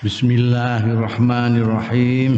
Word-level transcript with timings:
Bismillahirrahmanirrahim. 0.00 2.32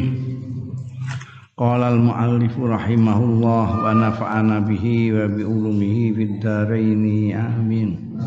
Qala 1.55 1.95
al-muallif 1.95 2.59
rahimahullah 2.59 3.87
wa 3.87 3.95
nafa'ana 3.95 4.67
bihi 4.67 5.15
wa 5.15 5.31
bi 5.31 5.47
ulumihi 5.47 6.11
fid 6.11 6.43
dharain 6.43 7.07
amin. 7.31 8.19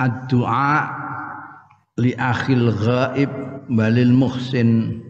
Ad-du'a 0.00 0.88
li 2.00 2.16
akhil 2.16 2.72
ghaib 2.72 3.28
balil 3.68 4.16
muhsin 4.16 5.04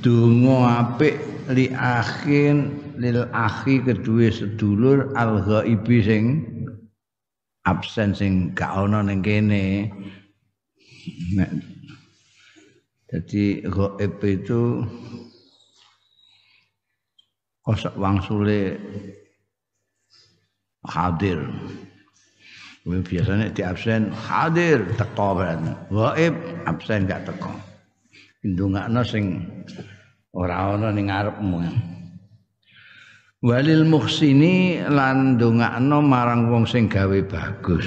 Donga 0.00 0.96
apik 0.96 1.20
li 1.52 1.68
akhin 1.76 2.72
lil 2.96 3.28
akhi 3.36 3.84
kedua 3.84 4.32
sedulur 4.32 5.12
al 5.12 5.44
ghaibi 5.44 6.00
sing 6.00 6.55
absen 7.66 8.14
sing 8.14 8.54
gak 8.54 8.70
ana 8.70 9.02
ning 9.02 9.20
kene 9.26 9.90
nek 11.34 11.50
dadi 13.10 13.66
ghaib 13.66 14.22
itu 14.22 14.86
kosok 17.66 17.94
wangsule 17.98 18.78
hadir 20.86 21.42
biasanya 22.86 23.50
di 23.50 23.66
absen 23.66 24.14
hadir 24.14 24.86
teko 24.94 25.34
berarti. 25.34 25.74
Gaib 25.90 26.34
absen 26.70 27.10
gak 27.10 27.26
teko. 27.26 27.50
Indungakno 28.46 29.02
sing 29.02 29.42
ora 30.30 30.78
ana 30.78 30.94
ning 30.94 31.10
ngarepmu. 31.10 31.58
Walil 33.44 33.84
muhsini 33.84 34.80
lan 34.80 35.36
ndongakno 35.36 36.00
marang 36.00 36.48
wong 36.48 36.64
sing 36.64 36.88
gawe 36.88 37.20
bagus. 37.28 37.84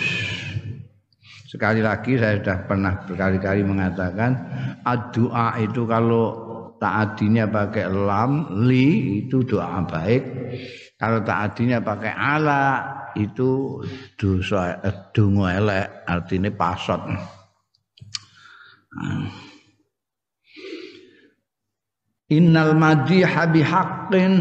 Sekali 1.49 1.81
lagi 1.81 2.13
saya 2.22 2.38
sudah 2.38 2.58
pernah 2.70 2.94
berkali-kali 3.02 3.66
mengatakan 3.66 4.38
doa 5.09 5.58
itu 5.58 5.89
kalau 5.89 6.25
taatinya 6.77 7.50
pakai 7.50 7.89
lam 7.89 8.61
li 8.70 9.25
itu 9.25 9.42
doa 9.42 9.81
baik. 9.89 10.23
Kalau 11.02 11.25
taatinya 11.25 11.81
pakai 11.81 12.14
ala 12.14 12.64
itu 13.17 13.81
dosa 14.14 14.77
eh, 14.86 14.95
donga 15.09 15.58
elek 15.58 15.88
artinya 16.05 16.53
pasot. 16.53 17.02
Innal 22.30 22.77
madiha 22.77 23.50
bihaqqin 23.50 24.33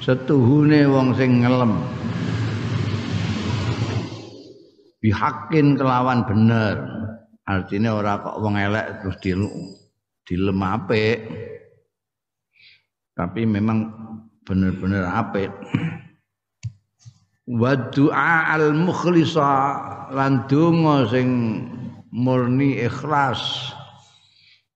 setuhune 0.00 0.88
wong 0.88 1.12
sing 1.14 1.44
ngelem. 1.44 1.76
Bihakin 5.00 5.76
kelawan 5.76 6.24
bener. 6.24 6.76
Artinya 7.44 7.96
ora 7.96 8.20
kok 8.20 8.40
wong 8.40 8.56
elek 8.56 9.00
terus 9.00 9.16
di 9.20 9.32
dilem 10.24 10.60
apik. 10.60 11.18
Tapi 13.16 13.44
memang 13.44 13.78
bener-bener 14.44 15.04
apik. 15.04 15.52
Wa 17.50 17.74
du'a 17.90 18.54
al 18.54 18.72
mukhlisa 18.76 19.52
lan 20.14 20.48
donga 20.48 21.08
sing 21.08 21.28
murni 22.12 22.80
ikhlas. 22.80 23.72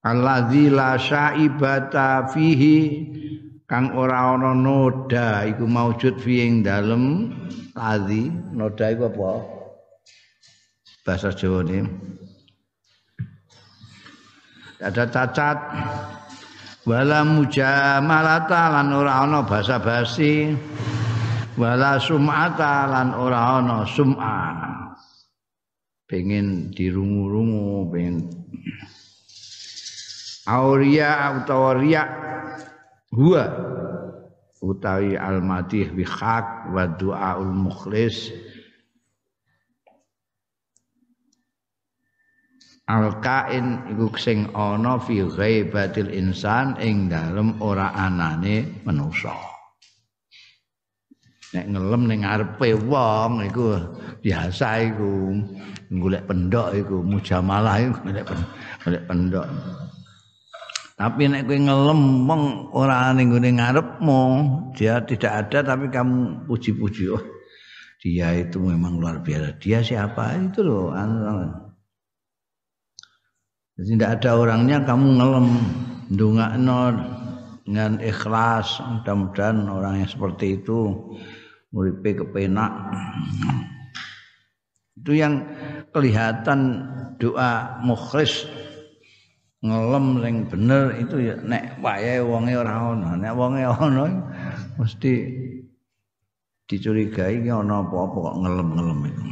Alladzi 0.05 0.69
la 0.69 1.01
syaibata 1.01 2.29
fihi 2.29 2.77
kang 3.65 3.97
ora 3.97 4.37
ana 4.37 4.53
noda 4.53 5.49
iku 5.49 5.65
maujud 5.65 6.21
fi 6.21 6.45
ing 6.45 6.61
dalem 6.61 7.33
ladzi 7.73 8.29
noda 8.53 8.93
iku 8.93 9.09
apa? 9.09 9.33
Bahasa 11.05 11.37
Jawa 11.37 11.61
ini. 11.69 11.85
Ada 14.81 15.05
cacat. 15.09 15.59
Wala 16.85 17.25
mujamalata 17.25 18.73
lan 18.73 18.89
ora 18.93 19.25
ana 19.25 19.41
basa 19.45 19.81
basi. 19.81 20.53
Wala 21.57 21.97
sum'ata 22.01 22.89
lan 22.89 23.09
ora 23.17 23.61
ana 23.61 23.85
sum'a. 23.89 24.41
Pengen 26.05 26.69
dirungu-rungu 26.73 27.89
pengen 27.89 28.17
auria 30.45 31.41
utawa 31.41 31.81
riya 31.81 32.05
huwa. 33.15 33.45
Utawi 34.65 35.13
al-madih 35.15 35.93
bi 35.93 36.05
haq 36.09 36.73
wa 36.73 36.89
du'aul 36.89 37.53
mukhlis. 37.53 38.33
Al-kain 42.85 43.89
iku 43.93 44.13
sing 44.21 44.53
ana 44.53 45.01
fi 45.01 45.25
ghaibatil 45.25 46.13
insan 46.13 46.77
ing 46.81 47.09
dalem 47.09 47.57
ora 47.65 47.93
anane 47.97 48.85
manusa 48.85 49.55
nek 51.55 51.71
ngelem 51.71 52.03
ning 52.11 52.21
ngarepe 52.27 52.75
wong 52.91 53.47
iku 53.47 53.79
biasa 54.19 54.91
iku 54.91 55.39
golek 56.03 56.27
pendok 56.27 56.75
iku 56.75 56.99
mujamalah 57.07 57.79
iku 57.79 57.95
golek 58.83 59.05
pendok 59.07 59.47
Tapi 60.95 61.27
nek 61.27 61.51
kowe 61.51 61.59
ngelem 61.59 62.03
ora 62.71 63.11
ning 63.11 63.35
gone 63.35 63.51
ngarepmu, 63.51 64.23
dia 64.79 65.03
tidak 65.03 65.51
ada 65.51 65.75
tapi 65.75 65.91
kamu 65.91 66.47
puji-puji. 66.47 67.11
Oh, 67.11 67.25
dia 67.99 68.31
itu 68.39 68.63
memang 68.63 69.03
luar 69.03 69.19
biasa. 69.19 69.59
Dia 69.59 69.83
siapa? 69.83 70.39
Itu 70.39 70.63
loh. 70.63 70.95
Jadi 73.75 73.91
tidak 73.99 74.23
ada 74.23 74.31
orangnya 74.39 74.87
kamu 74.87 75.19
ngelem 75.19 75.49
ndongakno 76.15 76.81
dengan 77.67 77.99
ikhlas. 77.99 78.79
Mudah-mudahan 78.79 79.67
orang 79.67 79.99
yang 79.99 80.07
seperti 80.07 80.63
itu 80.63 81.11
muripe 81.75 82.23
kepenak. 82.23 82.71
Itu 84.95 85.11
yang 85.11 85.43
kelihatan 85.91 86.87
doa 87.19 87.83
mukhlis 87.83 88.47
ngelem 89.65 90.07
sing 90.21 90.35
bener 90.53 90.93
itu 91.01 91.17
ya 91.25 91.35
nek 91.41 91.81
wayahe 91.81 92.21
wonge 92.21 92.53
ora 92.53 92.93
ana 92.93 93.17
nek 93.17 93.33
wonge 93.33 93.65
ana 93.73 94.05
mesti 94.77 95.13
dicurigai 96.69 97.41
ki 97.41 97.49
ana 97.49 97.81
apa-apa 97.81 98.17
kok 98.21 98.37
ngelem-ngelem 98.45 99.01
itu. 99.09 99.25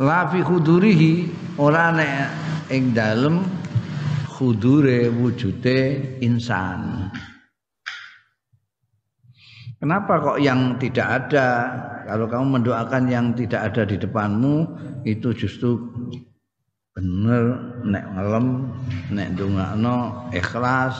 La 0.00 0.28
fi 0.32 0.40
khudurihi 0.40 1.12
ora 1.60 1.92
nek 1.92 2.16
ing 2.72 2.96
dalem 2.96 3.44
khudure 4.32 5.12
wujude 5.12 5.80
insan. 6.24 7.12
Kenapa 9.76 10.24
kok 10.24 10.40
yang 10.40 10.80
tidak 10.80 11.28
ada? 11.28 11.48
Kalau 12.08 12.24
kamu 12.32 12.60
mendoakan 12.60 13.12
yang 13.12 13.36
tidak 13.36 13.72
ada 13.72 13.84
di 13.84 14.00
depanmu 14.00 14.64
itu 15.04 15.36
justru 15.36 15.84
bener 16.96 17.76
nek 17.84 18.04
ngelem 18.16 18.46
nek 19.12 19.28
ndongakno 19.36 19.96
ikhlas. 20.32 20.96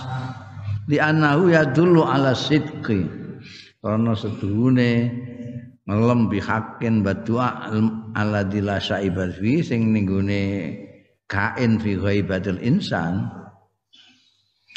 Di 0.84 1.00
anahu 1.00 1.50
ya 1.50 1.64
dulu 1.64 2.04
ala 2.04 2.36
sidqi. 2.36 3.08
Karena 3.80 4.12
sedune 4.12 5.08
ngelem 5.88 6.28
bihakin 6.28 7.00
badua 7.00 7.72
ala 8.12 8.44
dila 8.44 8.76
saibat 8.76 9.40
fi 9.40 9.64
sing 9.64 9.96
ninggune 9.96 10.76
kain 11.26 11.80
fi 11.80 11.96
ghaibatil 11.96 12.60
insan 12.62 13.26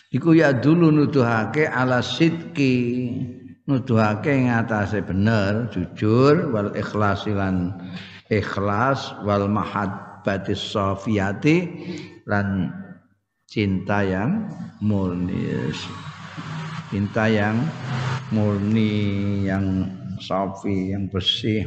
iku 0.09 0.33
ya 0.33 0.55
dulu 0.55 0.87
nuduhake 0.87 1.67
ala 1.67 1.99
sidqi. 1.99 2.79
Nuduhake 3.69 4.49
ngatasé 4.49 5.05
bener 5.05 5.69
jujur 5.69 6.49
wal 6.49 6.73
ikhlasilan 6.73 7.77
ikhlas 8.25 9.13
wal 9.21 9.45
mahad 9.45 10.08
mahabbatis 10.19 10.75
safiyati 10.75 11.57
lan 12.27 12.67
cinta 13.47 14.03
yang 14.03 14.51
murni. 14.83 15.71
Cinta 16.91 17.31
yang 17.31 17.55
murni 18.35 18.91
yang 19.47 19.87
safi 20.19 20.91
yang 20.91 21.07
bersih. 21.07 21.63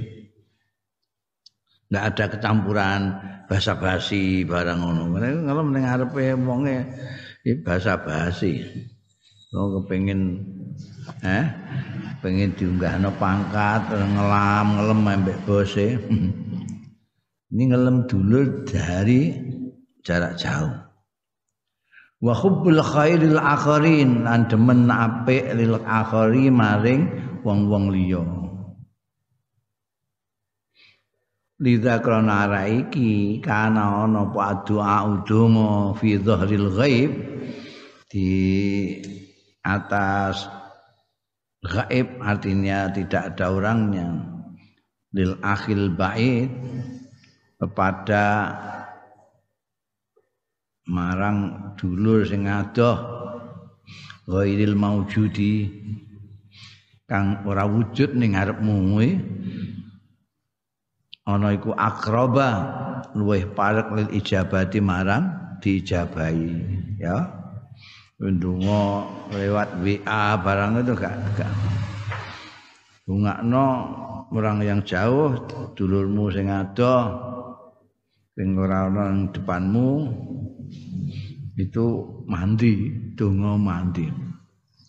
Nggak 1.88 2.04
ada 2.12 2.24
kecampuran 2.36 3.00
basa 3.48 3.72
basi 3.80 4.44
barang 4.44 4.80
ngono. 4.84 5.16
Kalau 5.16 5.62
ning 5.72 5.88
arepe 5.88 6.36
wonge 6.44 6.84
basa 7.64 7.96
basi. 8.04 8.60
Kalau 9.48 9.80
kepengin 9.80 10.44
eh 11.24 11.44
pengen 12.24 12.52
diunggahno 12.56 13.12
pangkat 13.16 13.92
ngelam 13.92 14.66
ngelem 14.78 15.00
ambek 15.08 15.38
bose 15.44 15.96
Ini 17.52 17.62
ngelem 17.68 18.08
dulur 18.08 18.64
dari 18.64 19.36
jarak 20.00 20.40
jauh. 20.40 20.92
wa 22.22 22.34
hubbul 22.38 22.78
khairil 22.78 23.34
akharin 23.34 24.22
lan 24.22 24.46
demen 24.46 24.86
apik 24.86 25.58
lil 25.58 25.74
akhari 25.82 26.54
maring 26.54 27.10
wong-wong 27.42 27.90
liya 27.90 28.22
Lidha 31.62 32.02
krana 32.02 32.50
ara 32.50 32.66
iki 32.66 33.38
kana 33.38 34.02
ana 34.02 34.26
apa 34.26 34.66
doa 34.66 35.06
udonga 35.06 35.94
fi 35.94 36.18
dhahril 36.18 36.74
ghaib 36.74 37.10
di 38.10 38.34
atas 39.62 40.50
gaib 41.62 42.18
artinya 42.18 42.90
tidak 42.90 43.34
ada 43.34 43.54
orangnya 43.54 44.10
lil 45.14 45.38
akhil 45.38 45.94
bait 45.94 46.50
kepada 47.62 48.50
marang 50.90 51.70
dulur 51.78 52.26
sing 52.26 52.50
adoh 52.50 52.98
ghairil 54.26 54.74
maujudi 54.74 55.70
kang 57.06 57.46
ora 57.46 57.62
wujud 57.62 58.18
ning 58.18 58.34
ngarepmu 58.34 58.74
kuwi 58.90 59.10
ana 61.22 61.54
iku 61.54 61.70
akraba 61.78 62.50
luweh 63.14 63.46
parek 63.46 63.94
lil 63.94 64.10
ijabati 64.10 64.82
marang 64.82 65.54
diijabahi 65.62 66.50
ya. 66.98 67.38
Ndonga 68.22 68.82
lewat 69.34 69.82
WA 69.82 70.38
barang 70.38 70.78
itu 70.78 70.94
gak 70.94 71.14
gak. 71.34 71.50
Bungakno 73.02 73.66
orang 74.30 74.62
yang 74.62 74.80
jauh 74.86 75.34
dulurmu 75.74 76.30
sing 76.30 76.46
adoh 76.46 77.32
sing 78.32 78.48
ora 78.56 78.88
ana 78.88 79.28
depanmu 79.28 79.88
itu 81.60 81.86
mandi 82.24 82.72
donga 83.12 83.60
mandi 83.60 84.08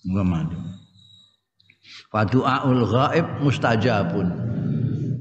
donga 0.04 0.24
mandi 0.24 0.58
Fadu'aul 2.14 2.86
ghaib 2.88 3.28
mustajabun. 3.42 4.28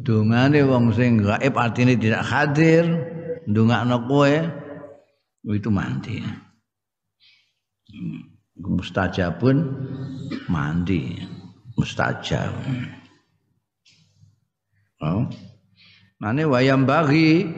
Dungane 0.05 0.61
wong 0.67 0.93
sing 0.93 1.25
gaib 1.25 1.55
artinya 1.57 1.95
tidak 1.97 2.23
hadir, 2.27 2.85
ndongakno 3.49 3.97
kowe 4.05 4.35
itu 5.57 5.71
mandi. 5.73 6.21
Mustajabun 8.61 9.57
mandi. 10.53 11.17
Mustajab. 11.81 12.53
Oh. 15.03 15.27
Mane 16.23 16.47
wayam 16.47 16.87
bagi 16.87 17.51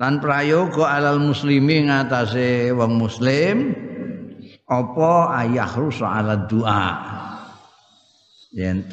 lan 0.00 0.24
prayoga 0.24 0.88
alal 0.88 1.20
muslimi 1.20 1.84
ngatasé 1.84 2.72
wong 2.72 2.96
muslim 2.96 3.76
apa 4.64 5.36
ayah 5.44 5.68
rusa 5.76 6.08
ala 6.08 6.48
doa. 6.48 6.96
Yen 8.56 8.88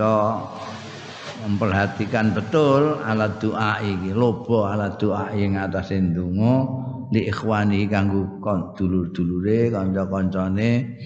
memperhatikan 1.43 2.35
betul 2.35 2.99
alat 2.99 3.39
doa 3.39 3.79
iki 3.79 4.11
lobo 4.11 4.67
alat 4.67 4.99
doa 4.99 5.31
ing 5.31 5.55
atase 5.55 6.03
ndonga 6.03 6.55
li 7.15 7.23
ikhwani 7.31 7.87
kanggo 7.87 8.43
dulur-dulure 8.75 9.71
kanca-kancane 9.71 10.99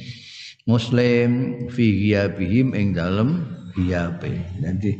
muslim 0.66 1.30
fi 1.70 1.86
ghiyabihim 2.02 2.74
ing 2.74 2.98
dalem 2.98 3.46
ghiyabe. 3.78 4.42
Dadi 4.58 4.94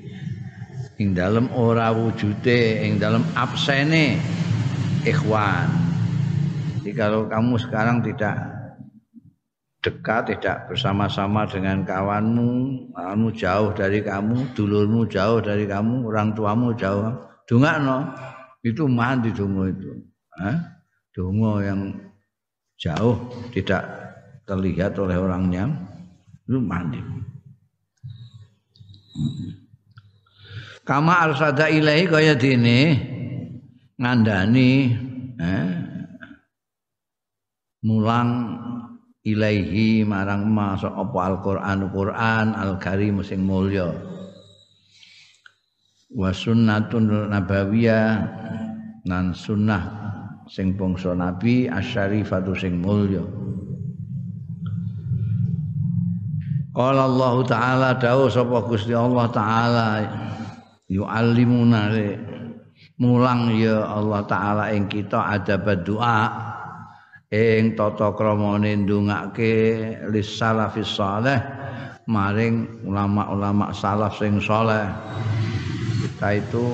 ing 0.98 1.14
dalam 1.14 1.46
ora 1.54 1.94
wujude 1.94 2.82
ing 2.82 2.98
dalam 2.98 3.22
absene 3.38 4.18
ikhwan 5.06 5.70
jadi 6.82 6.92
kalau 6.98 7.30
kamu 7.30 7.54
sekarang 7.62 8.02
tidak 8.02 8.36
dekat 9.86 10.34
tidak 10.34 10.66
bersama-sama 10.68 11.46
dengan 11.46 11.86
kawanmu 11.86 12.52
kamu 12.98 13.28
jauh 13.38 13.70
dari 13.78 14.02
kamu 14.02 14.58
dulurmu 14.58 15.06
jauh 15.06 15.38
dari 15.38 15.70
kamu 15.70 16.10
orang 16.10 16.34
tuamu 16.34 16.74
jauh 16.74 17.14
no 17.86 17.98
itu 18.66 18.84
mandi 18.90 19.30
dungo 19.32 19.70
itu 19.70 19.92
Hah? 20.34 20.58
dungo 21.14 21.62
yang 21.62 21.94
jauh 22.82 23.16
tidak 23.54 23.86
terlihat 24.50 24.98
oleh 24.98 25.18
orangnya 25.18 25.70
itu 26.50 26.58
mandi 26.58 27.00
kama 30.88 31.28
arsada 31.28 31.68
ilahi 31.68 32.08
kaya 32.08 32.34
dene 32.40 32.80
ngandani 34.00 34.96
eh, 35.36 35.68
mulang 37.84 38.56
ilaihi 39.28 40.08
marang 40.08 40.48
masuk 40.48 40.96
apa 40.96 41.20
Al-Qur'an 41.36 41.80
Qur'an 41.92 42.48
Al-Karim 42.56 43.20
sing 43.20 43.44
mulya. 43.44 43.92
Wa 46.08 46.32
sunnatun 46.32 47.36
nabawiyah 47.36 48.08
nan 49.04 49.36
sunnah 49.36 49.84
sing 50.48 50.80
bangsa 50.80 51.12
nabi 51.12 51.68
asyarifatu 51.68 52.56
sing 52.56 52.80
mulya. 52.80 53.28
Qala 56.72 57.10
Allah 57.10 57.36
taala 57.44 57.90
dawuh 58.00 58.32
sapa 58.32 58.64
Gusti 58.70 58.94
Allah 58.96 59.28
taala 59.34 59.88
yu'allimuna 60.88 61.92
mulang 63.00 63.54
ya 63.56 63.88
Allah 63.88 64.22
taala 64.26 64.64
ing 64.74 64.88
kita 64.88 65.20
adab 65.38 65.68
doa 65.84 66.32
ing 67.32 67.76
tata 67.76 68.16
kramane 68.16 68.88
ndongake 68.88 69.54
lis 70.12 70.40
salafis 70.40 70.96
saleh 70.96 71.40
maring 72.08 72.88
ulama-ulama 72.88 73.76
salaf 73.76 74.16
sing 74.18 74.40
saleh. 74.40 74.88
Kita 76.08 76.40
itu 76.40 76.66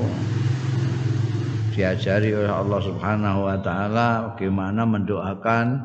diajari 1.74 2.38
oleh 2.38 2.54
Allah 2.54 2.80
Subhanahu 2.86 3.50
wa 3.50 3.58
taala 3.66 4.08
bagaimana 4.34 4.86
mendoakan 4.86 5.82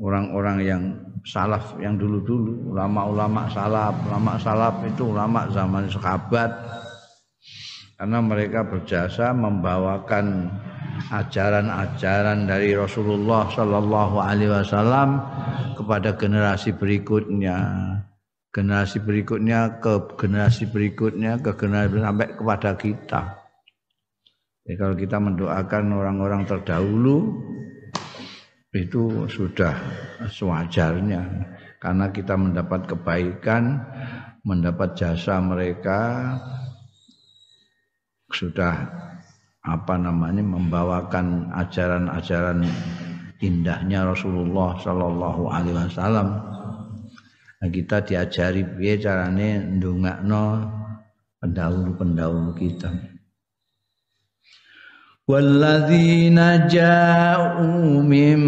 orang-orang 0.00 0.58
yang 0.64 0.82
salaf 1.28 1.76
yang 1.84 2.00
dulu-dulu 2.00 2.72
ulama-ulama 2.72 3.44
salaf 3.52 3.92
ulama 4.08 4.40
salaf 4.40 4.74
itu 4.88 5.12
ulama 5.12 5.44
zaman 5.52 5.84
sahabat 5.92 6.48
karena 7.96 8.18
mereka 8.20 8.60
berjasa 8.68 9.32
membawakan 9.32 10.52
ajaran-ajaran 11.12 12.44
dari 12.44 12.76
Rasulullah 12.76 13.48
Shallallahu 13.48 14.16
Alaihi 14.20 14.52
Wasallam 14.52 15.20
kepada 15.76 16.12
generasi 16.16 16.76
berikutnya, 16.76 17.56
generasi 18.52 19.00
berikutnya 19.00 19.80
ke 19.80 20.16
generasi 20.16 20.68
berikutnya 20.68 21.40
ke 21.40 21.56
generasi 21.56 22.00
sampai 22.00 22.28
kepada 22.36 22.70
kita. 22.76 23.22
Jadi 24.66 24.74
kalau 24.76 24.96
kita 24.98 25.16
mendoakan 25.22 25.84
orang-orang 25.94 26.42
terdahulu 26.44 27.38
itu 28.76 29.24
sudah 29.30 29.72
sewajarnya 30.28 31.22
karena 31.80 32.12
kita 32.12 32.36
mendapat 32.36 32.84
kebaikan, 32.92 33.80
mendapat 34.44 34.98
jasa 34.98 35.40
mereka 35.40 36.34
sudah 38.30 38.74
apa 39.66 39.94
namanya 39.98 40.46
membawakan 40.46 41.50
ajaran-ajaran 41.50 42.62
indahnya 43.42 44.06
Rasulullah 44.06 44.78
Shallallahu 44.78 45.42
Alaihi 45.50 45.74
Wasallam. 45.74 46.28
Nah, 47.56 47.68
kita 47.72 48.04
diajari 48.06 48.62
piye 48.62 49.00
carane 49.02 49.58
ndongakno 49.80 50.70
pendahulu-pendahulu 51.42 52.52
kita. 52.54 52.94
Walladzina 55.26 56.70
ja'u 56.70 57.98
min 58.06 58.38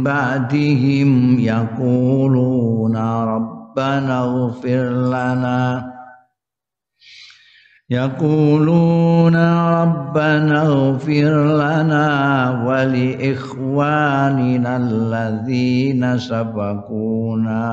ba'dihim 0.00 1.36
yaquluna 1.36 3.04
rabbana 3.28 4.48
ighfir 4.48 4.88
lana 4.88 5.91
يقولون 7.90 9.36
ربنا 9.82 10.62
اغفر 10.62 11.32
لنا 11.56 12.06
ولإخواننا 12.66 14.06
الذين 14.76 16.18
سبقونا 16.18 17.64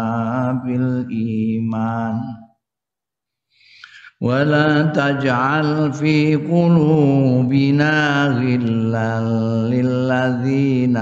بالإيمان. 0.66 2.16
ولا 4.22 4.84
تجعل 4.84 5.94
في 5.94 6.36
قلوبنا 6.36 8.25
غلا 8.28 9.22
للذين 9.72 10.98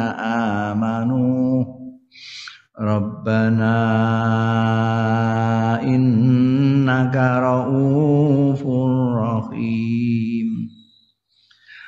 آمنوا 0.76 1.77
Rabbana 2.78 3.82
innaka 5.82 7.42
raufur 7.42 8.94
rahim 9.18 10.70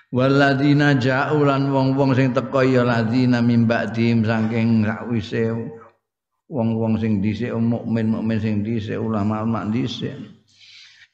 Waladina 0.10 0.98
ja'ulan 0.98 1.70
wong-wong 1.70 2.18
sing 2.18 2.34
teka 2.34 2.66
ya 2.66 2.82
ladina 2.82 3.38
mim 3.46 3.70
ba'dim 3.70 4.26
saking 4.26 4.82
sakwise 4.82 5.54
wong-wong 6.50 6.98
sing 6.98 7.22
dhisik 7.22 7.54
mukmin 7.54 8.10
mukmin 8.10 8.42
sing 8.42 8.66
dhisik 8.66 8.98
ulama-ulama 8.98 9.70
dhisik 9.70 10.18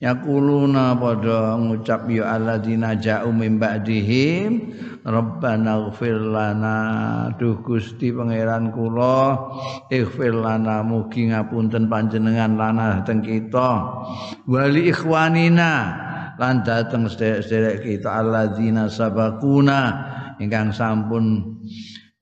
yaquluna 0.06 0.94
padha 0.94 1.58
ngucap 1.58 2.06
ya 2.14 2.38
alladzina 2.38 2.94
ja'u 2.94 3.34
min 3.34 3.58
ba'dihim 3.58 4.70
rabbana 5.02 5.90
ighfir 5.90 6.22
lana. 6.22 6.78
Duh 7.42 7.58
Gusti 7.66 8.14
pangeran 8.14 8.70
kula 8.70 9.34
ighfir 9.90 10.38
lana 10.38 10.86
mugi 10.86 11.34
ngapunten 11.34 11.90
panjenengan 11.90 12.54
lana 12.54 13.02
teng 13.02 13.26
kita. 13.26 13.72
Wali 14.46 14.94
ikhwanina 14.94 15.74
lan 16.38 16.62
dateng 16.62 17.10
sederek 17.10 17.82
kita 17.82 18.22
alladzina 18.22 18.86
sabakuna 18.86 19.80
ingkang 20.38 20.70
sampun 20.70 21.58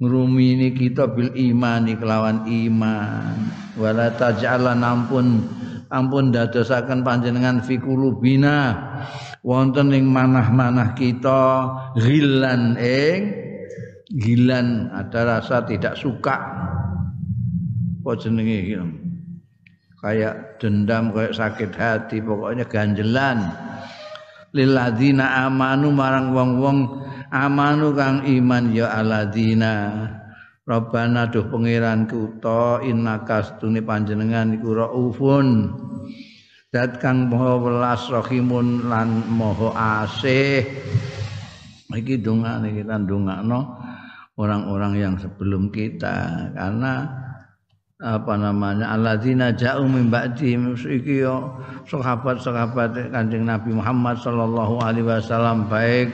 ngrumini 0.04 0.76
kita 0.76 1.08
bil 1.08 1.32
imani 1.32 1.96
kelawan 1.96 2.44
iman. 2.44 3.36
Wala 3.80 4.12
taj'alan 4.20 4.84
ampun 4.84 5.48
ampun 5.88 6.36
dadosaken 6.36 7.08
panjenengan 7.08 7.64
fi 7.64 7.80
kulubina 7.80 8.76
wonten 9.40 9.96
ing 9.96 10.12
manah-manah 10.12 10.92
kita 10.98 11.72
ghilan 11.96 12.76
ing 12.76 13.32
gilan 14.12 14.92
ada 14.92 15.40
rasa 15.40 15.64
tidak 15.64 15.96
suka. 15.96 16.38
Apa 18.04 18.20
jenenge 18.20 18.76
kayak 20.04 20.60
dendam 20.60 21.16
kayak 21.16 21.32
sakit 21.32 21.72
hati 21.72 22.20
pokoknya 22.20 22.68
ganjelan. 22.68 23.40
Lilladzina 24.54 25.50
amanu 25.50 25.90
marang 25.90 26.30
wong-wong 26.30 26.78
amanu 27.34 27.98
kang 27.98 28.22
iman 28.30 28.70
ya 28.70 28.94
aladina. 28.94 30.06
Rabbana 30.64 31.28
duh 31.28 31.52
pangeranku 31.52 32.40
ta 32.40 32.80
innaka 32.80 33.44
stune 33.44 33.84
panjenengan 33.84 34.56
iku 34.56 34.80
raufun. 34.80 35.76
Dat 36.72 37.04
kang 37.04 37.28
maha 37.28 37.60
welas 37.60 38.08
rahimun 38.08 38.88
lan 38.88 39.28
maha 39.28 40.06
asih. 40.06 40.64
Iki 41.94 42.24
dongane 42.24 42.74
kita 42.74 42.96
ndongakno 42.96 43.60
orang-orang 44.40 44.94
yang 44.98 45.14
sebelum 45.20 45.68
kita. 45.70 46.50
Karena 46.56 47.23
apa 48.04 48.36
namanya? 48.36 48.92
Alladzina 48.92 49.56
ja'u 49.56 49.88
min 49.88 50.12
ba'di 50.12 50.60
iki 50.76 51.24
yo 51.24 51.56
sahabat-sahabat 51.88 53.16
Kanjeng 53.16 53.48
Nabi 53.48 53.72
Muhammad 53.72 54.20
sallallahu 54.20 54.84
alaihi 54.84 55.08
wasallam 55.08 55.72
baik 55.72 56.12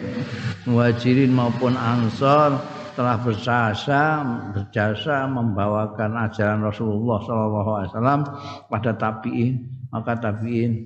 muhajirin 0.69 1.33
maupun 1.33 1.73
ansor 1.73 2.61
telah 2.93 3.17
berjasa 3.17 4.21
berjasa 4.53 5.25
membawakan 5.25 6.29
ajaran 6.29 6.61
Rasulullah 6.61 7.17
sallallahu 7.25 7.71
alaihi 7.81 7.89
wasallam 7.97 8.21
pada 8.69 8.91
tabi'in. 8.93 9.53
Maka 9.89 10.13
tabi'in 10.21 10.85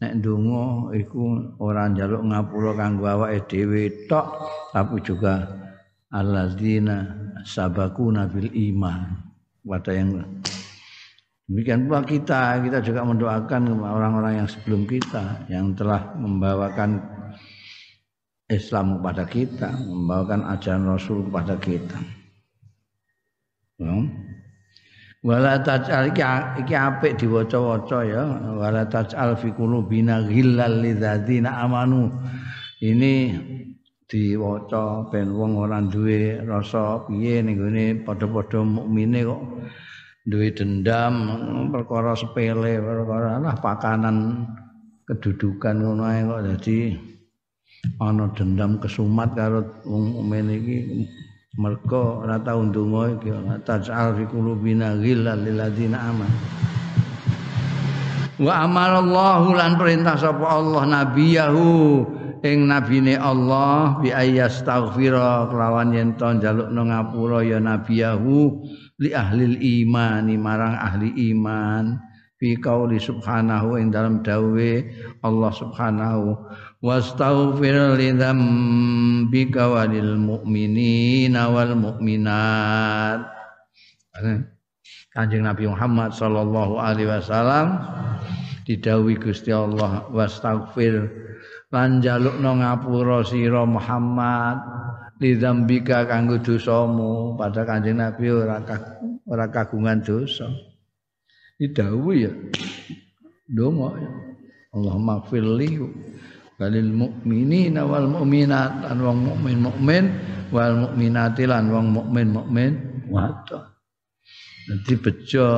nek 0.00 0.24
ndonga 0.24 0.96
iku 0.96 1.52
ora 1.60 1.92
njaluk 1.92 2.24
ngapura 2.24 2.72
kanggo 2.72 3.04
awake 3.04 3.44
dhewe 3.50 4.08
tok 4.08 4.26
tapi 4.72 5.02
juga 5.04 5.44
alladzina 6.08 7.04
sabakuna 7.44 8.30
bil 8.30 8.48
iman 8.48 9.27
kepada 9.62 9.90
yang 9.94 10.08
demikian 11.48 11.88
pula 11.88 12.00
kita. 12.04 12.60
Kita 12.62 12.78
juga 12.82 13.00
mendoakan 13.04 13.62
orang-orang 13.80 14.44
yang 14.44 14.48
sebelum 14.48 14.84
kita 14.84 15.48
yang 15.50 15.72
telah 15.74 16.14
membawakan 16.18 17.02
Islam 18.48 18.96
kepada 19.00 19.24
kita 19.28 19.68
membawakan 19.76 20.40
ajaran 20.56 20.88
Rasul 20.88 21.28
kepada 21.28 21.54
kita. 21.60 21.98
Ya. 23.78 23.94
wala 25.18 25.60
taj'al 25.60 26.10
iki 26.14 26.24
iki 26.64 26.74
apik 26.74 27.20
diwaca-waca 27.20 27.98
ya. 28.08 28.24
Wala 28.56 28.88
taj'al 28.88 29.36
fi 29.36 29.52
qulubina 29.52 30.24
ghillal 30.24 30.80
lidzina 30.80 31.60
amanu. 31.60 32.08
Ini 32.80 33.36
diwaca 34.08 35.04
ben 35.12 35.36
wong 35.36 35.60
ora 35.60 35.84
duwe 35.84 36.40
rasa 36.48 37.04
piye 37.04 37.44
ning 37.44 37.60
gone 37.60 37.84
padha-padha 38.08 38.64
mukmine 38.64 39.20
kok 39.20 39.42
duwe 40.24 40.48
dendam 40.56 41.14
perkara 41.68 42.16
sepele 42.16 42.80
perkara 42.80 43.36
lah 43.36 43.52
pakanan 43.60 44.48
kedudukan 45.04 45.84
ngono 45.84 46.02
ae 46.08 46.24
kok. 46.24 46.40
Dadi 46.40 46.76
ana 48.00 48.32
dendam 48.32 48.80
kesumat 48.80 49.36
karo 49.36 49.60
wong 49.84 50.04
mukmin 50.16 50.56
iki 50.56 50.76
mergo 51.60 52.24
ora 52.24 52.40
tau 52.40 52.64
ndonga 52.64 53.20
iki. 53.20 53.28
Tajal 53.68 54.16
fi 54.16 54.24
qulubina 54.24 54.96
ghillal 54.96 55.36
lil 55.44 55.60
ladzina 55.60 56.00
aman 56.08 56.32
wa 58.38 58.54
amarallahu 58.64 59.50
lan 59.58 59.74
perintah 59.74 60.14
sapa 60.14 60.46
Allah 60.46 60.86
nabiyahu 60.86 61.66
ing 62.44 62.70
nabine 62.70 63.18
Allah 63.18 63.98
bi 64.02 64.14
ayyastaghfira 64.14 65.50
kelawan 65.50 65.94
yen 65.94 66.14
to 66.14 66.28
njalukno 66.38 66.90
ngapura 66.90 67.42
ya 67.46 67.58
nabiyahu 67.58 68.62
li 69.02 69.10
ahli 69.14 69.58
imani 69.82 70.34
marang 70.38 70.78
ahli 70.78 71.14
iman. 71.34 71.98
Fi 72.38 72.54
qauli 72.54 73.02
subhanahu 73.02 73.82
ing 73.82 73.90
dalam 73.90 74.22
dawe 74.22 74.70
Allah 75.26 75.50
subhanahu 75.50 76.38
wastaghfir 76.78 77.98
li 77.98 78.14
dzambika 78.14 79.66
walil 79.66 80.14
mu'minina 80.14 81.50
wal 81.50 81.74
mu'minat. 81.74 83.26
Kanjeng 85.10 85.42
Nabi 85.50 85.66
Muhammad 85.66 86.14
sallallahu 86.14 86.78
alaihi 86.78 87.10
wasallam 87.10 87.82
didhawuhi 88.70 89.18
Gusti 89.18 89.50
Allah 89.50 90.06
wastaghfir 90.14 91.10
lan 91.68 92.00
jalukno 92.00 92.64
ngapura 92.64 93.20
sira 93.28 93.68
Muhammad 93.68 94.56
lidzambika 95.20 96.08
kanggo 96.08 96.40
dosamu 96.40 97.36
pada 97.36 97.66
Kanjeng 97.68 98.00
Nabi 98.00 98.30
ora 98.32 98.62
ora 99.28 99.46
kagungan 99.52 100.00
dosa. 100.00 100.48
Didhawuhi 101.58 102.24
ya. 102.24 102.32
Donga 103.50 103.90
ya. 103.98 104.10
Allahumma 104.78 105.24
firli 105.26 105.80
walil 106.58 106.92
mu'minina 106.92 107.82
wal 107.82 108.06
mu'minat 108.06 108.86
lan 108.86 108.98
wong 109.00 109.18
mukmin 109.26 109.58
mukmin 109.62 110.04
wal 110.54 110.74
mukminati 110.86 111.44
lan 111.48 111.70
wong 111.72 111.86
mukmin 111.90 112.28
mukmin 112.30 112.72
wadon. 113.10 113.64
Dadi 114.68 114.94
bejo 115.00 115.48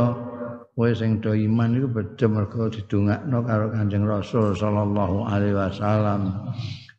kowe 0.80 0.96
sing 0.96 1.20
do 1.20 1.36
iman 1.36 1.76
iku 1.76 1.92
bedhe 1.92 2.24
mergo 2.24 2.72
didongakno 2.72 3.44
karo 3.44 3.68
Kanjeng 3.68 4.08
Rasul 4.08 4.56
sallallahu 4.56 5.28
alaihi 5.28 5.52
wasallam. 5.52 6.32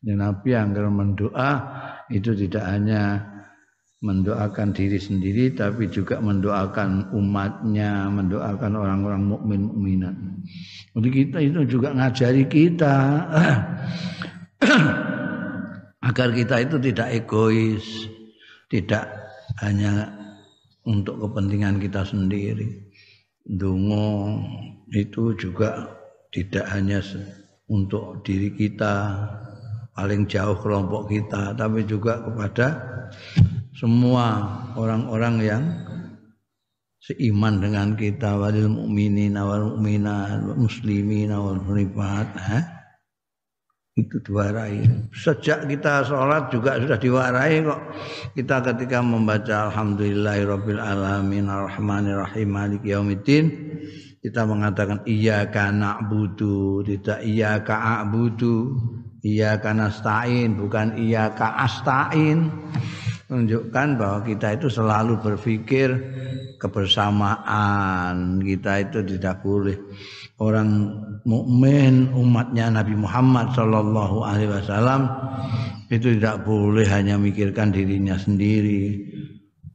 Nabi 0.06 0.54
anggar 0.54 0.86
mendoa 0.86 1.50
itu 2.14 2.38
tidak 2.38 2.62
hanya 2.62 3.26
mendoakan 4.06 4.70
diri 4.70 5.02
sendiri 5.02 5.58
tapi 5.58 5.90
juga 5.90 6.22
mendoakan 6.22 7.10
umatnya, 7.10 8.06
mendoakan 8.06 8.72
orang-orang 8.78 9.26
mukmin 9.26 9.62
mukminat. 9.66 10.14
Jadi 10.94 11.10
kita 11.10 11.38
itu 11.42 11.60
juga 11.66 11.90
ngajari 11.98 12.46
kita 12.46 12.96
agar 16.10 16.30
kita 16.38 16.56
itu 16.70 16.78
tidak 16.78 17.08
egois, 17.18 17.86
tidak 18.70 19.10
hanya 19.58 20.06
untuk 20.86 21.18
kepentingan 21.18 21.82
kita 21.82 22.06
sendiri 22.06 22.91
Dungo 23.46 24.38
itu 24.92 25.34
juga 25.36 25.90
tidak 26.32 26.66
hanya 26.72 27.02
untuk 27.72 28.22
diri 28.24 28.52
kita 28.54 29.18
paling 29.92 30.28
jauh 30.28 30.56
kelompok 30.60 31.12
kita 31.12 31.56
tapi 31.56 31.84
juga 31.84 32.24
kepada 32.24 32.68
semua 33.76 34.26
orang-orang 34.76 35.36
yang 35.44 35.64
seiman 37.02 37.60
dengan 37.60 37.98
kita 37.98 38.38
walil 38.38 38.70
mukminin 38.70 39.36
wal 39.36 39.76
mukminat 39.76 40.44
muslimin 40.56 41.34
wal 41.34 41.60
muslimat 41.60 42.28
eh? 42.38 42.81
Itu 44.00 44.24
diwarai. 44.24 44.88
Sejak 45.12 45.68
kita 45.68 46.08
sholat 46.08 46.48
juga 46.48 46.80
sudah 46.80 46.96
diwarai 46.96 47.60
kok. 47.60 47.82
Kita 48.40 48.64
ketika 48.64 49.04
membaca 49.04 49.68
alhamdulillahirabbil 49.68 50.80
alamin 50.80 51.52
arrahmanir 51.52 52.24
rahim 52.24 52.56
maliki 52.56 52.96
yaumiddin 52.96 53.46
kita 54.22 54.46
mengatakan 54.46 55.02
iyyaka 55.10 55.74
na'budu 55.74 56.86
tidak 56.86 57.26
iyyaka 57.26 57.74
a'budu 57.74 58.78
iyyaka 59.26 59.74
nasta'in 59.74 60.62
bukan 60.62 60.94
iyyaka 60.94 61.58
asta'in. 61.66 62.54
Menunjukkan 63.28 63.88
bahwa 63.98 64.20
kita 64.28 64.60
itu 64.60 64.68
selalu 64.70 65.18
berpikir 65.24 65.90
kebersamaan. 66.62 68.38
Kita 68.46 68.78
itu 68.78 69.00
tidak 69.08 69.42
boleh 69.42 69.80
orang 70.38 70.68
mukmin 71.28 72.10
umatnya 72.14 72.72
Nabi 72.74 72.98
Muhammad 72.98 73.54
Shallallahu 73.54 74.26
Alaihi 74.26 74.52
Wasallam 74.52 75.10
itu 75.92 76.18
tidak 76.18 76.48
boleh 76.48 76.88
hanya 76.88 77.20
mikirkan 77.20 77.70
dirinya 77.70 78.16
sendiri. 78.16 79.02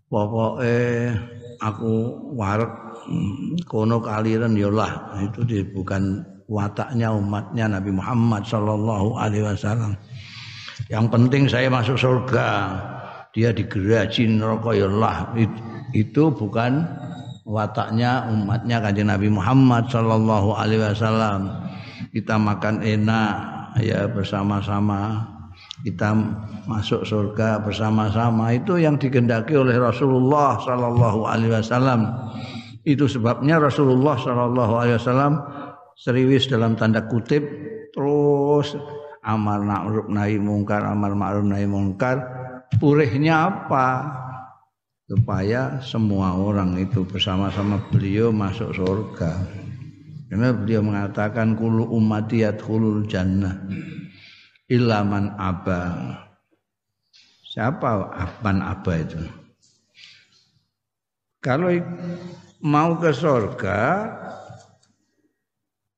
Pokoknya 0.06 1.18
aku 1.60 1.92
warak 2.34 2.72
kono 3.68 3.98
kaliran 4.02 4.54
yolah 4.56 5.20
itu 5.22 5.44
bukan 5.74 6.24
wataknya 6.46 7.10
umatnya 7.10 7.78
Nabi 7.78 7.90
Muhammad 7.94 8.46
Shallallahu 8.46 9.18
Alaihi 9.18 9.44
Wasallam. 9.46 9.98
Yang 10.86 11.06
penting 11.10 11.42
saya 11.50 11.66
masuk 11.72 11.98
surga, 11.98 12.48
dia 13.34 13.50
digeraji 13.50 14.28
neraka 14.30 14.70
yolah 14.76 15.34
itu 15.92 16.30
bukan 16.30 16.86
wataknya 17.46 18.26
umatnya 18.26 18.82
kanjeng 18.82 19.06
Nabi 19.06 19.30
Muhammad 19.30 19.86
Shallallahu 19.86 20.58
Alaihi 20.58 20.82
Wasallam. 20.82 21.70
Kita 22.10 22.34
makan 22.36 22.82
enak 22.82 23.32
ya 23.80 24.10
bersama-sama. 24.10 25.30
Kita 25.86 26.12
masuk 26.66 27.06
surga 27.06 27.62
bersama-sama. 27.62 28.50
Itu 28.50 28.82
yang 28.82 28.98
digendaki 28.98 29.54
oleh 29.54 29.78
Rasulullah 29.78 30.58
Shallallahu 30.58 31.20
Alaihi 31.30 31.54
Wasallam. 31.54 32.00
Itu 32.82 33.06
sebabnya 33.06 33.62
Rasulullah 33.62 34.18
Shallallahu 34.18 34.74
Alaihi 34.82 34.98
Wasallam 34.98 35.38
serius 35.94 36.50
dalam 36.50 36.74
tanda 36.74 37.06
kutip 37.06 37.46
terus 37.94 38.76
amar 39.24 39.64
ma'ruf 39.64 40.12
nahi 40.12 40.36
mungkar 40.36 40.82
amar 40.82 41.14
ma'ruf 41.14 41.46
nahi 41.46 41.66
mungkar. 41.70 42.18
Purihnya 42.82 43.46
apa 43.46 43.86
supaya 45.06 45.78
semua 45.86 46.34
orang 46.34 46.74
itu 46.82 47.06
bersama-sama 47.06 47.78
beliau 47.94 48.34
masuk 48.34 48.74
surga 48.74 49.46
karena 50.26 50.50
beliau 50.50 50.82
mengatakan 50.82 51.54
kulu 51.54 51.86
umatiyat 51.86 52.58
kulul 52.58 53.06
jannah 53.06 53.62
ilaman 54.66 55.34
aba. 55.38 55.82
Siapa 57.46 58.10
aban 58.12 58.60
aba 58.60 58.92
itu? 59.00 59.22
Kalau 61.40 61.70
mau 62.58 62.98
ke 62.98 63.14
surga 63.14 64.10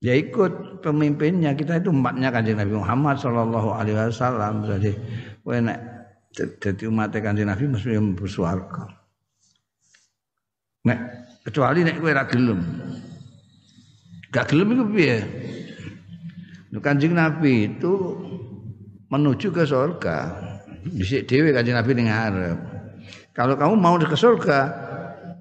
ya 0.05 0.13
ikut 0.13 0.85
pemimpinnya 0.85 1.57
kita 1.57 1.81
itu 1.81 1.89
umatnya 1.89 2.29
kanjeng 2.29 2.61
Nabi 2.61 2.77
Muhammad 2.77 3.17
Shallallahu 3.19 3.73
Alaihi 3.75 3.97
Wasallam 3.97 4.69
jadi 4.69 4.93
nek 5.43 5.79
jadi 6.61 6.85
umat 6.93 7.17
kanjeng 7.17 7.49
Nabi 7.49 7.65
mesti 7.67 7.97
bersuarga 8.15 8.98
nek 10.89 11.01
kecuali 11.45 11.85
nek 11.85 12.01
kowe 12.01 12.13
ra 12.17 12.25
gelem 12.25 12.61
gak 14.33 14.49
gelem 14.49 14.73
iku 14.73 14.85
piye 14.89 15.19
Kanjeng 16.77 17.17
Nabi 17.17 17.65
itu 17.65 17.93
menuju 19.09 19.49
ke 19.49 19.65
surga. 19.65 20.17
Disik 20.85 21.25
dewi 21.25 21.57
kanjeng 21.57 21.81
Nabi 21.81 21.91
ning 21.97 22.13
ngarep. 22.13 22.59
Kalau 23.33 23.57
kamu 23.57 23.75
mau 23.81 23.97
ke 23.97 24.17
surga, 24.19 24.61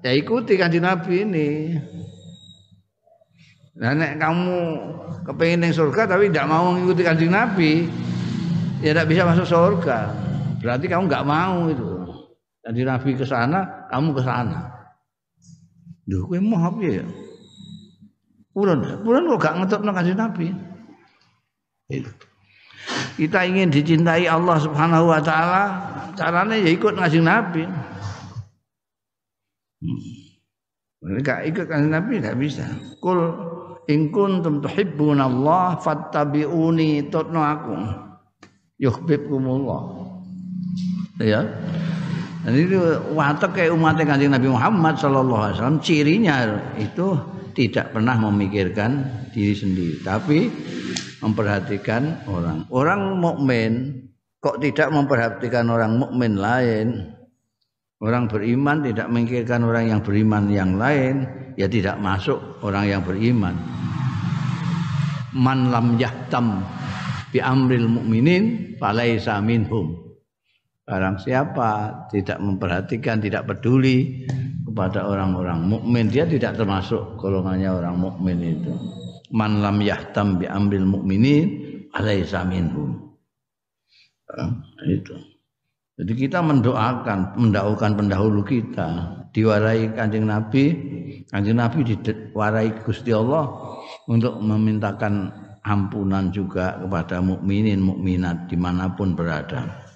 ya 0.00 0.12
ikuti 0.16 0.56
kanjeng 0.56 0.88
Nabi 0.88 1.14
ini. 1.28 1.48
Nah, 3.78 3.94
nek 3.94 4.18
kamu 4.18 4.56
kepengen 5.28 5.68
ning 5.68 5.72
surga 5.76 6.10
tapi 6.10 6.32
tidak 6.32 6.48
mau 6.48 6.72
mengikuti 6.74 7.04
kanjeng 7.04 7.30
Nabi, 7.30 7.86
ya 8.80 8.96
tidak 8.96 9.06
bisa 9.12 9.22
masuk 9.28 9.46
surga. 9.46 10.10
Berarti 10.64 10.86
kamu 10.88 11.06
nggak 11.06 11.26
mau 11.28 11.68
itu. 11.68 11.92
Kanjeng 12.64 12.88
Nabi 12.88 13.10
ke 13.14 13.24
sana, 13.28 13.86
kamu 13.92 14.16
ke 14.16 14.22
sana. 14.24 14.77
Duh, 16.08 16.24
kowe 16.24 16.40
mau 16.40 16.64
apa 16.64 16.80
ya? 16.80 17.04
Purun, 18.56 18.80
purun 19.04 19.28
kok 19.36 19.40
gak 19.44 19.56
ngetokno 19.60 19.92
kanjeng 19.92 20.16
Nabi. 20.16 20.48
Itu 21.92 22.10
kita 23.18 23.42
ingin 23.44 23.74
dicintai 23.74 24.30
Allah 24.30 24.56
Subhanahu 24.62 25.10
wa 25.10 25.18
taala, 25.18 25.64
caranya 26.14 26.54
ya 26.54 26.70
ikut 26.70 26.94
ngaji 26.94 27.20
Nabi. 27.20 27.62
Hmm. 29.78 31.42
ikut 31.50 31.66
ngaji 31.66 31.88
Nabi 31.90 32.12
tidak 32.22 32.38
bisa. 32.38 32.64
Kul 33.02 33.18
in 33.90 34.14
kuntum 34.14 34.62
tuhibbuna 34.62 35.26
Allah 35.26 35.78
fattabi'uni 35.82 37.10
tutnu 37.10 37.42
aku. 37.42 37.74
Yuhibbukumullah. 38.78 39.82
Ya. 41.18 41.42
Dan 42.46 42.54
itu 42.54 42.78
watak 43.18 43.58
kayak 43.58 43.74
umat 43.74 43.98
kanjeng 43.98 44.30
Nabi 44.30 44.46
Muhammad 44.46 44.94
Sallallahu 44.94 45.42
Alaihi 45.42 45.56
Wasallam 45.58 45.80
cirinya 45.82 46.36
itu 46.78 47.18
tidak 47.58 47.90
pernah 47.90 48.14
memikirkan 48.14 49.02
diri 49.34 49.54
sendiri, 49.58 49.98
tapi 50.06 50.46
memperhatikan 51.18 52.22
orang. 52.30 52.62
Orang 52.70 53.18
mukmin 53.18 54.06
kok 54.38 54.62
tidak 54.62 54.94
memperhatikan 54.94 55.66
orang 55.66 55.98
mukmin 55.98 56.38
lain? 56.38 57.10
Orang 57.98 58.30
beriman 58.30 58.86
tidak 58.86 59.10
memikirkan 59.10 59.66
orang 59.66 59.90
yang 59.90 60.00
beriman 60.06 60.46
yang 60.46 60.78
lain, 60.78 61.26
ya 61.58 61.66
tidak 61.66 61.98
masuk 61.98 62.38
orang 62.62 62.86
yang 62.86 63.02
beriman. 63.02 63.58
Man 65.34 65.74
lam 65.74 65.98
yahtam 65.98 66.62
bi 67.34 67.42
amril 67.42 67.90
mukminin 67.90 68.78
falaisa 68.78 69.42
minhum. 69.42 70.07
Barang 70.88 71.20
siapa 71.20 71.92
tidak 72.08 72.40
memperhatikan, 72.40 73.20
tidak 73.20 73.44
peduli 73.44 74.24
kepada 74.64 75.04
orang-orang 75.04 75.68
mukmin, 75.68 76.08
dia 76.08 76.24
tidak 76.24 76.56
termasuk 76.56 77.20
golongannya 77.20 77.68
orang 77.68 78.00
mukmin 78.00 78.40
itu 78.40 78.72
man 79.32 79.60
lam 79.60 79.80
yahtam 79.84 80.40
bi 80.40 80.48
amril 80.48 80.88
mukminin 80.88 81.46
alaisa 81.92 82.44
minhum. 82.44 83.16
Nah, 84.28 84.52
itu. 84.88 85.16
Jadi 85.98 86.12
kita 86.14 86.38
mendoakan, 86.38 87.34
mendahulukan 87.34 87.98
pendahulu 87.98 88.46
kita, 88.46 89.18
diwarai 89.34 89.90
kanjeng 89.98 90.30
Nabi, 90.30 90.70
kanjeng 91.26 91.58
Nabi 91.58 91.82
diwarai 91.82 92.70
Gusti 92.86 93.10
Allah 93.10 93.50
untuk 94.06 94.38
memintakan 94.38 95.32
ampunan 95.66 96.30
juga 96.30 96.78
kepada 96.78 97.18
mukminin 97.18 97.82
mukminat 97.82 98.46
di 98.46 98.54
mana 98.54 98.94
pun 98.94 99.18
berada. 99.18 99.87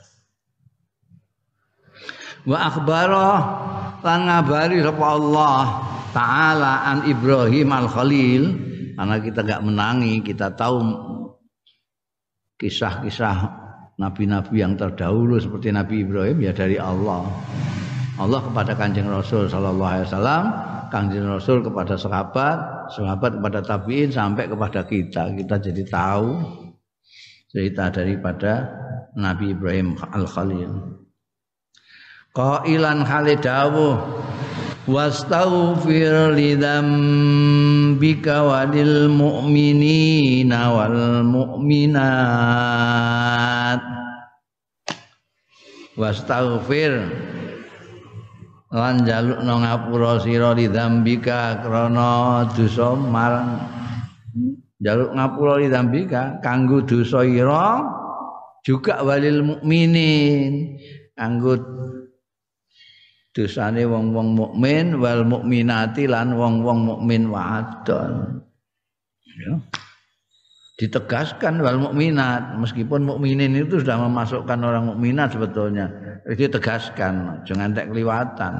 Wa 2.42 2.58
akhbara 2.58 3.30
lan 4.02 4.18
ngabari 4.26 4.82
sapa 4.82 5.04
Allah 5.14 5.62
taala 6.10 6.72
an 6.90 7.06
Ibrahim 7.06 7.70
al 7.70 7.86
Khalil 7.86 8.42
karena 8.98 9.16
kita 9.22 9.40
nggak 9.46 9.62
menangi 9.62 10.14
kita 10.26 10.50
tahu 10.58 10.82
kisah-kisah 12.58 13.62
nabi-nabi 13.98 14.58
yang 14.58 14.74
terdahulu 14.74 15.38
seperti 15.38 15.70
Nabi 15.70 16.02
Ibrahim 16.02 16.42
ya 16.42 16.50
dari 16.50 16.78
Allah. 16.82 17.26
Allah 18.18 18.40
kepada 18.44 18.76
kanjeng 18.76 19.08
Rasul 19.08 19.46
Sallallahu 19.48 19.92
Alaihi 19.98 20.06
Wasallam 20.10 20.44
kanjeng 20.92 21.24
Rasul 21.24 21.64
kepada 21.64 21.94
sahabat 21.96 22.58
sahabat 22.92 23.38
kepada 23.38 23.58
tabiin 23.62 24.10
sampai 24.10 24.50
kepada 24.50 24.82
kita. 24.82 25.30
Kita 25.30 25.54
jadi 25.62 25.82
tahu 25.86 26.42
cerita 27.54 27.88
daripada 27.88 28.66
Nabi 29.14 29.54
Ibrahim 29.54 29.94
Al 30.10 30.26
Khalil 30.26 31.01
Qailan 32.32 33.04
Khalidawuh 33.04 34.00
wastaghfir 34.88 36.32
lidzambika 36.32 38.40
walil 38.40 39.12
mu'minina 39.12 40.72
wal 40.72 41.28
mu'minat. 41.28 42.16
Wastaghfir 45.92 47.04
lan 48.72 49.04
jalukno 49.04 49.54
ngapura 49.60 50.24
sira 50.24 50.56
lidzambika 50.56 51.60
krana 51.60 52.48
dosa 52.56 52.96
marang 52.96 53.60
jaluk 54.80 55.12
ngapura 55.12 55.60
lidzambika 55.60 56.40
kanggo 56.40 56.80
dosa 56.80 57.28
ira 57.28 57.84
juga 58.64 59.04
walil 59.04 59.44
mukminin 59.44 60.80
kanggo 61.12 61.60
dosane 63.32 63.88
wong-wong 63.88 64.36
mukmin 64.36 65.00
wal 65.00 65.24
mukminati 65.24 66.04
lan 66.04 66.36
wong-wong 66.36 66.84
mukmin 66.84 67.32
wadon. 67.32 68.44
Ya. 69.32 69.52
Ditegaskan 70.76 71.60
wal 71.60 71.80
mukminat 71.80 72.56
meskipun 72.60 73.04
mukminin 73.04 73.56
itu 73.56 73.80
sudah 73.80 74.00
memasukkan 74.08 74.60
orang 74.60 74.88
mukminat 74.92 75.32
sebetulnya. 75.32 75.88
Ditegaskan 76.28 77.44
jangan 77.48 77.72
tak 77.76 77.92
keliwatan. 77.92 78.54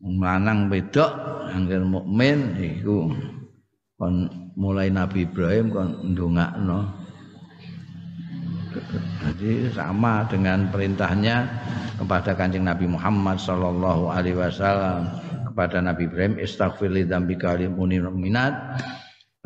Lanang 0.00 0.68
bedok 0.68 1.12
angger 1.52 1.84
mukmin 1.84 2.56
iku. 2.60 3.08
Kon 3.96 4.28
mulai 4.60 4.92
Nabi 4.92 5.24
Ibrahim 5.24 5.72
kon 5.72 5.88
ndongakno 6.12 6.95
jadi 9.22 9.72
sama 9.72 10.26
dengan 10.28 10.68
perintahnya 10.68 11.48
kepada 11.96 12.36
kanjeng 12.36 12.64
Nabi 12.64 12.86
Muhammad 12.88 13.40
Sallallahu 13.40 14.12
Alaihi 14.12 14.36
Wasallam 14.36 15.08
kepada 15.52 15.80
Nabi 15.80 16.08
Ibrahim 16.08 16.36
istaghfir 16.36 16.92
li 16.92 17.08
dzambika 17.08 17.56
lil 17.56 17.72
mu'minat 17.72 18.52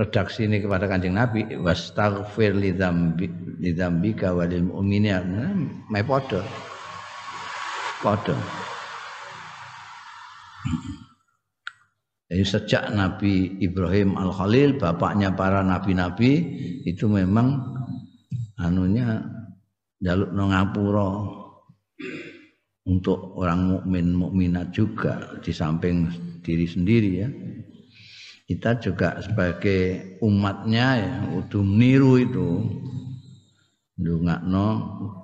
redaksi 0.01 0.49
ini 0.49 0.65
kepada 0.65 0.89
kanjeng 0.89 1.13
Nabi 1.13 1.45
wastaghfir 1.61 2.57
li 2.57 2.73
dzambi 2.73 3.27
li 3.61 3.71
dzambika 3.77 4.33
walil 4.33 4.73
mu'minat 4.73 5.25
mai 5.93 6.03
padha. 6.03 6.41
Jadi 12.31 12.45
sejak 12.47 12.95
Nabi 12.95 13.59
Ibrahim 13.59 14.15
Al 14.15 14.31
Khalil, 14.31 14.79
bapaknya 14.79 15.35
para 15.35 15.67
nabi-nabi 15.67 16.33
itu 16.87 17.11
memang 17.11 17.59
anunya 18.61 19.25
jaluk 20.01 20.31
ngapura. 20.37 21.11
Untuk 22.81 23.37
orang 23.37 23.77
mukmin 23.77 24.17
mukminat 24.17 24.73
juga 24.73 25.37
di 25.45 25.53
samping 25.53 26.09
diri 26.41 26.65
sendiri 26.65 27.11
ya. 27.13 27.29
Kita 28.51 28.83
juga 28.83 29.21
sebagai 29.23 30.17
umatnya 30.25 30.87
ya 30.99 31.15
udah 31.39 31.63
niru 31.63 32.19
itu. 32.19 32.49
Ndongakno 34.01 34.67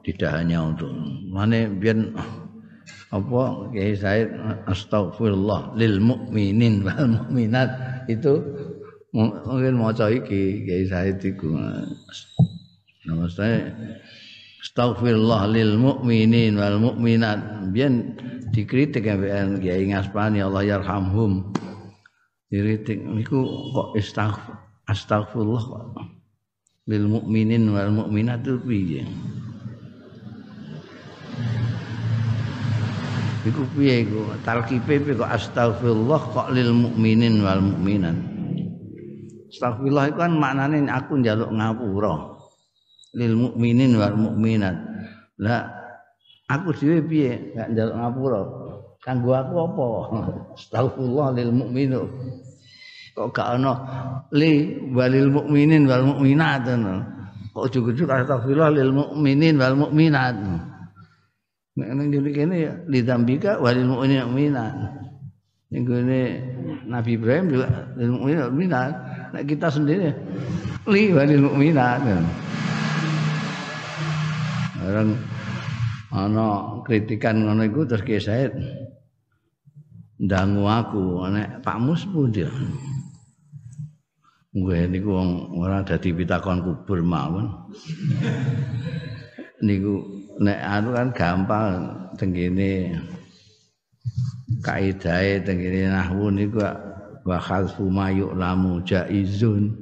tidak 0.04 0.36
hanya 0.36 0.68
untuk 0.68 0.92
mana 1.32 1.64
biar 1.72 2.12
apa 3.08 3.72
Kiai 3.72 3.96
Said 3.96 4.30
astagfirullah 4.68 5.74
lil 5.80 5.96
mukminin 5.98 6.84
wal 6.84 7.08
mukminat. 7.08 7.72
Itu 8.06 8.44
mungkin 9.16 9.80
maca 9.80 10.12
iki 10.12 10.68
Kiai 10.68 10.84
Said 10.86 11.24
iku 11.24 11.56
nama 13.06 13.30
saya 13.30 13.70
astagfirullah 14.66 15.46
lil 15.54 15.78
mukminin 15.78 16.58
wal 16.58 16.82
mukminat 16.82 17.70
biyen 17.70 18.18
dikritik 18.50 19.06
ya 19.06 19.14
Kiai 19.62 19.86
Ngaspani 19.86 20.42
Allah 20.42 20.66
yarhamhum 20.66 21.54
dikritik 22.50 22.98
niku 22.98 23.46
kok 23.70 23.94
astagfirullah 24.90 25.94
lil 26.90 27.04
mukminin 27.06 27.70
wal 27.70 27.94
mukminat 27.94 28.42
itu 28.42 28.58
piye 28.66 29.02
Iku 33.46 33.62
piye 33.78 34.02
iku? 34.02 34.34
Talqife 34.42 34.98
piye 35.06 35.14
kok 35.14 35.30
astagfirullah 35.30 36.20
kok 36.34 36.50
lil 36.50 36.74
mukminin 36.74 37.46
wal 37.46 37.62
mukminat. 37.62 38.18
Astagfirullah 39.54 40.10
itu 40.10 40.18
kan 40.18 40.34
maknane 40.34 40.90
aku 40.90 41.22
njaluk 41.22 41.54
ngapura. 41.54 42.35
Lil 43.16 43.32
mukminin 43.32 43.96
wal 43.96 44.12
mukminat. 44.12 44.76
Lah 45.40 45.64
aku 46.52 46.76
dhewe 46.76 47.00
piye 47.08 47.56
gak 47.56 47.72
njaluk 47.72 47.96
ngapura? 47.96 48.42
Kanggo 49.00 49.32
aku 49.32 49.54
apa? 49.56 49.86
Astagfirullah 50.60 51.28
lil 51.32 51.50
mukminu. 51.56 52.02
Kok 53.16 53.28
gak 53.32 53.56
ana 53.56 53.72
li 54.36 54.76
walil 54.92 55.32
mukminin 55.32 55.88
wal 55.88 56.04
mukminat 56.04 56.68
Kok 57.56 57.66
cukup-cukup 57.72 58.20
astagfirullah 58.20 58.68
lil 58.76 58.92
mukminin 58.92 59.56
wal 59.56 59.74
mukminat. 59.80 60.36
Nek 61.76 61.92
nang 61.92 62.08
ngene 62.08 62.30
kene 62.32 62.56
ya 62.56 62.72
lidambika 62.88 63.60
walil 63.60 63.84
mu'minin 63.84 64.32
mu'minat. 64.32 64.74
Ning 65.68 65.84
Nabi 66.88 67.10
Ibrahim 67.20 67.52
juga 67.52 67.92
lil 68.00 68.16
mu'minin 68.16 68.48
mu'minat. 68.48 68.92
Nek 69.36 69.44
kita 69.44 69.68
sendiri 69.68 70.08
li 70.88 71.12
walil 71.12 71.44
mu'minat. 71.44 72.00
Orang 74.86 75.18
ana 76.14 76.78
kritikan 76.86 77.42
ngono 77.42 77.66
iku 77.66 77.82
terus 77.82 78.06
Ki 78.06 78.22
Said 78.22 78.54
ndangu 80.22 80.62
aku 80.64 81.26
nek 81.28 81.60
Pak 81.66 81.78
Mus 81.82 82.06
pundi. 82.06 82.46
Gue 84.56 84.88
niku 84.88 85.12
wong 85.12 85.58
ora 85.60 85.84
dadi 85.84 86.14
pitakon 86.16 86.64
kubur 86.64 87.04
mawon. 87.04 87.50
niku 89.66 90.00
nek 90.40 90.58
anu 90.62 90.88
kan 90.94 91.08
gampang 91.12 91.72
tenggene 92.16 92.96
kaidahe 94.62 95.42
tenggene 95.42 95.90
nahwu 95.92 96.30
niku 96.30 96.62
wa 97.26 97.38
khalfu 97.40 97.90
lamu 98.36 98.78
jaizun 98.86 99.74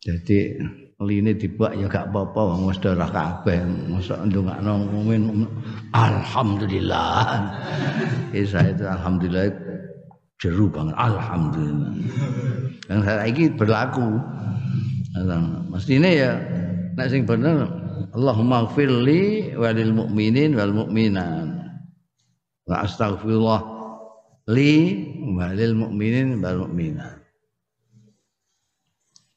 jadi 0.00 0.56
line 1.00 1.32
dibuat 1.32 1.72
ya 1.80 1.88
gak 1.88 2.12
apa-apa 2.12 2.40
wong 2.52 2.68
wis 2.68 2.80
ora 2.84 3.08
kabeh. 3.08 3.64
Mosok 3.88 4.20
ndongakno 4.28 4.84
mukmin 4.92 5.48
alhamdulillah. 5.96 7.48
Isa 8.36 8.60
itu 8.68 8.84
alhamdulillah 8.84 9.48
jeru 10.36 10.68
banget. 10.68 10.94
Alhamdulillah. 11.00 11.92
Yang 12.92 13.00
saiki 13.08 13.44
berlaku. 13.56 14.20
Mestine 15.72 16.10
ya 16.14 16.32
nek 16.94 17.08
sing 17.10 17.26
bener 17.26 17.66
Allahumma 18.14 18.68
gfirli 18.68 19.56
walil 19.56 19.92
mu'minin 19.96 20.52
wal 20.52 20.72
mu'minat. 20.84 21.48
Wa 22.68 22.84
astaghfirullah 22.84 23.60
li 24.52 24.72
walil 25.32 25.74
mu'minin 25.80 26.44
wal 26.44 26.68
mu'minat 26.68 27.19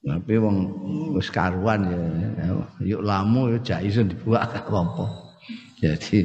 tapi 0.04 0.36
wong 0.36 0.58
wis 1.16 1.32
karuan 1.32 1.88
ya, 1.88 2.00
yuk 2.84 3.02
lamu 3.08 3.56
ya 3.56 3.60
jaisun 3.64 4.12
dibuat 4.12 4.52
apa 4.52 5.24
jadi 5.84 6.24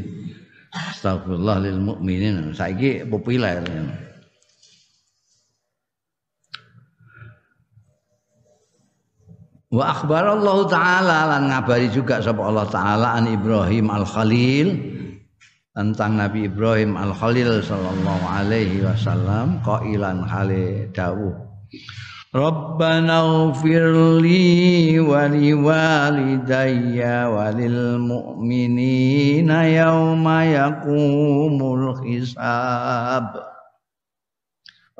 astagfirullah 0.70 1.58
lil 1.66 1.78
mukminin. 1.82 2.54
Saiki 2.54 3.02
populer 3.08 3.58
ya. 3.64 3.82
Wa 9.68 9.92
akhbar 9.92 10.24
Allah 10.32 10.58
taala 10.64 11.18
lan 11.28 11.42
ngabari 11.52 11.92
juga 11.92 12.24
sapa 12.24 12.40
Allah 12.40 12.64
taala 12.72 13.20
an 13.20 13.28
Ibrahim 13.28 13.92
Al 13.92 14.08
Khalil 14.08 14.72
tentang 15.76 16.16
Nabi 16.16 16.48
Ibrahim 16.48 16.96
Al 16.96 17.12
Khalil 17.12 17.60
sallallahu 17.60 18.24
alaihi 18.32 18.80
wasallam 18.80 19.60
qailan 19.60 20.24
hale 20.24 20.88
dawuh 20.96 21.36
Rabbana 22.28 23.24
ighfir 23.24 23.88
li 24.20 25.00
wa 25.00 25.32
li 25.32 25.56
walidayya 25.56 27.24
wa 27.24 27.48
lil 27.56 27.96
mu'minina 28.04 29.64
yauma 29.64 30.44
yaqumul 30.44 31.96
hisab. 32.04 33.32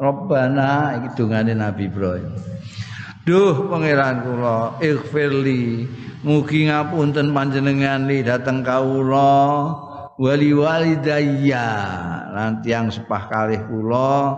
Rabbana 0.00 1.04
iki 1.04 1.20
dungane 1.20 1.52
Nabi 1.52 1.92
Ibrahim. 1.92 2.32
Duh 3.28 3.68
pangeran 3.68 4.24
kula 4.24 4.80
ighfirli. 4.80 5.84
Mugi 6.24 6.72
ngapunten 6.72 7.36
panjenengan 7.36 8.08
li 8.08 8.24
dateng 8.24 8.64
kawula. 8.64 9.68
Wali 10.16 10.56
walidayya 10.56 11.68
lan 12.32 12.64
tiyang 12.64 12.88
sepah 12.88 13.28
kalih 13.28 13.60
kula. 13.68 14.32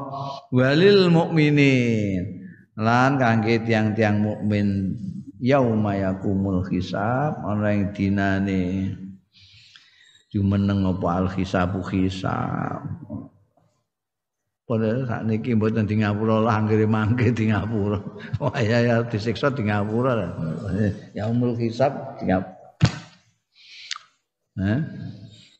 Walil 0.51 1.07
mukminin 1.07 2.40
lan 2.81 3.21
kangge 3.21 3.61
tiang-tiang 3.69 4.25
mukmin 4.25 4.97
yauma 5.37 6.01
yakumul 6.01 6.65
hisab 6.73 7.37
ana 7.45 7.77
ing 7.77 7.93
dinane 7.93 8.97
jumeneng 10.33 10.89
apa 10.89 11.09
al 11.21 11.27
hisabu 11.29 11.85
hisab 11.93 12.81
Padahal 14.71 15.03
saat 15.03 15.27
ini 15.27 15.59
mboten 15.59 15.83
di 15.83 15.99
Ngapura 15.99 16.47
lah 16.47 16.63
anggere 16.63 16.87
mangke 16.87 17.35
di 17.35 17.51
Ngapura. 17.51 17.99
Wah 18.39 18.55
ya 18.63 19.03
disiksa 19.03 19.51
di 19.51 19.67
Ngapura. 19.67 20.15
Ya 21.19 21.27
umul 21.27 21.59
hisab 21.59 21.91
di? 22.23 22.39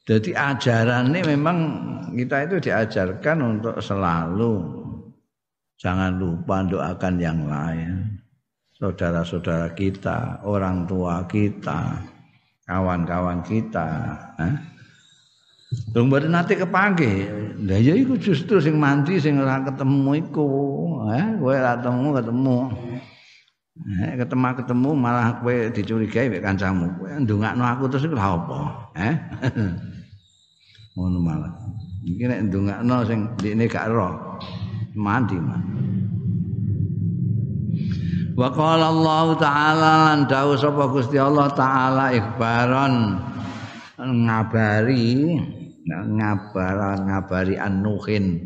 Jadi 0.07 0.31
ajaran 0.31 1.11
ini 1.11 1.27
memang 1.27 1.59
kita 2.15 2.47
itu 2.47 2.71
diajarkan 2.71 3.39
untuk 3.43 3.83
selalu 3.83 4.79
jangan 5.81 6.21
lupa 6.21 6.61
doakan 6.69 7.15
yang 7.17 7.49
lain. 7.49 8.21
Saudara-saudara 8.77 9.73
kita, 9.77 10.41
orang 10.45 10.89
tua 10.89 11.25
kita, 11.29 12.01
kawan-kawan 12.65 13.45
kita. 13.45 13.89
Eh? 14.41 14.55
Dong 15.93 16.11
nate 16.11 16.57
kepanggih. 16.59 17.29
Lah 17.63 17.79
ya 17.79 17.95
iku 17.95 18.17
justru 18.17 18.59
sing 18.59 18.81
mandi 18.81 19.21
sing 19.23 19.39
ora 19.39 19.63
ketemu 19.63 20.19
iku, 20.19 20.47
eh 21.15 21.27
kowe 21.39 21.55
ora 21.55 21.79
ketemu 21.79 22.09
ketemu. 22.19 22.59
Eh 24.01 24.13
ketemu 24.19 24.49
ketemu 24.59 24.91
malah 24.99 25.39
kowe 25.39 25.55
dicurigai 25.71 26.27
mek 26.27 26.43
kancamu. 26.43 26.91
Kowe 26.99 27.11
ndongakno 27.23 27.63
aku 27.63 27.85
terus 27.87 28.09
iku 28.09 28.17
lha 28.19 28.29
apa? 28.35 28.61
Eh. 28.99 29.15
Ngono 30.99 31.19
malah. 31.23 31.53
Iki 32.03 32.25
nek 32.27 32.41
ndongakno 32.51 32.97
sing 33.07 33.19
ndekne 33.39 33.65
gak 33.71 33.87
ero. 33.93 34.41
Mandi 34.95 35.39
mah. 35.39 35.63
Wa 38.35 38.49
qala 38.57 38.89
Allah 38.89 39.27
taala 39.37 39.93
lan 40.11 40.21
dawuh 40.25 40.57
sapa 40.57 40.89
Gusti 40.89 41.21
Allah 41.21 41.53
taala 41.53 42.09
ikhbaran 42.15 43.21
ngabari 44.01 45.37
ngabaran 45.91 47.05
ngabari 47.05 47.61
an-nuhin 47.61 48.41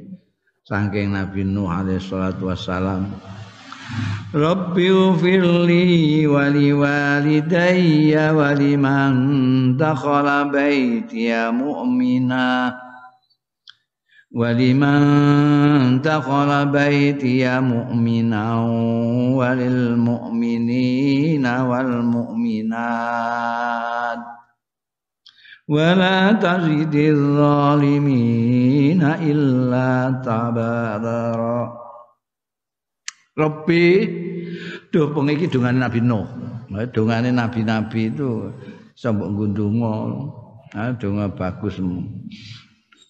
saking 0.66 1.14
Nabi 1.14 1.46
Nuh 1.46 1.70
alaihi 1.70 2.02
salatu 2.02 2.50
wassalam 2.50 3.06
Rabbi 4.34 4.90
ufirli 4.90 6.26
wa 6.26 6.50
li 6.50 6.74
walidayya 6.74 8.34
wa 8.34 8.50
liman 8.50 9.14
dakhala 9.78 10.50
baitiya 10.50 11.54
mu'mina 11.54 12.74
ولمن 14.33 16.05
دخل 16.05 16.49
بيتي 16.69 17.41
مؤمنا 17.59 18.45
وللمؤمنين 19.39 21.45
والمؤمنات 21.45 22.79
ولا 25.69 26.31
تزد 26.31 26.95
الظالمين 26.95 29.03
إلا 29.03 30.21
تبارا 30.25 31.79
Rabbi 33.39 34.03
Duh 34.91 35.15
pengiki 35.15 35.47
dongane 35.47 35.79
Nabi 35.79 36.03
Nuh. 36.03 36.27
Dongane 36.91 37.31
nabi-nabi 37.31 38.11
itu 38.11 38.51
sambok 38.99 39.31
ngundunga. 39.31 39.95
Ah 40.75 40.91
donga 40.99 41.31
bagus. 41.31 41.79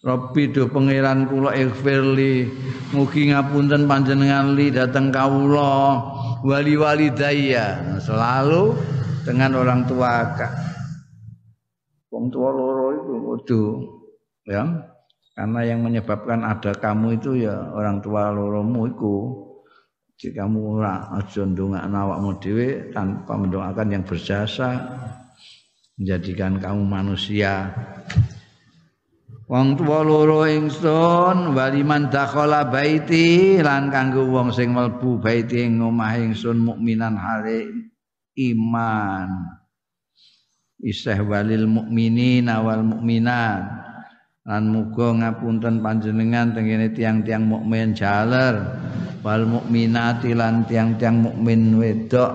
Rabbi 0.05 0.53
do 0.53 0.69
pangeran 0.69 1.25
kula 1.33 1.57
ighfirli 1.57 2.45
mugi 2.93 3.33
ngapunten 3.33 3.89
panjenengan 3.89 4.53
li 4.53 4.69
dateng 4.69 5.09
kawula. 5.09 5.97
Wali 6.45 6.77
walidayya 6.77 7.97
selalu 8.05 8.77
dengan 9.25 9.57
orang 9.57 9.89
tua 9.89 10.37
kak. 10.37 10.53
Wong 12.13 12.29
tua 12.29 12.53
loro 12.53 12.93
itu 12.93 13.13
kudu 13.17 13.63
ya 14.45 14.63
karena 15.33 15.61
yang 15.65 15.81
menyebabkan 15.81 16.45
ada 16.45 16.77
kamu 16.77 17.17
itu 17.17 17.41
ya 17.49 17.73
orang 17.73 18.05
tua 18.05 18.29
loromu 18.29 18.85
itu 18.93 19.15
jika 20.21 20.45
kamu 20.45 20.85
ora 20.85 21.17
aja 21.17 21.49
ndongakno 21.49 21.97
awakmu 21.97 22.31
dhewe 22.45 22.93
tanpa 22.93 23.41
mendoakan 23.41 23.89
yang 23.89 24.05
berjasa. 24.05 25.01
Menjadikan 25.97 26.59
kamu 26.59 26.83
manusia 26.85 27.71
Wong 29.55 29.79
tuwa 29.79 30.03
loro 30.03 30.51
ingsun 30.51 31.55
waliman 31.55 32.11
dakhala 32.11 32.67
baiti 32.67 33.63
lan 33.63 33.87
kanggo 33.87 34.27
wong 34.27 34.51
sing 34.51 34.75
mlebu 34.75 35.23
baiti 35.23 35.63
ing 35.63 35.79
omah 35.79 36.11
ingsun 36.19 36.59
mukminan 36.59 37.15
hale 37.15 37.71
iman. 38.35 39.31
Isih 40.83 41.23
walil 41.23 41.71
mukminin 41.71 42.51
awal 42.51 42.83
mukminat. 42.83 43.63
Lan 44.43 44.75
muga 44.75 45.15
ngapunten 45.23 45.79
panjenengan 45.87 46.51
tengene 46.51 46.91
tiang-tiang 46.91 47.47
mukmin 47.47 47.95
jaler 47.95 48.59
wal 49.23 49.47
mukminati 49.47 50.35
lan 50.35 50.67
tiang-tiang 50.67 51.31
mukmin 51.31 51.79
wedok 51.79 52.35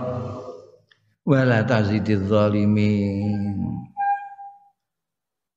wala 1.28 1.68
tazidiz 1.68 2.32
zalimin. 2.32 3.60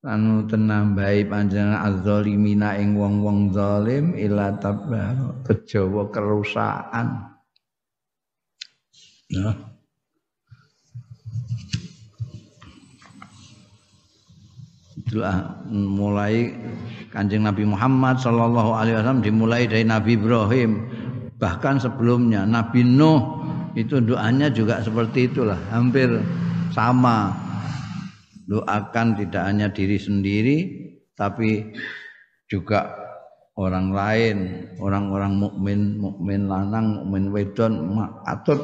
Anu 0.03 0.43
tenambahi 0.51 1.23
panjenengan 1.31 1.79
azzalimina 1.79 2.75
ing 2.75 2.99
wong-wong 2.99 3.55
zalim 3.55 4.11
ila 4.19 4.51
tabar 4.59 5.15
kejawa 5.47 6.11
kerusakan. 6.11 7.31
Nah 9.33 9.73
itulah 15.13 15.61
mulai 15.69 16.51
kanjeng 17.13 17.45
Nabi 17.45 17.69
Muhammad 17.69 18.17
Sallallahu 18.17 18.73
Alaihi 18.73 18.97
Wasallam 18.97 19.21
dimulai 19.21 19.69
dari 19.69 19.85
Nabi 19.85 20.17
Ibrahim. 20.17 20.89
Bahkan 21.37 21.79
sebelumnya 21.79 22.49
Nabi 22.49 22.81
Nuh 22.81 23.21
itu 23.77 24.01
doanya 24.01 24.49
juga 24.49 24.81
seperti 24.81 25.29
itulah 25.29 25.59
hampir 25.69 26.09
sama 26.73 27.42
doakan 28.47 29.15
tidak 29.19 29.43
hanya 29.47 29.67
diri 29.71 29.97
sendiri 29.97 30.57
tapi 31.13 31.73
juga 32.49 33.03
orang 33.53 33.93
lain, 33.93 34.37
orang-orang 34.81 35.37
mukmin, 35.37 36.01
mukmin 36.01 36.49
lanang, 36.49 37.01
mukmin 37.01 37.29
wedon 37.29 37.93
atut 38.25 38.59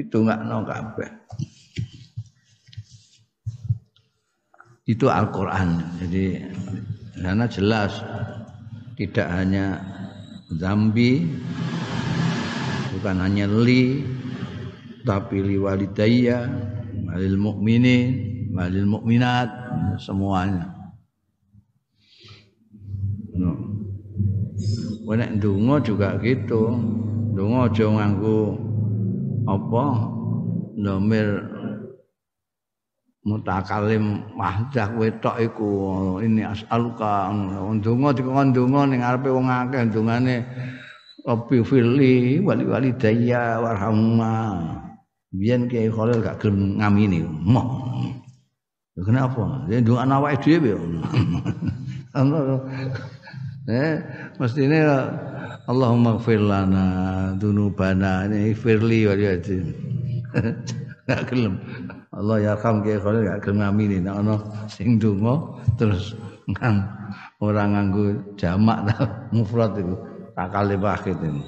itu 0.00 0.24
enggak 0.24 0.40
no 0.48 0.64
kabeh. 0.64 1.10
Itu 4.88 5.06
Al-Qur'an. 5.12 6.00
Jadi 6.00 6.42
karena 7.22 7.46
jelas 7.46 8.02
tidak 8.98 9.28
hanya 9.30 9.78
zambi 10.52 11.28
bukan 12.92 13.16
hanya 13.24 13.46
li 13.48 14.04
tapi 15.06 15.40
li 15.40 15.56
walidayya 15.56 16.44
walil 17.08 17.38
mukminin 17.40 18.31
walil 18.52 18.86
mukminat 18.86 19.48
semuanya. 19.96 20.68
No. 23.32 23.56
Nek 25.12 25.40
ndonga 25.40 25.80
juga 25.84 26.08
gitu. 26.20 26.72
Ndonga 27.32 27.68
aja 27.68 27.84
nganggo 27.88 28.56
apa 29.48 29.84
nomor 30.76 31.26
mutakalim 33.22 34.34
wahdah 34.34 34.88
wetok 34.98 35.36
iku 35.38 35.70
ini 36.24 36.42
as'aluka 36.42 37.30
ndonga 37.78 38.10
dikon 38.18 38.50
ndonga 38.50 38.80
ning 38.90 39.00
ngarepe 39.00 39.30
wong 39.30 39.46
akeh 39.48 39.82
ndongane 39.88 40.36
Rabbi 41.22 41.62
firli 41.62 42.42
wali 42.42 42.66
wali 42.66 42.90
daya 42.98 43.62
warhamma 43.62 44.58
biyen 45.30 45.70
Kiai 45.70 45.86
Khalil 45.86 46.18
gak 46.18 46.42
gelem 46.42 46.82
ngamini 46.82 47.22
moh 47.22 47.70
Kenapa? 48.92 49.64
Dia 49.72 49.80
doa 49.80 50.04
awake 50.04 50.44
dhewe 50.44 50.76
ya. 50.76 50.80
Eh, 53.62 53.94
mestine 54.42 54.82
Allahumma 55.70 56.18
ighfir 56.18 56.42
lana 56.42 57.30
dunubana 57.38 58.26
ini 58.26 58.50
firli 58.58 59.06
wa 59.06 59.14
yati. 59.14 59.62
Gak 61.06 61.30
gelem. 61.30 61.62
Allah 62.10 62.36
ya 62.42 62.52
kam 62.58 62.82
ke 62.82 62.98
kalau 62.98 63.22
gak 63.22 63.38
gelem 63.46 63.62
ngamini 63.62 64.02
nek 64.02 64.18
ana 64.18 64.36
sing 64.66 64.98
donga 64.98 65.38
terus 65.78 66.18
kan 66.58 66.82
orang 67.38 67.74
nganggo 67.74 68.18
jamak 68.34 68.82
ta 68.90 69.06
mufrad 69.34 69.78
iku 69.78 69.94
takale 70.34 70.74
wahid 70.74 71.18
ini. 71.22 71.46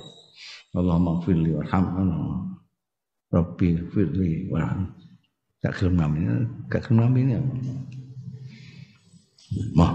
Allahumma 0.78 1.18
ighfirli 1.18 1.50
warhamna. 1.50 2.06
Rabbi 3.34 3.68
firli 3.90 4.46
warhamna. 4.54 5.03
Gak 5.64 5.80
gelem 5.80 5.96
namine 5.96 6.44
gak 6.68 6.84
gelem 6.84 7.08
namine 7.08 7.40
mah 9.72 9.92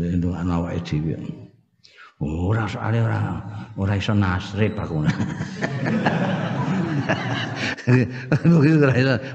itu 0.00 0.30
awake 0.32 0.80
dhewe. 0.86 1.16
Ora 2.22 2.64
soalé 2.64 3.02
ora 3.02 3.42
ora 3.76 3.98
iso 3.98 4.14
nasrib 4.14 4.78
aku. 4.78 5.02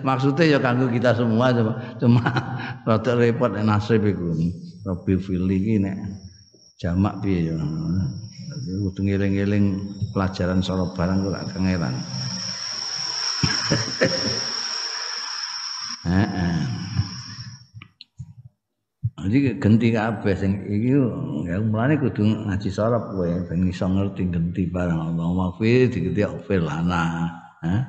Maksudnya 0.02 0.44
ya 0.48 0.60
kanggo 0.64 0.88
kita 0.90 1.14
semua 1.14 1.54
cuma, 1.54 1.74
cuma 2.02 2.24
rada 2.88 3.14
repot 3.20 3.52
nek 3.52 3.68
nasrib 3.68 4.08
iku. 4.08 4.32
Rabbi 4.88 5.14
fili 5.22 5.56
iki 5.60 5.76
nek 5.84 5.96
jamak 6.80 7.20
piye 7.22 7.52
ya. 7.52 7.56
Kudu 8.70 9.02
ngeling-eling 9.06 9.66
pelajaran 10.16 10.64
soro 10.64 10.90
barang 10.96 11.20
kok 11.26 11.32
gak 11.36 11.48
kangeran. 11.52 11.96
Jadi 19.20 19.60
genti 19.60 19.92
kabeh 19.92 20.32
sing 20.32 20.64
iki 20.64 20.96
ya 21.44 21.60
mulane 21.60 22.00
kudu 22.00 22.24
ngaji 22.24 22.70
sorop 22.72 23.12
kowe 23.12 23.28
ben 23.52 23.68
iso 23.68 23.84
ngerti 23.84 24.32
genti 24.32 24.64
barang 24.72 24.96
Allah 24.96 25.28
mafi 25.36 25.92
digenti 25.92 26.24
ofil 26.24 26.64
lana. 26.64 27.28
Hah? 27.60 27.82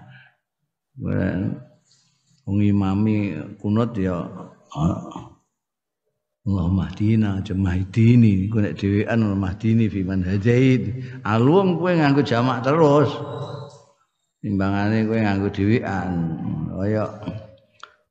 Wong 2.50 2.58
imami 2.66 3.38
kunut 3.62 3.94
ya 3.94 4.26
Allah 6.40 6.66
mahdina 6.66 7.38
jamahdini 7.46 8.50
ku 8.50 8.58
nek 8.58 8.74
dhewean 8.74 9.22
mahdini 9.38 9.86
fi 9.86 10.02
manhajaid 10.02 10.82
alung 11.22 11.78
kowe 11.78 11.94
nganggo 11.94 12.26
jamak 12.26 12.66
terus 12.66 13.12
timbangane 14.42 15.06
kowe 15.06 15.14
nganggo 15.14 15.48
dhewean 15.54 16.10
kaya 16.74 17.06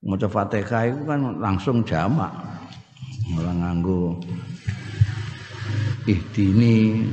maca 0.03 0.27
Fatihah 0.27 0.83
itu 0.87 1.01
kan 1.03 1.19
langsung 1.39 1.83
jamak. 1.83 2.31
Ora 3.35 3.51
nganggo 3.53 4.17
ihdini 6.09 7.05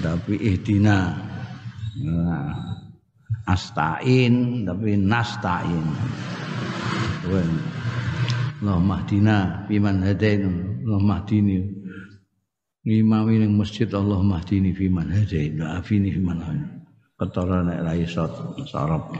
tapi 0.00 0.38
ihdina. 0.40 1.12
Nah, 1.96 2.52
astain 3.48 4.64
tapi 4.64 4.96
nastain. 5.00 5.84
Allah 8.56 8.80
mahdina 8.80 9.66
biman 9.68 10.00
hadain 10.00 10.42
Allah 10.86 11.02
mahdini 11.02 11.60
imam 12.86 13.26
ning 13.26 13.58
masjid 13.58 13.90
Allah 13.90 14.22
mahdini 14.22 14.70
fiman 14.70 15.10
hadain 15.10 15.58
afini 15.58 16.14
fiman 16.14 16.38
ketara 17.18 17.66
nek 17.66 17.82
ra 17.82 17.92
iso 17.98 18.24
sarap 18.64 19.10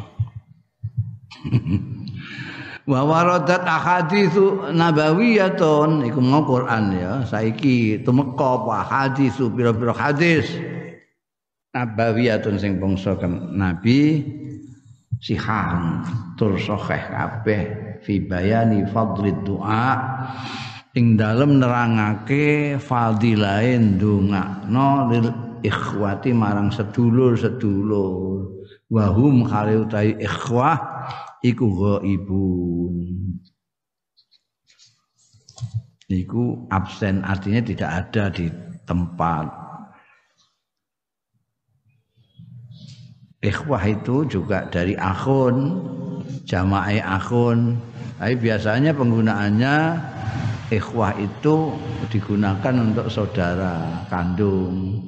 wa 2.86 3.02
waradat 3.02 3.66
ahaditsu 3.66 4.70
nabawiyatun. 4.72 6.06
Iku 6.06 6.18
mau 6.22 6.46
Quran 6.46 6.94
ya 6.94 7.12
saiki 7.26 8.00
tumeka 8.06 8.62
apa 8.62 8.86
haditsu 8.86 9.50
pira-pira 9.52 9.92
hadis. 9.92 10.46
Nabawiyatun 11.74 12.56
sing 12.56 12.80
bangsa 12.80 13.18
nabi 13.52 14.24
sihan 15.20 16.06
tur 16.38 16.56
sahih 16.56 17.02
kabeh 17.12 17.62
fi 18.00 18.22
bayani 18.22 18.86
fadlid 18.88 19.44
doa 19.44 19.96
ing 20.96 21.20
dalem 21.20 21.60
nerangake 21.60 22.80
fadilahe 22.80 23.76
ndongakno 23.76 24.88
lil 25.12 25.28
ikhwati 25.60 26.32
marang 26.32 26.72
sedulur-sedulur. 26.72 28.54
Wahum 28.86 29.42
khali 29.50 29.82
utai 29.82 30.14
ikhwah 30.14 30.78
iku 31.44 31.66
ghaibun. 31.68 32.94
Iku 36.06 36.70
absen 36.70 37.26
artinya 37.26 37.60
tidak 37.66 37.90
ada 37.90 38.30
di 38.30 38.46
tempat. 38.86 39.50
Ikhwah 43.42 43.82
itu 43.90 44.22
juga 44.26 44.70
dari 44.70 44.94
akhun 44.94 45.82
jama'i 46.46 47.02
akhun. 47.02 47.74
Tapi 48.16 48.34
biasanya 48.38 48.94
penggunaannya 48.94 49.76
ikhwah 50.70 51.14
itu 51.18 51.74
digunakan 52.08 52.74
untuk 52.80 53.10
saudara 53.10 54.06
kandung. 54.06 55.02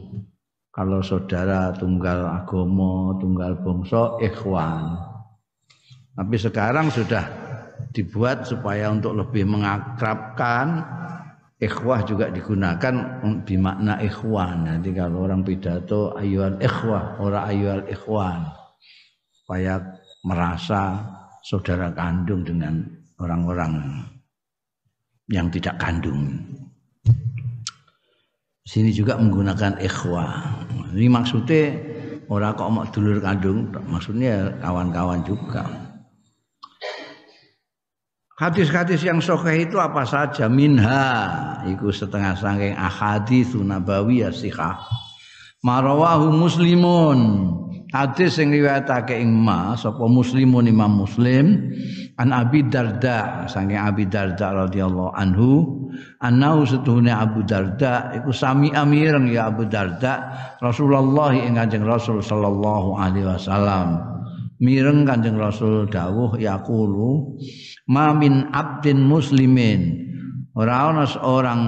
Kalau 0.74 1.02
saudara 1.02 1.74
tunggal 1.74 2.26
agomo 2.42 3.18
tunggal 3.18 3.58
bangsa 3.62 4.18
ikhwan 4.22 5.07
tapi 6.18 6.34
sekarang 6.34 6.90
sudah 6.90 7.22
dibuat 7.94 8.42
supaya 8.42 8.90
untuk 8.90 9.14
lebih 9.14 9.46
mengakrabkan 9.46 10.82
ikhwah 11.62 12.02
juga 12.02 12.26
digunakan 12.34 13.22
makna 13.38 14.02
ikhwan. 14.02 14.66
Nanti 14.66 14.90
kalau 14.90 15.30
orang 15.30 15.46
pidato 15.46 16.18
ayual 16.18 16.58
ikhwah, 16.58 17.22
orang 17.22 17.44
ayual 17.46 17.82
ikhwan. 17.86 18.50
Supaya 19.30 19.78
merasa 20.26 21.06
saudara 21.46 21.94
kandung 21.94 22.42
dengan 22.42 22.82
orang-orang 23.22 24.02
yang 25.30 25.46
tidak 25.54 25.78
kandung. 25.78 26.34
Sini 28.66 28.90
juga 28.90 29.16
menggunakan 29.16 29.80
ikhwah. 29.80 30.66
Ini 30.92 31.08
maksudnya 31.08 31.78
orang 32.26 32.52
kok 32.58 32.68
mau 32.74 32.84
dulur 32.90 33.22
kandung, 33.22 33.70
maksudnya 33.86 34.52
kawan-kawan 34.60 35.24
juga. 35.24 35.87
Hadis-hadis 38.38 39.02
yang 39.02 39.18
sahih 39.18 39.66
itu 39.66 39.82
apa 39.82 40.06
saja? 40.06 40.46
Minha 40.46 41.58
iku 41.66 41.90
setengah 41.90 42.38
saking 42.38 42.78
ahadits 42.78 43.50
nabawiyah 43.58 44.30
sihah. 44.30 44.78
Marawahu 45.66 46.30
muslimun. 46.30 47.18
Hadis 47.90 48.38
yang 48.38 48.54
riwayatake 48.54 49.18
ing 49.18 49.32
ma 49.32 49.74
sapa 49.74 50.06
muslimun 50.06 50.70
Imam 50.70 51.02
Muslim 51.02 51.72
an 52.20 52.36
Abi 52.36 52.68
Darda 52.68 53.48
saking 53.48 53.80
Abi 53.80 54.04
Darda 54.04 54.68
radhiyallahu 54.68 55.16
anhu 55.16 55.50
annahu 56.20 56.68
setuhune 56.68 57.08
Abu 57.08 57.48
Darda 57.48 58.12
iku 58.12 58.28
sami 58.28 58.68
amireng 58.76 59.32
ya 59.32 59.48
Abu 59.48 59.64
Darda 59.64 60.30
Rasulullah 60.60 61.32
ing 61.32 61.56
Kanjeng 61.56 61.88
Rasul 61.88 62.20
sallallahu 62.20 63.00
alaihi 63.00 63.24
wasallam 63.24 64.17
mireng 64.58 65.06
Kanjeng 65.06 65.38
Rasul 65.38 65.86
dawuh 65.86 66.38
yaqulu 66.38 67.38
ma 67.90 68.14
min 68.14 68.50
abdin 68.50 69.02
muslimin. 69.02 70.06
Ora 70.58 70.90
ana 70.90 71.06
seorang 71.06 71.60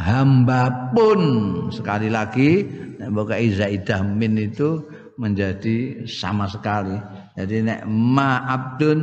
hamba 0.00 0.92
pun 0.96 1.20
sekali 1.68 2.08
lagi 2.08 2.64
nek 2.96 3.12
zaidah 3.52 4.00
min 4.00 4.40
itu 4.40 4.80
menjadi 5.20 6.08
sama 6.08 6.48
sekali. 6.48 6.96
Jadi 7.36 7.56
nek 7.60 7.80
ma 7.84 8.48
abdun 8.48 8.98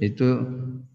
itu 0.00 0.28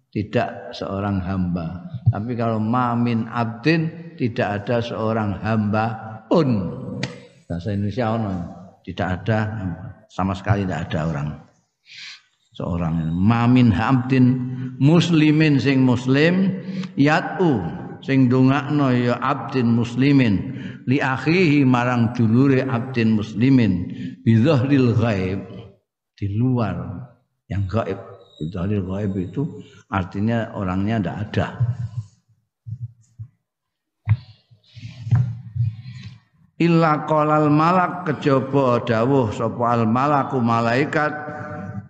tidak 0.09 0.73
seorang 0.73 1.21
hamba. 1.21 1.85
Tapi 2.09 2.33
kalau 2.33 2.57
ma 2.57 2.97
min 2.97 3.29
abdin 3.29 4.13
tidak 4.17 4.63
ada 4.63 4.81
seorang 4.81 5.37
hamba 5.43 5.85
pun. 6.25 6.49
Bahasa 7.45 7.77
Indonesia 7.77 8.17
ono 8.17 8.35
tidak 8.81 9.07
ada 9.21 9.39
sama 10.09 10.33
sekali 10.37 10.63
tidak 10.63 10.91
ada 10.91 10.99
orang. 11.09 11.29
Seorang 12.55 13.11
mamin 13.11 13.67
hamdin 13.67 14.25
muslimin 14.79 15.59
sing 15.59 15.83
muslim 15.83 16.55
yatu 16.95 17.59
sing 17.99 18.31
dongakno 18.31 18.95
ya 18.95 19.19
abdin 19.19 19.75
muslimin. 19.75 20.55
Li 20.85 21.01
akhihi 21.01 21.65
marang 21.65 22.13
dulure 22.15 22.63
abdin 22.63 23.17
muslimin. 23.17 23.91
Bidzahril 24.23 24.95
ghaib 24.95 25.41
di 26.15 26.27
luar 26.31 26.77
yang 27.51 27.67
gaib. 27.67 27.99
Bidzahril 28.39 28.87
ghaib 28.87 29.13
itu 29.19 29.43
artinya 29.91 30.55
orangnya 30.55 31.01
tidak 31.01 31.17
ada 31.27 31.47
illa 36.55 37.03
qalal 37.03 37.51
malak 37.51 38.07
kejaba 38.07 38.79
dawuh 38.83 39.31
sapa 39.31 39.75
al 39.75 39.83
malaku 39.87 40.39
malaikat 40.39 41.11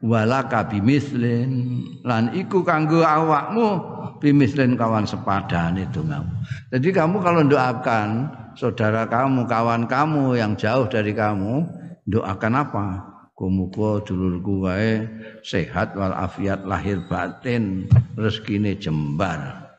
walaka 0.06 0.66
bimislin. 0.70 1.82
Lan 2.06 2.34
iku 2.38 2.62
kanggo 2.62 3.02
awakmu 3.02 3.82
bimislin 4.22 4.78
kawan 4.78 5.10
sepadane 5.10 5.90
dongamu. 5.90 6.30
Jadi 6.70 6.90
kamu 6.94 7.18
kalau 7.22 7.42
doakan 7.46 8.10
saudara 8.54 9.10
kamu 9.10 9.50
kawan 9.50 9.90
kamu 9.90 10.38
yang 10.38 10.54
jauh 10.54 10.86
dari 10.86 11.14
kamu 11.14 11.66
doakan 12.10 12.54
apa? 12.62 12.88
Kumuko 13.36 14.00
dulurku 14.00 14.64
wae 14.64 15.04
sehat 15.44 15.92
walafiat 15.92 16.64
lahir 16.64 17.04
batin 17.12 17.84
rezekine 18.16 18.80
jembar. 18.80 19.76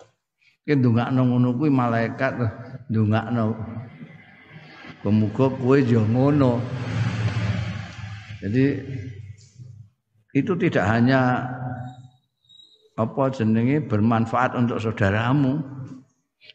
Ki 0.61 0.77
ndongakno 0.77 1.25
ngono 1.25 1.57
kuwi 1.57 1.73
malaikat 1.73 2.37
ndongakno 2.93 3.57
Pemuka 5.07 5.47
kue 5.63 5.87
yo 5.87 6.03
ngono. 6.03 6.59
Jadi 8.43 8.75
itu 10.35 10.53
tidak 10.59 10.83
hanya 10.83 11.47
apa 12.99 13.31
jenenge 13.31 13.87
bermanfaat 13.87 14.59
untuk 14.59 14.83
saudaramu 14.83 15.63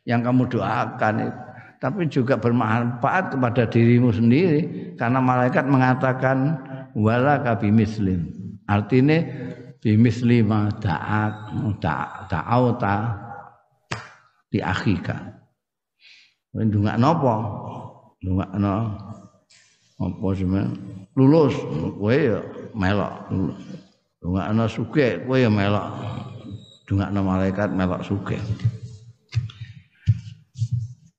yang 0.03 0.19
kamu 0.19 0.51
doakan 0.51 1.31
tapi 1.79 2.11
juga 2.11 2.35
bermanfaat 2.35 3.37
kepada 3.37 3.71
dirimu 3.71 4.11
sendiri 4.11 4.93
karena 4.99 5.23
malaikat 5.23 5.65
mengatakan 5.69 6.59
wala 6.97 7.39
kabimislim 7.45 8.29
artinya 8.65 9.21
bimisli 9.81 10.41
ma 10.41 10.69
da'at 10.81 11.53
ta'auta 12.29 12.97
di 14.49 14.59
akhika 14.61 15.17
ndungak 16.57 16.97
nopo 16.97 17.35
ndongakno 18.21 18.73
apa 20.01 20.27
semen 20.37 20.67
lulus. 21.17 21.57
Kowe 21.97 22.15
ya 22.15 22.39
melok. 22.77 23.13
Ndongakno 24.21 24.63
sugih 24.69 25.25
kowe 25.25 25.37
ya 25.41 25.49
melok. 25.49 25.89
Ndongakno 26.85 27.19
malaikat 27.25 27.69
melok 27.73 28.01
sugih. 28.05 28.41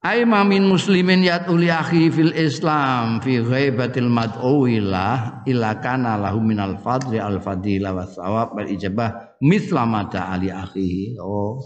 Ai 0.03 0.27
mamin 0.27 0.67
muslimin 0.67 1.23
yat 1.23 1.47
uli 1.47 1.71
akhi 1.71 2.11
fil 2.11 2.35
Islam 2.35 3.23
fi 3.23 3.39
ghaibatil 3.39 4.11
mad'u 4.11 4.67
ila 4.67 5.39
ila 5.47 5.79
kana 5.79 6.19
lahu 6.19 6.43
minal 6.43 6.75
fadli 6.83 7.23
al 7.23 7.39
fadila 7.39 7.95
was 7.95 8.19
sawab 8.19 8.51
wal 8.51 8.67
ijabah 8.67 9.39
misla 9.39 9.87
mata 9.87 10.27
ali 10.35 10.51
akhihi. 10.51 11.23
Oh 11.23 11.63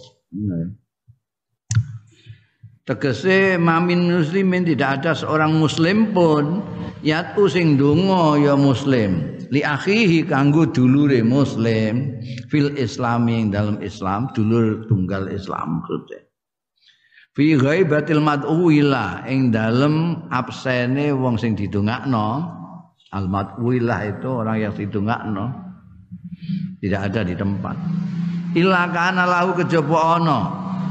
Tegese 2.87 3.59
mamin 3.59 4.07
muslimin 4.07 4.63
tidak 4.63 5.03
ada 5.03 5.13
seorang 5.19 5.59
muslim 5.59 6.15
pun 6.15 6.63
yatu 7.03 7.51
sing 7.51 7.75
donga 7.75 8.39
ya 8.39 8.55
muslim. 8.55 9.35
Li 9.51 9.67
akhihi 9.67 10.23
kanggo 10.31 10.71
dulure 10.71 11.19
muslim. 11.27 12.15
Fil 12.47 12.79
islami 12.79 13.43
ing 13.43 13.51
dalam 13.51 13.83
Islam 13.83 14.31
dulur 14.31 14.87
tunggal 14.87 15.27
Islam 15.35 15.83
maksudnya 15.83 16.27
fi 17.37 17.53
ghaibatil 17.53 18.25
mad'u 18.25 18.73
ila 18.73 19.29
ing 19.29 19.53
dalem 19.53 20.25
absene 20.33 21.13
wong 21.13 21.37
sing 21.37 21.53
didongakno. 21.53 22.57
Al 23.15 23.31
mad'u 23.31 23.71
itu 23.77 24.29
orang 24.29 24.57
yang 24.59 24.73
didongakno. 24.75 25.47
Tidak 26.81 27.01
ada 27.01 27.21
di 27.23 27.37
tempat. 27.37 27.77
Ila 28.57 28.89
kana 28.91 29.25
lahu 29.29 29.57
kejaba 29.63 30.19
ana. 30.19 30.41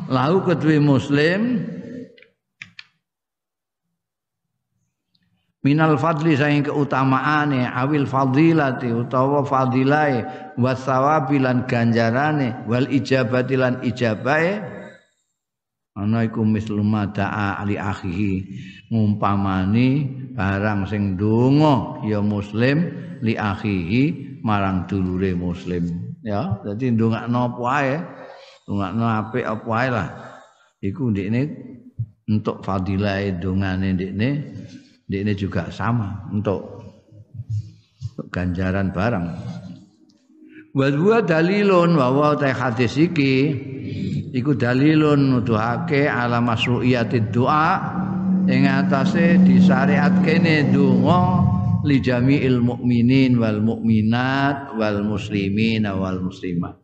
Lahu 0.05 0.45
kedue 0.45 0.77
muslim 0.77 1.65
minal 5.65 5.97
fadli 5.97 6.37
saing 6.37 6.61
keutamaane 6.61 7.65
awil 7.65 8.05
fadilati 8.05 8.93
utawa 8.93 9.41
fadilai 9.41 10.21
wasawabi 10.61 11.41
lan 11.41 11.65
ganjarane 11.65 12.69
wal 12.69 12.85
ijabati 12.85 13.57
lan 13.57 13.81
ijabahe 13.81 14.61
ana 15.97 16.21
iku 16.21 16.45
misluma 16.45 17.09
da'a 17.09 17.65
ali 17.65 17.81
akhihi 17.81 18.45
ngumpamani 18.93 20.05
barang 20.37 20.85
sing 20.85 21.17
donga 21.17 22.05
ya 22.05 22.21
muslim 22.21 22.85
li 23.25 23.33
akhihi 23.33 24.03
marang 24.45 24.85
dulure 24.85 25.33
muslim. 25.33 25.89
Ya 26.21 26.61
dadi 26.61 26.93
ndongakno 26.93 27.49
apa 27.49 27.63
ae 27.81 27.95
ndongakno 28.67 29.05
apik 29.07 29.45
apa 29.47 29.75
lah. 29.89 30.07
Iku 30.83 31.09
ndekne 31.09 31.41
untuk 32.29 32.61
fadilah 32.61 33.25
dongane 33.41 33.97
ndekne 33.97 34.29
ini 35.09 35.33
juga 35.37 35.69
sama 35.69 36.25
untuk 36.33 36.81
ganjaran 38.33 38.89
barang. 38.89 39.27
Wa 40.75 40.87
huwa 40.91 41.23
dalilun 41.23 41.95
wa 41.95 42.09
wa 42.11 42.35
ta 42.35 42.51
hadis 42.51 42.99
iki 42.99 43.53
iku 44.35 44.57
dalilun 44.57 45.31
nuduhake 45.31 46.09
ala 46.09 46.43
masru'iyatid 46.43 47.31
doa 47.31 47.79
ing 48.49 48.67
atase 48.67 49.39
disyariat 49.45 50.19
kene 50.19 50.67
donga 50.73 51.47
li 51.87 52.03
jami'il 52.03 52.59
mukminin 52.59 53.39
wal 53.39 53.63
mukminat 53.63 54.75
wal 54.75 54.99
muslimin 55.05 55.87
wal 55.87 56.19
muslimat. 56.19 56.75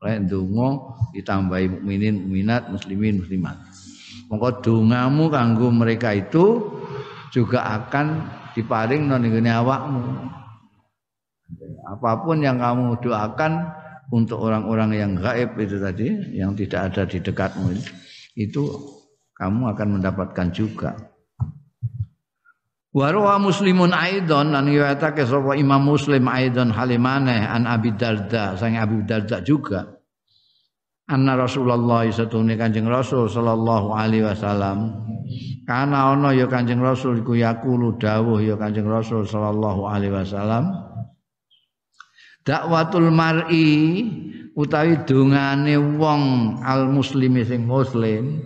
Lek 0.00 0.32
donga 0.32 0.96
ditambahi 1.12 1.66
mukminin, 1.76 2.24
mukminat, 2.24 2.72
muslimin, 2.72 3.20
muslimat. 3.20 3.56
Mongko 4.32 4.64
dongamu 4.64 5.28
kanggo 5.28 5.68
mereka 5.68 6.16
itu 6.16 6.79
juga 7.30 7.62
akan 7.62 8.26
diparing 8.54 9.06
non 9.06 9.24
awakmu. 9.26 10.02
Apa 11.90 12.22
pun 12.22 12.38
yang 12.42 12.58
kamu 12.62 13.02
doakan 13.02 13.74
untuk 14.10 14.42
orang-orang 14.42 14.90
yang 14.94 15.12
gaib 15.18 15.58
itu 15.58 15.78
tadi, 15.78 16.08
yang 16.34 16.54
tidak 16.54 16.90
ada 16.90 17.02
di 17.06 17.18
dekatmu 17.22 17.74
itu 18.38 18.62
kamu 19.34 19.74
akan 19.74 19.88
mendapatkan 19.98 20.48
juga. 20.54 20.94
Warwa 22.90 23.38
muslimun 23.38 23.94
aidon 23.94 24.50
lan 24.50 24.66
riwayatake 24.66 25.22
sapa 25.22 25.54
Imam 25.54 25.78
Muslim 25.78 26.26
aidon 26.26 26.74
halimane 26.74 27.46
an 27.46 27.62
Abi 27.70 27.94
Darda 27.94 28.58
sang 28.58 28.74
Abi 28.74 29.06
Darda 29.06 29.38
juga 29.46 29.99
anna 31.10 31.34
Rasulullah 31.34 32.06
satune 32.14 32.54
Kanjeng 32.54 32.86
Rasul 32.86 33.26
sallallahu 33.26 33.90
alaihi 33.90 34.22
wasallam. 34.22 34.94
Kana 35.66 36.14
ana 36.14 36.30
ya 36.30 36.46
Kanjeng 36.46 36.78
Rasul 36.78 37.26
iku 37.26 37.34
yaqulu 37.34 37.98
dawuh 37.98 38.38
ya 38.38 38.54
Kanjeng 38.54 38.86
Rasul 38.86 39.26
sallallahu 39.26 39.90
alaihi 39.90 40.14
wasallam. 40.14 40.70
Dakwatul 42.46 43.10
mar'i 43.10 44.06
utawi 44.54 45.02
dungane 45.04 45.76
wong 45.76 46.56
al 46.62 46.88
muslimi 46.88 47.44
sing 47.44 47.66
muslim 47.68 48.40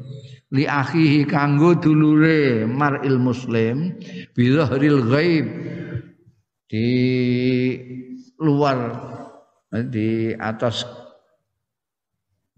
li 0.50 0.64
akhihi 0.66 1.24
kanggo 1.28 1.78
dulure 1.78 2.66
mar'il 2.66 3.18
muslim 3.18 3.94
bi 4.34 4.50
ghaib 4.50 5.46
di 6.70 6.90
luar 8.42 8.78
di 9.90 10.34
atas 10.34 11.03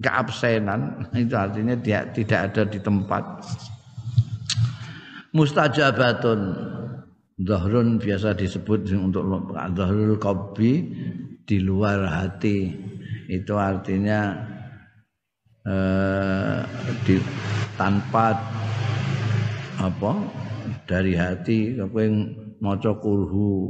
keabsenan 0.01 1.05
itu 1.22 1.34
artinya 1.36 1.74
dia 1.76 2.05
tidak 2.12 2.53
ada 2.53 2.62
di 2.68 2.78
tempat. 2.80 3.24
Mustajabatun 5.36 6.40
zahrun 7.44 8.01
biasa 8.01 8.32
disebut 8.32 8.88
untuk 8.97 9.53
zahrul 9.53 10.16
qalbi 10.16 10.72
di 11.44 11.57
luar 11.61 12.09
hati. 12.09 12.72
Itu 13.26 13.59
artinya 13.59 14.32
eh, 15.66 16.61
di, 17.05 17.20
tanpa 17.76 18.32
apa 19.76 20.12
dari 20.88 21.12
hati 21.12 21.76
apa 21.76 21.99
yang 22.01 22.16
maca 22.62 22.97
kurhu 22.97 23.68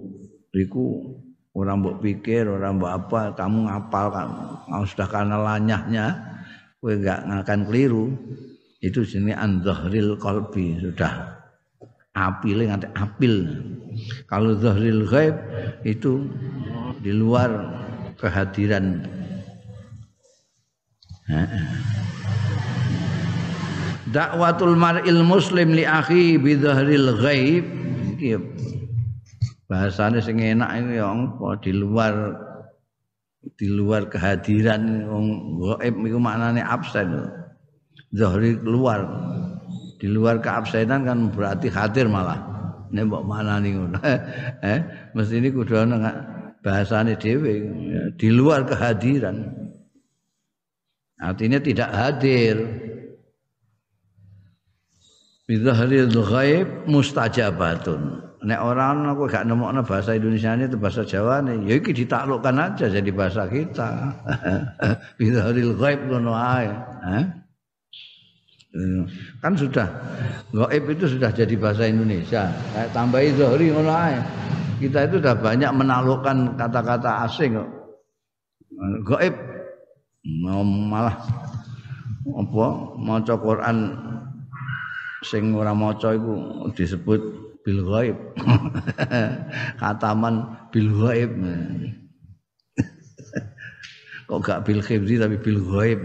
iku 0.54 1.18
orang 1.56 1.80
mbok 1.80 2.04
pikir 2.04 2.44
orang 2.44 2.76
mbok 2.76 2.92
apa 2.92 3.20
kamu 3.32 3.58
ngapal 3.64 4.06
kamu 4.12 4.84
sudah 4.84 5.08
karena 5.08 5.36
lanyahnya 5.40 6.06
kowe 6.78 6.92
enggak 6.92 7.24
akan 7.24 7.60
keliru. 7.66 8.12
Itu 8.84 9.02
jenis 9.02 9.34
anzahril 9.34 10.20
qalbi 10.20 10.76
sudah. 10.78 11.32
Apil 12.12 12.68
nganti 12.68 12.86
apil. 12.92 13.34
Kalau 14.28 14.54
zahril 14.60 15.08
ghaib 15.08 15.34
itu 15.82 16.28
di 17.00 17.10
luar 17.10 17.50
kehadiran. 18.20 19.02
Dakwatul 24.12 24.78
mar'il 24.78 25.24
muslim 25.26 25.74
li 25.74 25.82
akhi 25.82 26.38
bi 26.38 26.54
zahril 26.54 27.18
ghaib 27.18 27.64
bahasane 29.66 30.22
sing 30.22 30.38
enak 30.38 30.70
ini 30.78 30.98
ya 30.98 31.10
apa? 31.10 31.58
Di 31.58 31.74
luar 31.74 32.14
di 33.54 33.70
luar 33.70 34.10
kehadiran 34.10 35.06
wong 35.06 35.26
gaib 35.62 35.94
iku 36.06 36.18
maknane 36.18 36.62
absen. 36.62 37.30
Zahri 38.14 38.58
keluar. 38.58 39.02
Di 39.96 40.06
luar 40.06 40.38
keabsenan 40.38 41.02
kan 41.06 41.18
berarti 41.34 41.68
hadir 41.70 42.06
malah. 42.06 42.38
Nek 42.94 43.10
mbok 43.10 43.22
manani 43.26 43.74
ngono. 43.74 43.98
Eh 44.62 44.78
mesti 45.12 45.42
ini 45.42 45.50
kudu 45.50 45.74
ana 45.82 46.14
bahasane 46.62 47.18
dhewe. 47.18 47.54
Di 48.14 48.28
luar 48.30 48.62
kehadiran. 48.66 49.42
Artinya 51.18 51.58
tidak 51.58 51.90
hadir. 51.90 52.56
Bizahril 55.46 56.10
ghaib 56.10 56.90
mustajabatun 56.90 58.25
nek 58.46 58.62
orang 58.62 59.10
aku 59.10 59.26
gak 59.26 59.42
nemokno 59.42 59.82
bahasa 59.82 60.14
Indonesia 60.14 60.54
ini 60.54 60.70
itu 60.70 60.78
bahasa 60.78 61.02
Jawa 61.02 61.42
nih 61.42 61.66
ya 61.66 61.74
iki 61.82 61.90
ditaklukkan 61.90 62.54
aja 62.54 62.86
jadi 62.86 63.10
bahasa 63.10 63.50
kita. 63.50 63.90
Bidzaril 65.18 65.74
ghaib 65.74 66.00
ngono 66.06 66.30
ae. 66.30 66.70
Kan 69.42 69.58
sudah 69.58 69.88
gaib 70.54 70.84
itu 70.94 71.10
sudah 71.10 71.34
jadi 71.34 71.54
bahasa 71.58 71.90
Indonesia. 71.90 72.46
Kayak 72.70 72.90
tambahi 72.94 73.34
zahri 73.34 73.66
ngono 73.74 73.92
kita 74.78 75.10
itu 75.10 75.18
sudah 75.18 75.36
banyak 75.42 75.70
menaklukkan 75.74 76.54
kata-kata 76.54 77.26
asing 77.26 77.58
kok. 77.58 77.68
Gaib 79.10 79.34
malah 80.86 81.18
apa 82.26 82.66
maca 82.94 83.34
Quran 83.38 83.76
sing 85.26 85.50
ora 85.54 85.74
maca 85.74 86.14
iku 86.14 86.66
disebut 86.74 87.45
bil 87.66 87.82
ghaib. 87.82 88.18
Kataman 89.82 90.54
bil 90.70 90.90
ghaib. 90.94 91.34
Kok 94.30 94.38
gak 94.46 94.62
bil 94.62 94.78
khibri 94.78 95.18
tapi 95.18 95.34
bil 95.42 95.58
ghaib? 95.66 96.00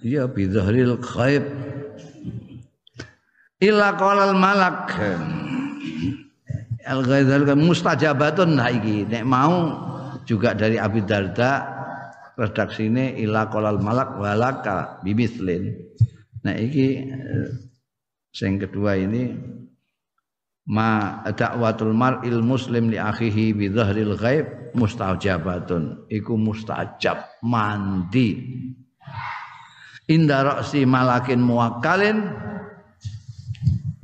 Iya 0.00 0.24
bidhahril 0.32 0.96
ghaib. 0.96 1.44
Illa 3.60 3.94
qalal 4.00 4.34
malak. 4.34 4.96
Al 6.82 7.00
ghazal 7.06 7.46
mustajabatun 7.54 8.58
nah 8.58 8.72
nek 8.72 9.22
mau 9.22 9.70
juga 10.26 10.50
dari 10.56 10.82
Abi 10.82 11.04
Darda 11.06 11.81
redaksine 12.38 13.18
ila 13.20 13.48
qalal 13.52 13.78
malak 13.82 14.16
walaka 14.16 15.02
bimislin 15.04 15.76
nah 16.42 16.56
iki 16.56 16.88
eh, 17.06 17.48
sing 18.32 18.56
kedua 18.56 18.96
ini 18.96 19.36
ma 20.68 21.20
dakwatul 21.26 21.90
mar'il 21.90 22.38
muslim 22.42 22.92
li 22.92 22.98
akhihi 22.98 23.54
bi 23.54 23.66
dhahril 23.66 24.14
ghaib 24.14 24.62
mustajabatun. 24.76 26.08
Iku 26.08 26.38
mustajab 26.38 27.42
mandi. 27.44 28.38
Inda 30.10 30.42
ra'si 30.44 30.84
malakin 30.84 31.40
muwakkalin 31.40 32.18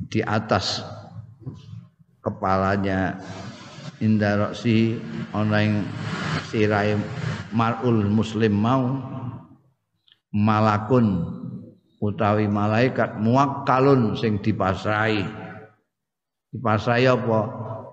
di 0.09 0.25
atas 0.25 0.81
kepalanya 2.23 3.19
inda 3.99 4.35
ra'si 4.35 4.99
ana 5.35 5.59
ing 5.63 5.73
sirahe 6.49 6.95
mar'ul 7.55 8.07
muslim 8.07 8.55
mau 8.55 8.99
malakun 10.31 11.25
utawi 11.99 12.47
malaikat 12.47 13.19
muwakkalun 13.19 14.15
sing 14.15 14.39
dipasrai 14.39 15.49
dipasrai 16.53 17.05
apa? 17.05 17.39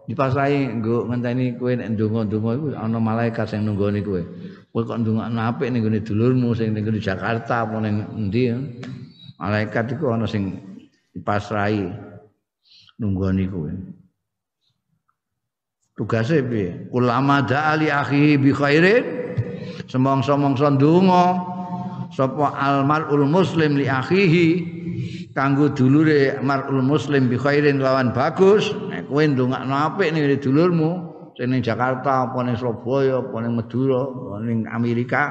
Dipasrai 0.07 0.71
nggo 0.79 1.11
ngenteni 1.11 1.59
kowe 1.59 1.75
nek 1.75 1.99
ndonga-ndonga 1.99 2.51
iku 2.55 2.67
ana 2.79 2.99
malaikat 3.03 3.47
sing 3.51 3.67
nunggoni 3.67 4.01
kowe. 4.07 4.23
Kowe 4.71 4.83
kok 4.87 5.03
ndongakno 5.03 5.41
apik 5.43 5.69
ning 5.75 5.83
gone 5.83 5.99
dulurmu 5.99 6.55
sing 6.55 6.71
ning 6.73 6.87
Jakarta 7.03 7.67
apa 7.67 7.77
ning 7.83 8.07
endi 8.15 8.55
Malaikat 9.37 9.99
iku 9.99 10.15
ana 10.15 10.25
sing 10.25 10.63
dipasrai 11.11 11.91
nunggoni 13.03 13.45
kowe. 13.51 13.71
Tugase 15.97 16.45
piye? 16.45 16.93
Ulama 16.93 17.41
da'ali 17.41 17.89
akhihi 17.89 18.37
bi 18.37 18.53
khairin. 18.53 19.05
Semong-semongso 19.89 20.69
ndonga 20.77 21.25
sapa 22.13 22.53
almarul 22.53 23.25
muslim 23.25 23.81
li 23.81 23.89
akhihi 23.89 24.49
kanggo 25.33 25.73
dulure 25.73 26.37
marul 26.45 26.85
muslim 26.85 27.33
bi 27.33 27.41
khairin 27.41 27.81
lawan 27.81 28.13
bagus. 28.13 28.77
Nek 28.93 29.09
kowe 29.09 29.25
ndongakno 29.25 29.73
apik 29.73 30.13
ning 30.13 30.29
dulurmu 30.37 30.91
sing 31.33 31.49
ning 31.49 31.65
Jakarta 31.65 32.29
apa 32.29 32.45
ning 32.45 32.61
Surabaya 32.61 33.25
apa 33.25 33.37
ning 33.41 33.57
Madura 33.57 34.05
apa 34.05 34.35
ning 34.45 34.69
Amerika. 34.69 35.23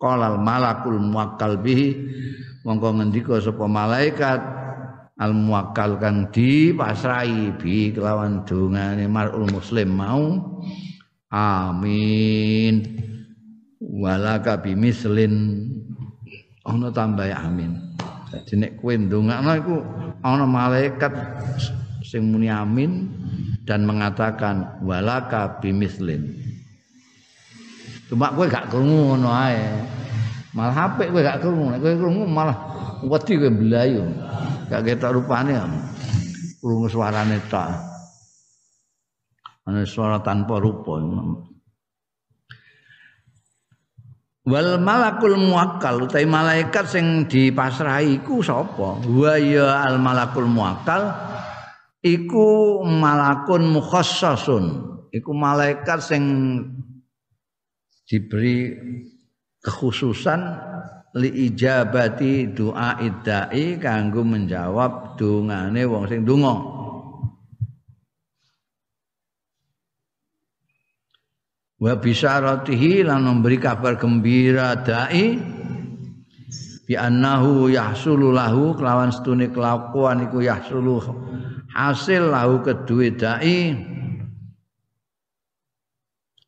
Qala 0.00 0.40
malakul 0.40 0.96
muwakkal 0.96 1.60
bihi 1.60 1.88
mongko 2.64 2.96
ngendika 2.96 3.44
sapa 3.44 3.68
malaikat 3.68 4.61
al 5.22 5.30
muwakkal 5.30 6.02
kang 6.02 6.34
dipasrahi 6.34 7.54
bi 7.54 7.94
kelawan 7.94 8.42
dongane 8.42 9.06
marul 9.06 9.46
muslim 9.46 9.94
mau. 9.94 10.34
Amin. 11.30 12.82
Walaka 13.78 14.58
bimislin 14.58 15.62
ana 16.66 16.90
tambah 16.90 17.30
amin. 17.30 17.94
Dadi 18.34 18.54
nek 18.58 18.82
kowe 18.82 18.92
ndongakno 18.98 19.50
iku 19.62 19.76
ana 20.26 20.44
malaikat 20.44 21.14
sing 22.02 22.34
muni 22.34 22.50
amin 22.50 23.06
dan 23.62 23.86
mengatakan 23.86 24.82
walaka 24.82 25.62
bimislin. 25.62 26.34
Cuma 28.10 28.34
kowe 28.34 28.50
gak 28.50 28.68
krungu 28.68 29.14
ngono 29.14 29.30
ae. 29.30 29.62
Malah 30.52 30.92
apik 30.92 31.14
kowe 31.14 31.22
gak 31.22 31.40
krungu, 31.40 31.72
nek 31.72 31.80
kowe 31.80 31.94
krungu 31.96 32.24
malah 32.26 32.81
wedi 33.06 33.38
kowe 33.38 33.50
blayu. 33.50 34.04
Gak 34.70 34.82
ketok 34.86 35.20
rupane. 35.20 35.58
Krungu 36.62 36.86
suarane 36.86 37.42
tok. 37.50 37.68
Ana 39.66 39.86
suara 39.86 40.18
tanpa 40.22 40.58
rupa. 40.58 40.98
Wal 44.42 44.82
malakul 44.82 45.38
muakkal 45.38 46.02
utawi 46.02 46.26
malaikat 46.26 46.90
sing 46.90 47.30
dipasrahi 47.30 48.18
iku 48.18 48.42
sapa? 48.42 48.98
Wa 49.06 49.38
ya 49.38 49.86
al 49.86 50.02
malakul 50.02 50.50
muakkal 50.50 51.14
iku 52.02 52.82
malakun 52.82 53.70
mukhassasun. 53.70 54.90
Iku 55.14 55.30
malaikat 55.30 56.02
sing 56.02 56.22
diberi 58.10 58.74
kekhususan 59.62 60.40
li 61.20 61.28
ijabati 61.52 62.56
doa 62.56 62.96
idai 63.04 63.76
kanggo 63.76 64.24
menjawab 64.24 65.20
dongane 65.20 65.82
wong 65.84 66.04
sing 66.08 66.24
donga. 66.24 66.82
wa 71.82 71.98
bisyaratihi 71.98 73.02
lan 73.02 73.26
memberi 73.26 73.58
kabar 73.58 73.98
gembira 73.98 74.78
dai 74.78 75.34
bi 76.86 76.94
annahu 76.94 77.66
yahsulu 77.66 78.30
lahu 78.30 78.78
kelawan 78.78 79.10
setune 79.10 79.50
kelakuan 79.50 80.30
iku 80.30 80.46
yahsulu 80.46 81.02
hasil 81.74 82.30
lahu 82.30 82.62
kedue 82.62 83.18
dai 83.18 83.74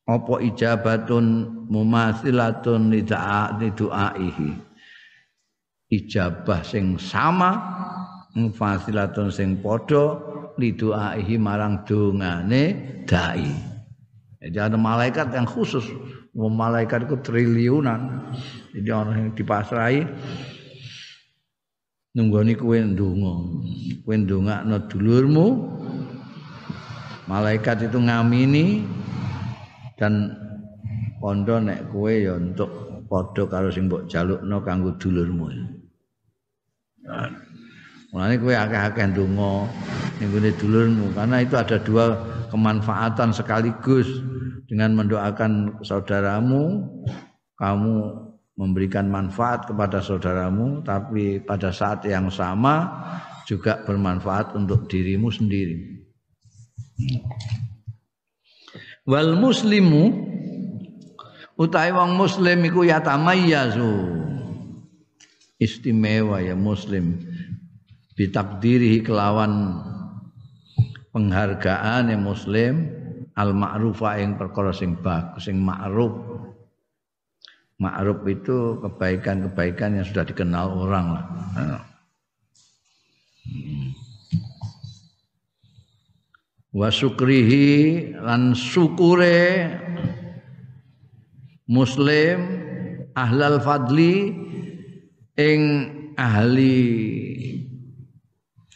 apa 0.05 0.35
ijabatun 0.45 1.49
mumathilatun 1.73 2.93
lida'a 2.93 3.57
lidu'aihi 3.57 4.53
ijabah 5.89 6.61
sing 6.61 7.01
sama 7.01 7.57
mufasilatun 8.37 9.33
sing 9.33 9.65
padha 9.65 10.21
lidu'aihi 10.61 11.41
marang 11.41 11.83
dongane 11.89 12.65
dai 13.09 13.75
Jadi 14.45 14.61
ada 14.61 14.77
malaikat 14.77 15.33
yang 15.33 15.49
khusus. 15.49 15.89
Malaikat 16.37 17.09
itu 17.09 17.17
triliunan. 17.25 18.29
Jadi 18.77 18.91
orang 18.93 19.17
yang 19.17 19.31
dipasrai 19.33 20.05
nunggoni 22.13 22.53
kue 22.53 22.77
ndonga. 22.85 23.35
Kue 24.05 24.15
ndongakno 24.21 24.77
dulurmu. 24.93 25.47
Malaikat 27.25 27.89
itu 27.89 27.97
ngamini 27.97 28.85
dan 29.95 30.34
kondo 31.22 31.57
nek 31.62 31.90
kue 31.95 32.26
ya 32.26 32.36
untuk 32.36 33.03
padha 33.07 33.42
karo 33.47 33.68
sing 33.70 33.86
mbok 33.86 34.11
jalukno 34.11 34.61
kanggo 34.61 34.97
dulurmu. 34.99 35.47
Mulane 38.14 38.34
kowe 38.38 38.55
akeh-akeh 38.55 39.11
ndonga 39.11 39.53
ning 40.22 40.30
dulurmu 40.59 41.11
karena 41.14 41.42
itu 41.42 41.55
ada 41.59 41.76
dua 41.82 42.14
kemanfaatan 42.51 43.34
sekaligus 43.34 44.07
dengan 44.70 44.95
mendoakan 44.95 45.82
saudaramu 45.82 46.86
kamu 47.59 47.95
memberikan 48.55 49.11
manfaat 49.11 49.66
kepada 49.66 49.99
saudaramu 49.99 50.86
tapi 50.86 51.42
pada 51.42 51.74
saat 51.74 52.07
yang 52.07 52.30
sama 52.30 53.03
juga 53.51 53.82
bermanfaat 53.82 54.55
untuk 54.55 54.86
dirimu 54.86 55.26
sendiri 55.34 56.07
wal 59.05 59.37
muslimu 59.37 60.13
utawi 61.61 61.93
wong 61.93 62.17
muslim 62.17 62.65
iku 62.65 62.89
yatamayyazu 62.89 63.93
istimewa 65.61 66.41
ya 66.43 66.57
muslim. 66.57 67.21
Bitakdirihi 68.15 69.03
kelawan 69.03 69.83
penghargaan 71.11 72.15
yang 72.15 72.23
muslim 72.23 72.87
al 73.35 73.51
ma'rufa 73.51 74.23
yang 74.23 74.39
perkara 74.39 74.71
sing 74.71 74.95
bagus 75.03 75.51
sing 75.51 75.59
ma'ruf. 75.59 76.15
Ma'ruf 77.83 78.23
itu 78.31 78.79
kebaikan-kebaikan 78.87 79.99
yang 79.99 80.07
sudah 80.07 80.23
dikenal 80.23 80.79
orang 80.79 81.07
lah 81.11 81.27
wa 86.75 86.91
syukrihi 86.91 88.11
lan 88.18 88.51
syukure 88.51 89.70
muslim 91.70 92.39
ahlal 93.14 93.62
fadli 93.62 94.35
ing 95.39 95.61
ahli 96.18 96.83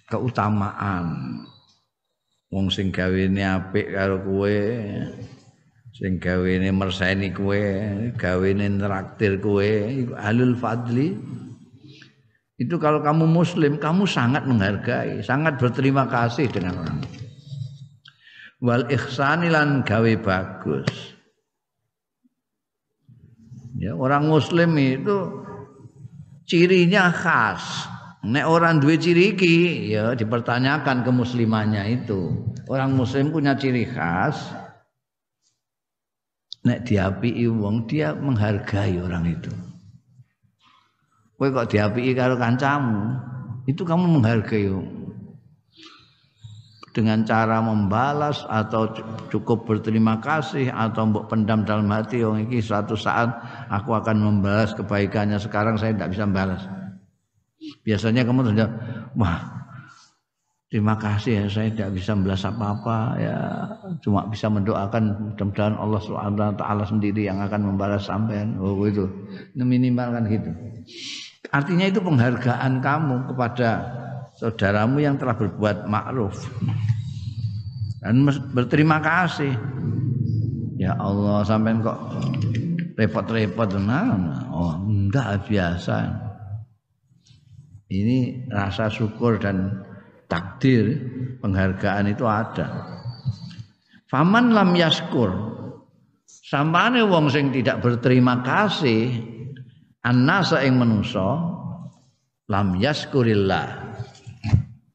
keutamaan. 0.07 1.43
Wong 2.49 2.73
sing 2.73 2.89
gawene 2.89 3.45
apik 3.45 3.93
karo 3.93 4.25
kowe 4.25 4.57
sing 5.93 6.17
gawene 6.17 6.73
merseni 6.73 7.29
kowe 7.35 7.61
gawene 8.17 8.79
nraktir 8.79 9.43
kowe 9.43 9.69
alul 10.17 10.55
fadli. 10.57 11.13
Itu 12.59 12.81
kalau 12.81 13.05
kamu 13.05 13.27
muslim 13.29 13.77
kamu 13.79 14.09
sangat 14.09 14.49
menghargai 14.49 15.23
sangat 15.23 15.61
berterima 15.61 16.09
kasih 16.11 16.51
dengan 16.51 16.83
orang 16.83 16.99
wal 18.59 18.87
ihsanilan 18.91 19.87
gawe 19.87 20.13
bagus 20.19 21.19
ya 23.79 23.95
orang 23.95 24.27
muslim 24.27 24.75
itu 24.79 25.47
cirinya 26.49 27.13
khas 27.15 27.89
Nek 28.29 28.45
orang 28.51 28.83
dua 28.83 28.99
ciri 28.99 29.39
iki 29.39 29.89
ya 29.95 30.19
dipertanyakan 30.19 31.07
kemuslimannya 31.07 32.03
itu. 32.03 32.35
Orang 32.67 32.99
muslim 32.99 33.31
punya 33.31 33.55
ciri 33.55 33.87
khas. 33.87 34.35
Nek 36.67 36.83
diapii 36.83 37.47
wong 37.47 37.87
dia 37.87 38.19
menghargai 38.19 38.99
orang 38.99 39.39
itu. 39.39 39.55
Kowe 41.39 41.55
kok 41.55 41.71
diapii 41.71 42.19
karo 42.19 42.35
kancamu, 42.35 43.15
itu 43.71 43.87
kamu 43.87 44.19
menghargai 44.19 44.67
dengan 46.99 47.23
cara 47.23 47.63
membalas 47.63 48.43
atau 48.51 48.91
cukup 49.31 49.71
berterima 49.71 50.19
kasih 50.19 50.67
atau 50.75 51.07
mbok 51.07 51.31
pendam 51.31 51.63
dalam 51.63 51.87
hati 51.95 52.27
wong 52.27 52.51
iki 52.51 52.59
suatu 52.59 52.99
saat 52.99 53.31
aku 53.71 53.95
akan 53.95 54.19
membalas 54.19 54.75
kebaikannya 54.75 55.39
sekarang 55.39 55.79
saya 55.79 55.95
tidak 55.95 56.11
bisa 56.11 56.27
membalas 56.27 56.67
Biasanya 57.87 58.27
kamu 58.27 58.51
sudah 58.51 58.69
wah 59.15 59.39
terima 60.67 60.99
kasih 60.99 61.33
ya 61.39 61.45
saya 61.47 61.69
tidak 61.71 61.91
bisa 61.95 62.19
membalas 62.19 62.43
apa-apa 62.43 62.99
ya 63.23 63.37
cuma 64.03 64.27
bisa 64.27 64.51
mendoakan 64.51 65.33
mudah-mudahan 65.33 65.75
Allah 65.79 66.01
taala 66.59 66.83
sendiri 66.83 67.31
yang 67.31 67.39
akan 67.39 67.75
membalas 67.75 68.11
sampean. 68.11 68.59
Oh 68.59 68.79
itu. 68.85 69.07
Minimal 69.55 70.09
kan 70.19 70.23
gitu. 70.27 70.51
Artinya 71.49 71.87
itu 71.89 72.03
penghargaan 72.03 72.85
kamu 72.85 73.17
kepada 73.33 73.69
saudaramu 74.39 75.03
yang 75.03 75.19
telah 75.19 75.35
berbuat 75.35 75.91
ma'ruf. 75.91 76.47
Dan 77.99 78.23
berterima 78.55 79.03
kasih. 79.03 79.53
Ya 80.79 80.95
Allah 80.95 81.43
sampean 81.43 81.83
kok 81.83 81.99
repot-repot 82.95 83.75
nah, 83.83 84.47
oh 84.55 84.79
enggak 84.87 85.51
biasa 85.51 86.29
ini 87.89 88.45
rasa 88.53 88.93
syukur 88.93 89.41
dan 89.41 89.81
takdir 90.29 91.01
penghargaan 91.41 92.13
itu 92.13 92.29
ada. 92.29 92.85
Faman 94.13 94.53
lam 94.53 94.77
yaskur 94.77 95.33
sampane 96.29 97.01
wong 97.05 97.33
sing 97.33 97.49
tidak 97.53 97.81
berterima 97.81 98.45
kasih 98.45 99.09
annasa 100.05 100.61
ing 100.65 100.77
manusa 100.77 101.41
lam 102.49 102.77
yaskurillah. 102.77 103.88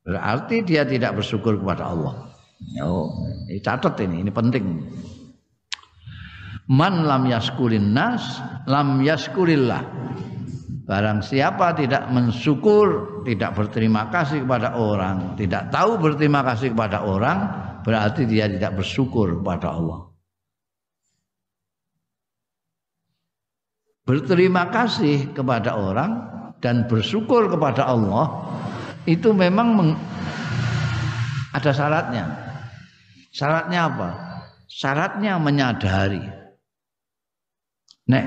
Berarti 0.04 0.68
dia 0.68 0.84
tidak 0.84 1.16
bersyukur 1.24 1.56
kepada 1.64 1.88
Allah. 1.95 2.28
Oh, 2.84 3.24
ini 3.47 3.60
catat 3.64 3.95
ini, 4.04 4.24
ini 4.24 4.32
penting. 4.32 4.84
Man 6.72 7.08
lam 7.08 7.28
yaskurin 7.28 7.91
nas, 7.91 8.39
lam 8.68 8.99
yaskurillah. 9.04 9.84
Barang 10.84 11.24
siapa 11.24 11.72
tidak 11.80 12.12
mensyukur, 12.12 13.20
tidak 13.24 13.56
berterima 13.56 14.12
kasih 14.12 14.43
kepada 14.43 14.76
orang, 14.76 15.39
tidak 15.39 15.72
tahu 15.72 15.95
berterima 15.95 16.43
kasih 16.43 16.76
kepada 16.76 17.08
orang, 17.08 17.47
berarti 17.88 18.28
dia 18.28 18.51
tidak 18.51 18.84
bersyukur 18.84 19.39
kepada 19.39 19.72
Allah. 19.72 20.12
Berterima 24.04 24.68
kasih 24.68 25.32
kepada 25.32 25.80
orang 25.80 26.12
dan 26.60 26.84
bersyukur 26.91 27.47
kepada 27.47 27.88
Allah 27.88 28.43
itu 29.04 29.36
memang 29.36 29.95
ada 31.54 31.72
syaratnya. 31.72 32.26
Syaratnya 33.34 33.80
apa? 33.89 34.10
Syaratnya 34.70 35.38
menyadari. 35.38 36.24
Nek 38.10 38.26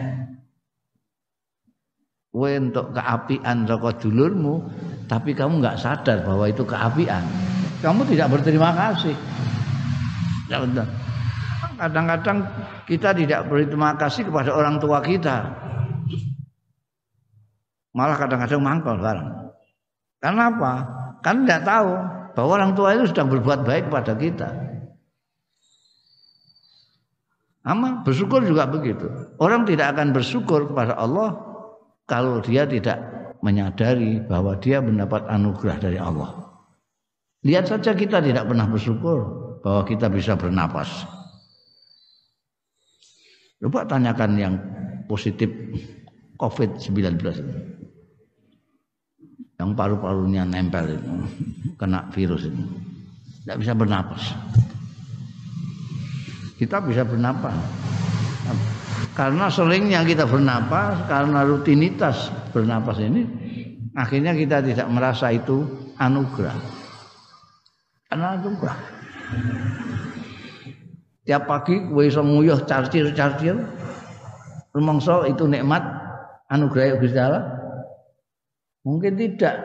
kowe 2.37 2.53
untuk 2.53 2.93
keapian 2.93 3.65
saka 3.65 3.91
dulurmu 3.97 4.55
tapi 5.09 5.33
kamu 5.33 5.65
nggak 5.65 5.81
sadar 5.81 6.21
bahwa 6.25 6.45
itu 6.49 6.63
keapian. 6.69 7.25
Kamu 7.81 8.05
tidak 8.09 8.33
berterima 8.33 8.73
kasih. 8.77 9.17
Ya. 10.49 10.61
Kadang-kadang 11.77 12.45
kita 12.89 13.13
tidak 13.13 13.49
berterima 13.49 13.97
kasih 14.01 14.29
kepada 14.29 14.53
orang 14.53 14.81
tua 14.81 15.01
kita. 15.05 15.45
Malah 17.97 18.17
kadang-kadang 18.17 18.61
mangkal 18.61 18.97
barang. 19.01 19.46
Karena 20.21 20.49
apa? 20.49 20.73
Kan 21.21 21.45
tidak 21.45 21.63
tahu 21.67 21.91
bahwa 22.37 22.51
orang 22.61 22.73
tua 22.77 22.93
itu 22.97 23.09
sedang 23.09 23.33
berbuat 23.33 23.65
baik 23.65 23.89
kepada 23.89 24.13
kita. 24.17 24.49
Ama 27.67 28.07
bersyukur 28.07 28.47
juga 28.47 28.71
begitu. 28.71 29.11
Orang 29.43 29.67
tidak 29.67 29.99
akan 29.99 30.15
bersyukur 30.15 30.71
kepada 30.71 30.95
Allah 30.95 31.35
kalau 32.07 32.39
dia 32.39 32.63
tidak 32.63 33.03
menyadari 33.43 34.23
bahwa 34.23 34.55
dia 34.63 34.79
mendapat 34.79 35.27
anugerah 35.27 35.77
dari 35.83 35.99
Allah. 35.99 36.47
Lihat 37.43 37.67
saja 37.67 37.91
kita 37.95 38.23
tidak 38.23 38.47
pernah 38.47 38.71
bersyukur 38.71 39.19
bahwa 39.67 39.83
kita 39.83 40.07
bisa 40.07 40.39
bernapas. 40.39 41.07
Coba 43.59 43.83
tanyakan 43.83 44.31
yang 44.39 44.55
positif 45.11 45.51
COVID-19 46.39 47.19
yang 49.57 49.73
paru-parunya 49.73 50.45
nempel 50.45 50.97
itu, 50.97 51.13
kena 51.81 52.09
virus 52.13 52.49
ini, 52.49 52.65
tidak 53.45 53.57
bisa 53.65 53.73
bernapas 53.73 54.23
kita 56.57 56.81
bisa 56.81 57.05
bernapas. 57.05 57.53
Karena 59.13 59.49
seringnya 59.49 60.05
kita 60.05 60.29
bernapas, 60.29 61.09
karena 61.09 61.45
rutinitas 61.45 62.33
bernapas 62.53 63.01
ini, 63.01 63.25
akhirnya 63.97 64.37
kita 64.37 64.61
tidak 64.61 64.89
merasa 64.93 65.33
itu 65.33 65.65
anugerah. 65.97 66.57
Karena 68.09 68.37
anugerah. 68.37 68.79
Tiap 71.27 71.43
pagi 71.49 71.77
gue 71.81 72.05
iso 72.07 72.23
nguyuh 72.23 72.65
carcir-carcir, 72.69 73.57
rumangsa 74.73 75.27
itu 75.27 75.49
nikmat 75.49 75.83
anugerah 76.53 77.01
Gusti 77.01 77.19
Allah? 77.19 77.56
Mungkin 78.87 79.19
tidak. 79.19 79.59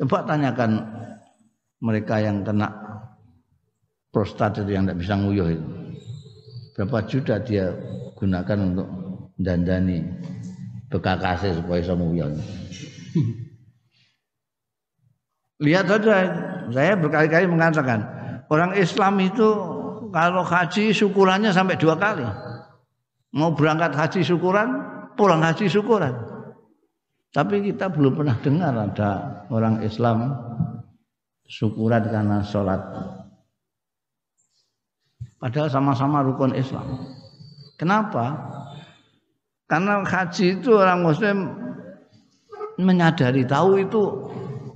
Coba 0.00 0.24
tanyakan 0.24 0.80
mereka 1.84 2.16
yang 2.16 2.40
kena 2.40 2.72
prostat 4.08 4.56
itu 4.56 4.72
yang 4.72 4.88
tidak 4.88 5.04
bisa 5.04 5.20
nguyuh 5.20 5.52
itu. 5.52 5.68
Berapa 6.72 7.04
juta 7.04 7.36
dia 7.44 7.68
gunakan 8.16 8.58
untuk 8.72 8.88
dandani 9.36 10.00
bekakase 10.88 11.52
supaya 11.60 11.84
bisa 11.84 11.92
nguyuh. 11.92 12.32
Lihat 15.60 15.84
saja, 15.92 16.16
saya 16.72 16.96
berkali-kali 16.96 17.44
mengatakan 17.44 18.00
orang 18.48 18.80
Islam 18.80 19.20
itu 19.20 19.48
kalau 20.08 20.40
haji 20.40 20.96
syukurannya 20.96 21.52
sampai 21.52 21.76
dua 21.76 22.00
kali. 22.00 22.24
Mau 23.36 23.52
berangkat 23.52 23.92
haji 23.92 24.24
syukuran, 24.24 24.72
pulang 25.20 25.44
haji 25.44 25.68
syukuran. 25.68 26.29
Tapi 27.30 27.62
kita 27.62 27.94
belum 27.94 28.18
pernah 28.18 28.36
dengar 28.42 28.74
ada 28.74 29.10
orang 29.54 29.86
Islam 29.86 30.34
syukuran 31.46 32.02
karena 32.10 32.42
sholat 32.42 32.82
Padahal 35.40 35.72
sama-sama 35.72 36.20
rukun 36.20 36.52
Islam. 36.52 37.00
Kenapa? 37.80 38.36
Karena 39.64 40.04
haji 40.04 40.60
itu 40.60 40.76
orang 40.76 41.00
muslim 41.00 41.48
menyadari 42.76 43.48
tahu 43.48 43.80
itu 43.80 44.02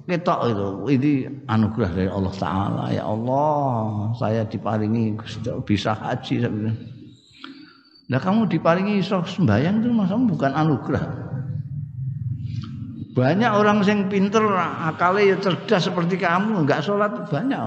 ketok 0.08 0.40
itu 0.48 0.68
ini 0.92 1.12
anugerah 1.48 1.90
dari 1.92 2.10
Allah 2.12 2.34
taala 2.36 2.84
ya 2.92 3.04
Allah 3.08 4.12
saya 4.16 4.44
diparingi 4.44 5.16
bisa 5.64 5.96
haji 5.96 6.44
Nah 8.04 8.20
kamu 8.20 8.52
diparingi 8.52 9.00
iso 9.00 9.24
sembahyang 9.24 9.80
itu 9.80 9.88
masa 9.92 10.16
bukan 10.16 10.52
anugerah. 10.52 11.04
Banyak 13.14 13.50
orang 13.54 13.86
yang 13.86 14.10
pinter, 14.10 14.42
akalnya 14.58 15.22
ya 15.22 15.36
cerdas 15.38 15.86
seperti 15.86 16.18
kamu, 16.18 16.66
enggak 16.66 16.82
sholat 16.82 17.14
banyak. 17.30 17.62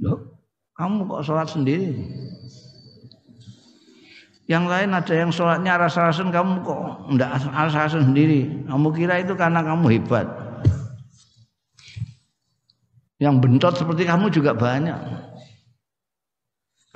Loh, 0.00 0.40
kamu 0.72 1.12
kok 1.12 1.24
sholat 1.28 1.52
sendiri? 1.52 1.92
Yang 4.48 4.64
lain 4.64 4.90
ada 4.96 5.12
yang 5.12 5.28
sholatnya 5.28 5.76
rasa-rasan 5.76 6.32
kamu 6.32 6.64
kok 6.64 6.80
enggak 7.12 7.36
rasa-rasan 7.52 8.08
sendiri. 8.08 8.64
Kamu 8.64 8.88
kira 8.96 9.20
itu 9.20 9.36
karena 9.36 9.60
kamu 9.60 9.92
hebat. 9.92 10.26
Yang 13.20 13.34
bentot 13.44 13.74
seperti 13.76 14.08
kamu 14.08 14.32
juga 14.32 14.56
banyak. 14.56 14.96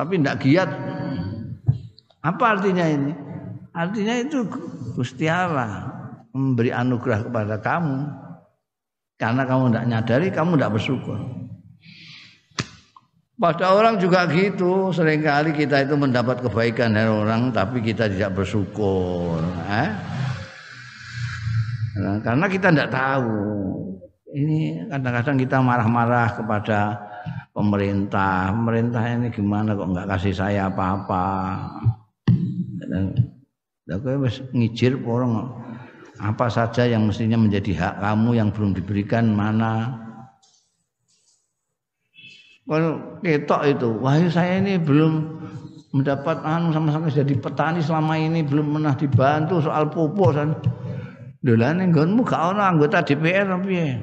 Tapi 0.01 0.13
enggak 0.17 0.41
giat. 0.41 0.71
Apa 2.25 2.57
artinya 2.57 2.89
ini? 2.89 3.26
Artinya 3.77 4.15
itu 4.25 4.49
Gusti 4.97 5.29
Allah 5.29 5.85
memberi 6.33 6.73
anugerah 6.73 7.29
kepada 7.29 7.61
kamu. 7.61 7.99
Karena 9.17 9.49
kamu 9.49 9.73
tidak 9.73 9.87
nyadari, 9.89 10.29
kamu 10.33 10.51
tidak 10.57 10.73
bersyukur. 10.77 11.19
Pada 13.37 13.77
orang 13.77 14.01
juga 14.01 14.25
gitu, 14.33 14.93
sering 14.97 15.21
kali 15.21 15.53
kita 15.53 15.85
itu 15.85 15.93
mendapat 15.93 16.41
kebaikan 16.41 16.97
dari 16.97 17.09
orang 17.09 17.53
tapi 17.53 17.85
kita 17.85 18.09
tidak 18.09 18.33
bersyukur. 18.33 19.41
Eh? 19.69 19.89
Nah, 22.01 22.17
karena 22.25 22.47
kita 22.49 22.73
tidak 22.73 22.93
tahu. 22.93 23.37
Ini 24.37 24.89
kadang-kadang 24.93 25.37
kita 25.41 25.57
marah-marah 25.65 26.29
kepada 26.37 26.81
pemerintah. 27.57 28.53
Pemerintah 28.53 29.05
ini 29.05 29.29
gimana 29.33 29.73
kok 29.73 29.89
nggak 29.97 30.09
kasih 30.17 30.33
saya 30.37 30.69
apa-apa. 30.69 31.25
Lah 33.87 33.97
kowe 34.03 34.27
wis 34.27 34.43
ngijir 34.51 34.99
orang 35.07 35.47
apa 36.19 36.51
saja 36.51 36.89
yang 36.89 37.07
mestinya 37.07 37.39
menjadi 37.39 37.73
hak 37.77 37.95
kamu 38.03 38.31
yang 38.35 38.49
belum 38.51 38.73
diberikan 38.75 39.31
mana 39.37 40.03
kalau 42.67 43.23
ketok 43.23 43.63
itu, 43.79 43.89
wah 44.03 44.19
saya 44.27 44.59
ini 44.59 44.75
belum 44.75 45.39
mendapat 45.95 46.43
anu 46.43 46.75
sama-sama 46.75 47.07
jadi 47.07 47.39
petani 47.39 47.79
selama 47.79 48.19
ini 48.19 48.43
belum 48.43 48.75
pernah 48.75 48.95
dibantu 48.99 49.63
soal 49.63 49.87
pupuk 49.87 50.35
dan 50.35 50.51
dolane 51.47 51.87
nggonmu 51.87 52.27
gak 52.27 52.43
ono 52.53 52.63
anggota 52.67 53.07
DPR 53.07 53.47
tapi. 53.47 53.95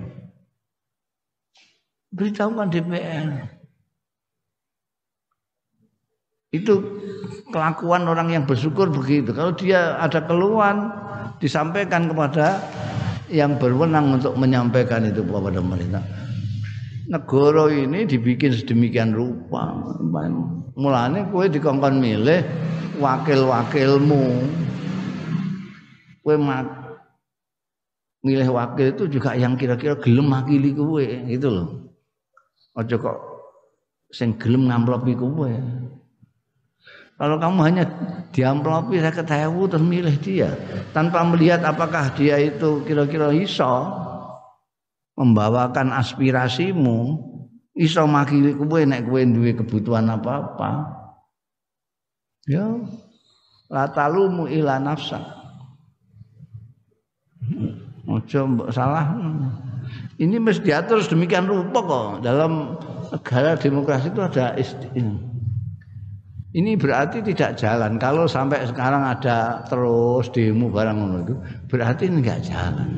Beritahukan 2.15 2.71
DPR. 2.71 3.52
Itu 6.53 7.01
kelakuan 7.49 8.05
orang 8.05 8.29
yang 8.29 8.43
bersyukur 8.45 8.93
begitu. 8.93 9.33
Kalau 9.33 9.57
dia 9.57 9.97
ada 9.97 10.21
keluhan 10.21 10.93
disampaikan 11.41 12.07
kepada 12.07 12.61
yang 13.33 13.57
berwenang 13.57 14.21
untuk 14.21 14.37
menyampaikan 14.37 15.09
itu 15.09 15.25
kepada 15.25 15.57
pemerintah 15.57 16.03
negara 17.07 17.67
ini 17.71 18.07
dibikin 18.07 18.55
sedemikian 18.55 19.11
rupa. 19.11 19.75
Mulane 20.73 21.27
kowe 21.29 21.45
dikongkon 21.45 21.99
milih 21.99 22.41
wakil-wakilmu. 22.97 24.23
Kowe 26.23 26.35
milih 28.23 28.49
wakil 28.55 28.85
itu 28.95 29.03
juga 29.19 29.35
yang 29.35 29.59
kira-kira 29.59 29.99
gelem 29.99 30.31
makili 30.31 30.71
kowe 30.71 31.03
gitu 31.27 31.47
loh. 31.51 31.67
Aja 32.73 32.95
kok 32.97 33.17
sing 34.09 34.39
gelem 34.39 34.71
ngamplopi 34.71 35.13
kowe. 35.13 35.51
Kalau 37.13 37.37
kamu 37.37 37.59
hanya 37.61 37.83
diamplopi 38.33 38.97
saya 38.97 39.13
ketahui 39.13 39.69
terus 39.69 39.85
milih 39.85 40.15
dia 40.17 40.49
tanpa 40.97 41.21
melihat 41.21 41.61
apakah 41.61 42.09
dia 42.17 42.41
itu 42.41 42.81
kira-kira 42.89 43.29
iso 43.29 43.85
membawakan 45.13 45.93
aspirasimu, 45.93 47.21
iso 47.77 48.01
makili 48.09 48.57
kowe 48.57 48.81
nek 48.81 49.05
kowe 49.05 49.21
duwe 49.21 49.53
kebutuhan 49.53 50.09
apa-apa. 50.09 50.89
Ya, 52.49 52.65
la 53.69 53.85
talumu 53.93 54.49
ila 54.49 54.81
nafsa. 54.81 55.21
Ojo 58.09 58.41
salah. 58.73 59.15
Ini 60.17 60.41
mesti 60.41 60.65
diatur 60.65 61.05
demikian 61.05 61.45
rupa 61.45 61.79
kok 61.85 62.09
dalam 62.25 62.75
negara 63.13 63.53
demokrasi 63.53 64.09
itu 64.09 64.21
ada 64.23 64.57
istilah 64.57 65.32
ini 66.53 66.77
berarti 66.77 67.25
tidak 67.25 67.57
jalan. 67.57 67.97
Kalau 67.97 68.29
sampai 68.29 68.61
sekarang 68.69 69.01
ada 69.01 69.65
terus 69.65 70.29
demo 70.29 70.69
barang 70.69 70.97
ngono 70.97 71.17
itu, 71.25 71.35
berarti 71.65 72.05
ini 72.05 72.21
enggak 72.21 72.45
jalan. 72.45 72.89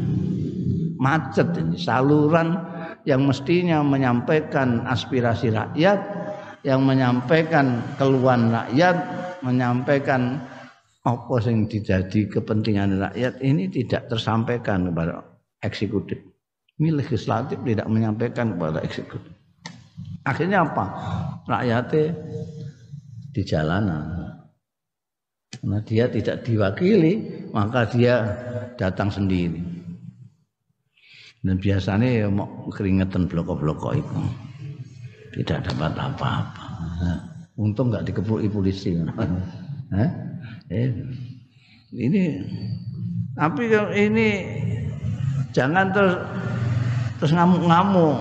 Macet 0.99 1.55
ini 1.55 1.79
saluran 1.79 2.59
yang 3.07 3.23
mestinya 3.23 3.79
menyampaikan 3.79 4.83
aspirasi 4.83 5.55
rakyat, 5.55 5.99
yang 6.67 6.83
menyampaikan 6.83 7.79
keluhan 7.95 8.51
rakyat, 8.51 8.95
menyampaikan 9.39 10.43
apa 11.05 11.35
yang 11.47 11.69
dijadi 11.69 12.27
kepentingan 12.27 12.97
rakyat 12.97 13.39
ini 13.39 13.71
tidak 13.71 14.11
tersampaikan 14.11 14.91
kepada 14.91 15.23
eksekutif. 15.63 16.19
Ini 16.75 16.91
legislatif 16.91 17.55
tidak 17.63 17.87
menyampaikan 17.87 18.57
kepada 18.57 18.83
eksekutif. 18.83 19.31
Akhirnya 20.27 20.65
apa? 20.65 20.85
Rakyatnya 21.47 22.05
di 23.35 23.43
jalanan. 23.43 24.31
Karena 25.51 25.79
dia 25.83 26.07
tidak 26.07 26.47
diwakili, 26.47 27.43
maka 27.51 27.83
dia 27.91 28.23
datang 28.79 29.11
sendiri. 29.11 29.59
Dan 31.43 31.59
biasanya 31.59 32.25
ya 32.25 32.27
mau 32.31 32.71
keringetan 32.71 33.27
bloko-bloko 33.27 33.91
itu. 33.93 34.19
Tidak 35.35 35.67
dapat 35.67 35.91
apa-apa. 35.99 36.63
untung 37.55 37.91
nggak 37.91 38.07
dikepuki 38.07 38.47
polisi. 38.47 38.95
Hah? 39.03 40.11
Eh, 40.65 40.89
ini 41.93 42.41
tapi 43.37 43.69
ini 43.93 44.27
jangan 45.53 45.93
terus 45.93 46.17
terus 47.21 47.37
ngamuk-ngamuk. 47.37 48.17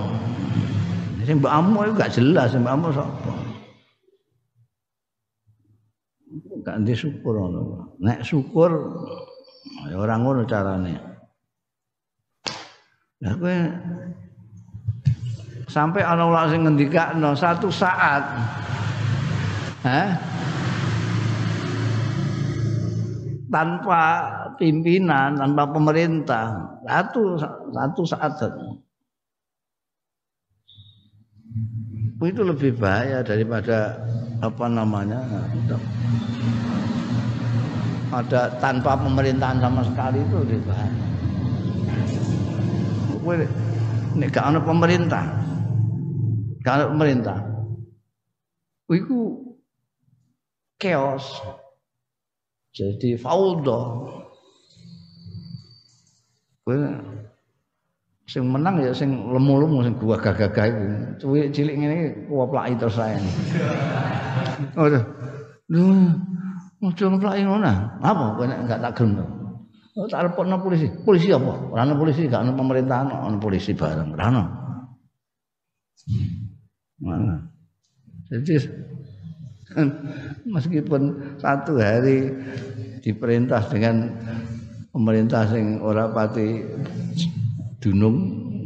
Sing 1.24 1.40
mbak 1.40 1.56
amu 1.56 1.88
itu 1.88 1.92
gak 1.96 2.12
jelas, 2.12 2.52
mbak 2.52 2.76
amu 2.76 2.92
sapa. 2.92 3.23
Gak 6.64 6.80
ndek 6.80 6.96
syukur 6.96 7.36
ngono. 7.36 7.94
Nek 8.00 8.24
syukur 8.24 8.72
ya 9.92 9.96
ora 10.00 10.16
ngono 10.16 10.48
carane. 10.48 10.94
Lah 13.20 13.36
sampai 15.68 16.02
ana 16.04 16.24
ulama 16.28 16.50
sing 16.52 16.64
ngendikakno 16.64 17.36
satu 17.36 17.68
saat 17.72 18.22
Hah? 19.84 20.08
tanpa 23.54 24.02
pimpinan, 24.58 25.38
tanpa 25.38 25.70
pemerintah, 25.70 26.74
satu 26.82 27.38
satu 27.70 28.02
saat 28.02 28.34
itu 32.24 32.42
lebih 32.42 32.80
bahaya 32.80 33.20
daripada 33.20 34.00
apa 34.42 34.64
namanya 34.66 35.20
ada 38.14 38.50
tanpa 38.62 38.94
pemerintahan 38.98 39.58
sama 39.58 39.82
sekali 39.86 40.22
itu 40.22 40.38
bahaya. 40.66 40.94
Nek 44.14 44.30
gak 44.30 44.62
pemerintah, 44.62 45.26
gak 46.62 46.94
pemerintah, 46.94 47.38
itu 48.86 49.42
chaos, 50.78 51.42
jadi 52.70 53.18
faudo. 53.18 54.06
Sing 58.24 58.48
menang 58.48 58.80
ya 58.80 58.92
sing 58.96 59.12
lemu-lemu 59.12 59.84
sing 59.84 59.94
gua 60.00 60.16
gagah-gagah 60.16 60.64
iku. 60.68 60.84
Cuwik 61.20 61.52
cilik 61.52 61.76
ngene 61.76 61.94
iki 61.94 62.08
kuwaplaki 62.28 62.72
terus 62.80 62.96
saya. 62.96 63.20
Aduh. 64.80 65.04
Duh. 65.68 66.08
Ojo 66.84 67.04
ngeplaki 67.08 67.40
ngono. 67.44 67.72
Apa 68.00 68.36
kowe 68.36 68.44
nek 68.44 68.60
enggak 68.64 68.80
tak 68.80 68.92
gelem. 69.00 69.44
Oh, 69.94 70.10
tak 70.10 70.26
repotno 70.26 70.58
polisi. 70.58 70.90
Polisi 70.90 71.30
apa? 71.30 71.70
Ora 71.70 71.86
ana 71.86 71.94
polisi, 71.94 72.26
gak 72.26 72.42
ana 72.42 72.50
pemerintahan, 72.50 73.14
ana 73.14 73.38
polisi 73.38 73.78
bareng. 73.78 74.10
Ora 74.10 74.24
ana. 74.26 74.42
Mana? 76.98 77.36
Jadi 78.26 78.58
meskipun 80.54 81.02
satu 81.38 81.78
hari 81.78 82.34
diperintah 83.06 83.70
dengan 83.70 84.10
pemerintah 84.90 85.46
sing 85.46 85.78
ora 85.78 86.10
pati 86.10 86.62
dunung 87.84 88.16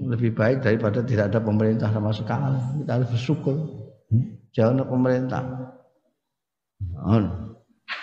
lebih 0.06 0.30
baik 0.30 0.62
daripada 0.62 1.02
tidak 1.02 1.34
ada 1.34 1.42
pemerintah 1.42 1.90
sama 1.90 2.14
sekali. 2.14 2.58
Kita 2.82 2.90
harus 2.94 3.08
bersyukur. 3.10 3.56
Jangan 4.54 4.78
ada 4.78 4.86
pemerintah. 4.86 5.42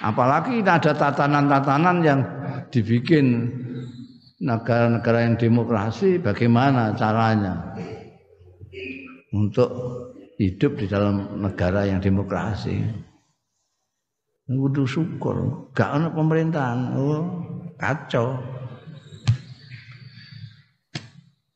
Apalagi 0.03 0.59
ada 0.59 0.91
tatanan-tatanan 0.91 1.97
yang 2.03 2.19
dibikin 2.67 3.47
negara-negara 4.43 5.31
yang 5.31 5.35
demokrasi 5.39 6.19
bagaimana 6.19 6.91
caranya 6.99 7.73
untuk 9.31 9.71
hidup 10.35 10.75
di 10.75 10.85
dalam 10.91 11.39
negara 11.39 11.87
yang 11.87 12.03
demokrasi. 12.03 12.83
Kudu 14.45 14.85
syukur, 14.85 15.71
gak 15.73 15.89
ada 15.89 16.13
pemerintahan. 16.13 16.93
Oh, 16.93 17.23
kacau. 17.81 18.37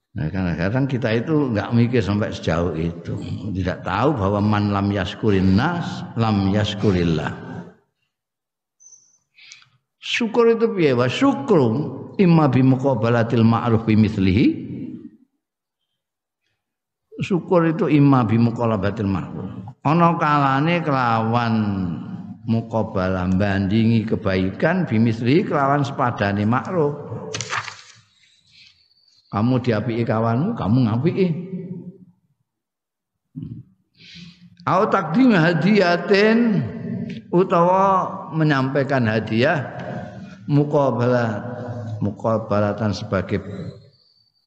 Nah, 0.09 0.25
kadang-kadang 0.25 0.89
kita 0.89 1.09
itu 1.21 1.53
nggak 1.53 1.69
mikir 1.69 2.01
sampai 2.01 2.33
sejauh 2.33 2.73
itu, 2.73 3.13
tidak 3.53 3.85
tahu 3.85 4.09
bahwa 4.17 4.41
man 4.41 4.73
lam 4.73 4.89
yaskurin 4.89 5.53
nas, 5.53 6.01
lam 6.17 6.49
yaskurillah. 6.49 7.29
Syukur 10.01 10.57
itu 10.57 10.65
piye? 10.73 10.97
Wa 10.97 11.05
syukru 11.05 11.93
imma 12.17 12.49
bi 12.49 12.65
muqabalatil 12.65 13.45
ma'ruf 13.45 13.85
bi. 13.85 13.95
Syukur 17.21 17.69
itu 17.69 17.85
imma 17.85 18.25
bi 18.25 18.41
muqabalatil 18.41 19.05
ma'ruf. 19.05 19.45
Ana 19.85 20.17
kalane 20.17 20.81
kelawan 20.81 21.53
muqabalah 22.49 23.29
bandingi 23.29 24.09
kebaikan 24.09 24.89
bi 24.89 24.97
mithlihi 24.97 25.45
kelawan 25.45 25.85
sepadane 25.85 26.49
ma'ruf 26.49 27.08
kamu 29.29 29.61
diapiki 29.61 30.03
kawanmu, 30.09 30.57
kamu 30.57 30.77
ngapiki. 30.89 31.27
Au 34.65 34.85
takdim 34.89 35.33
hadiatin 35.33 36.61
utawa 37.33 38.09
menyampaikan 38.33 39.05
hadiah 39.05 39.65
muqabalah 40.49 41.29
muqabalatan 42.01 42.93
sebagai 42.93 43.41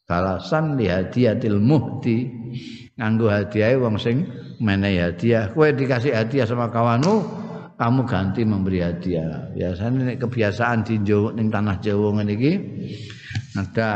balasan 0.07 0.79
li 0.79 0.91
hadiatil 0.91 1.59
muhti. 1.63 2.31
Nganggo 2.99 3.33
hadiah 3.33 3.79
wong 3.79 3.97
sing 3.99 4.27
menehi 4.63 4.99
hadiah. 4.99 5.51
Kowe 5.51 5.71
dikasih 5.71 6.13
hadiah 6.15 6.47
sama 6.47 6.71
kawanmu 6.71 7.43
kamu 7.79 8.01
ganti 8.07 8.43
memberi 8.47 8.79
hadiah. 8.79 9.51
Biasanya 9.55 9.99
ini 10.07 10.15
kebiasaan 10.21 10.87
di 10.87 11.03
Jawa 11.03 11.35
ning 11.35 11.51
tanah 11.51 11.83
Jawa 11.83 12.15
iki 12.23 12.53
ada 13.59 13.91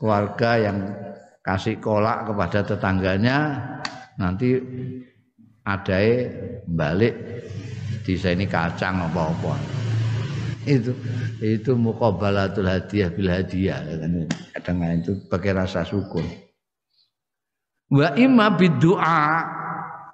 keluarga 0.00 0.56
yang 0.56 0.78
kasih 1.44 1.76
kolak 1.76 2.24
kepada 2.24 2.64
tetangganya 2.64 3.36
nanti 4.16 4.56
ada 5.60 6.00
balik 6.64 7.14
di 8.00 8.16
sini 8.16 8.48
kacang 8.48 9.04
apa-apa. 9.04 9.54
Itu 10.64 10.96
itu 11.40 11.72
mukabalatul 11.76 12.68
hadiah 12.68 13.12
bil 13.12 13.28
hadiah 13.28 13.80
kadang 14.56 15.04
itu 15.04 15.20
pakai 15.28 15.52
rasa 15.52 15.84
syukur. 15.84 16.24
Wa 17.92 18.16
imma 18.16 18.56
bidua. 18.56 19.60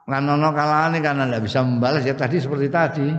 Lan 0.06 0.22
ana 0.22 0.54
kalane 0.54 1.02
karena 1.02 1.26
ndak 1.26 1.50
bisa 1.50 1.66
membalas 1.66 2.06
ya 2.06 2.14
tadi 2.14 2.38
seperti 2.38 2.70
tadi. 2.70 3.10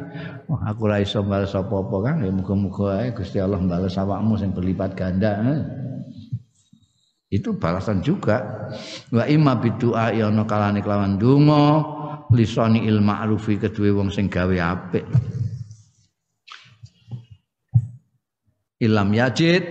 Oh, 0.47 0.55
aku 0.55 0.87
ora 0.87 1.03
iso 1.03 1.19
membalas 1.19 1.51
apa-apa 1.51 1.97
kan 1.99 2.15
ya 2.23 2.31
muga-muga 2.31 3.03
Gusti 3.11 3.43
Allah 3.43 3.59
membalas 3.59 3.99
awakmu 3.99 4.39
sing 4.39 4.55
berlipat 4.55 4.95
ganda 4.95 5.35
eh. 5.43 5.86
Itu 7.27 7.55
balasan 7.59 7.99
juga. 7.99 8.69
Wa 9.11 9.27
imma 9.27 9.59
bidu'a 9.59 10.15
ya 10.15 10.31
ana 10.31 10.47
kalane 10.47 10.79
kelawan 10.79 11.19
donga 11.19 11.83
lisani 12.31 12.87
il 12.87 13.03
ma'rufi 13.03 13.59
kedue 13.59 13.91
wong 13.91 14.11
sing 14.11 14.31
gawe 14.31 14.55
apik. 14.55 15.03
Ilam 18.77 19.09
yajid 19.09 19.63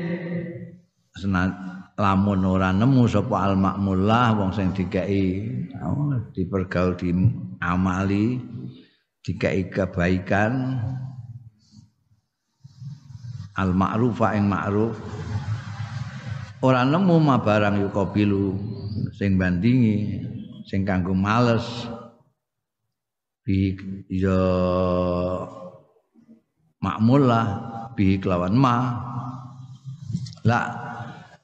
senat 1.17 1.55
lamun 1.97 2.45
ora 2.45 2.75
nemu 2.75 3.07
sapa 3.09 3.49
al 3.49 3.55
makmullah 3.57 4.37
wong 4.37 4.51
sing 4.53 4.75
dikei 4.75 5.49
oh, 5.81 6.13
dipergaul 6.35 6.99
di 6.99 7.15
amali 7.63 8.37
dikei 9.25 9.73
kebaikan. 9.73 10.53
Al 13.57 13.73
ma'rufa 13.73 14.37
ing 14.37 14.53
ma'ruf 14.53 15.01
ora 16.65 16.85
nemu 16.85 17.17
ma 17.21 17.37
barang 17.37 17.85
yukabilu 17.85 18.57
sing 19.13 19.37
bandingi 19.37 20.23
sing 20.69 20.85
kanggo 20.87 21.13
males. 21.13 21.65
Bi 23.47 23.79
ya 24.11 24.43
makmulah 26.83 27.47
bi 27.95 28.19
kelawan 28.19 28.59
ma 28.59 28.77
la 30.43 30.61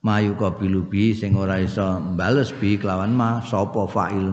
mayu 0.03 0.35
qabilu 0.35 0.83
bi 0.91 1.15
sing 1.15 1.39
ora 1.39 1.63
iso 1.63 2.03
bales 2.19 2.51
bi 2.59 2.75
kelawan 2.75 3.15
ma 3.15 3.39
sapa 3.47 3.87
fa'il 3.87 4.27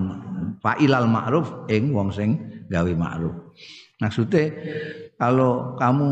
fa'ilal 0.65 1.05
ma'ruf 1.05 1.69
ing 1.69 1.93
wong 1.93 2.09
sing 2.09 2.41
gawe 2.73 2.89
ma'ruf. 2.97 3.37
Maksudnya 4.01 4.49
kalau 5.21 5.77
kamu 5.77 6.09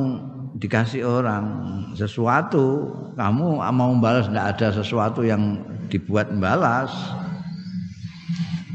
dikasih 0.57 1.05
orang 1.05 1.45
sesuatu 1.93 2.89
kamu 3.13 3.61
mau 3.61 3.93
balas 4.01 4.25
tidak 4.29 4.45
ada 4.57 4.67
sesuatu 4.73 5.21
yang 5.21 5.61
dibuat 5.87 6.33
balas. 6.37 6.91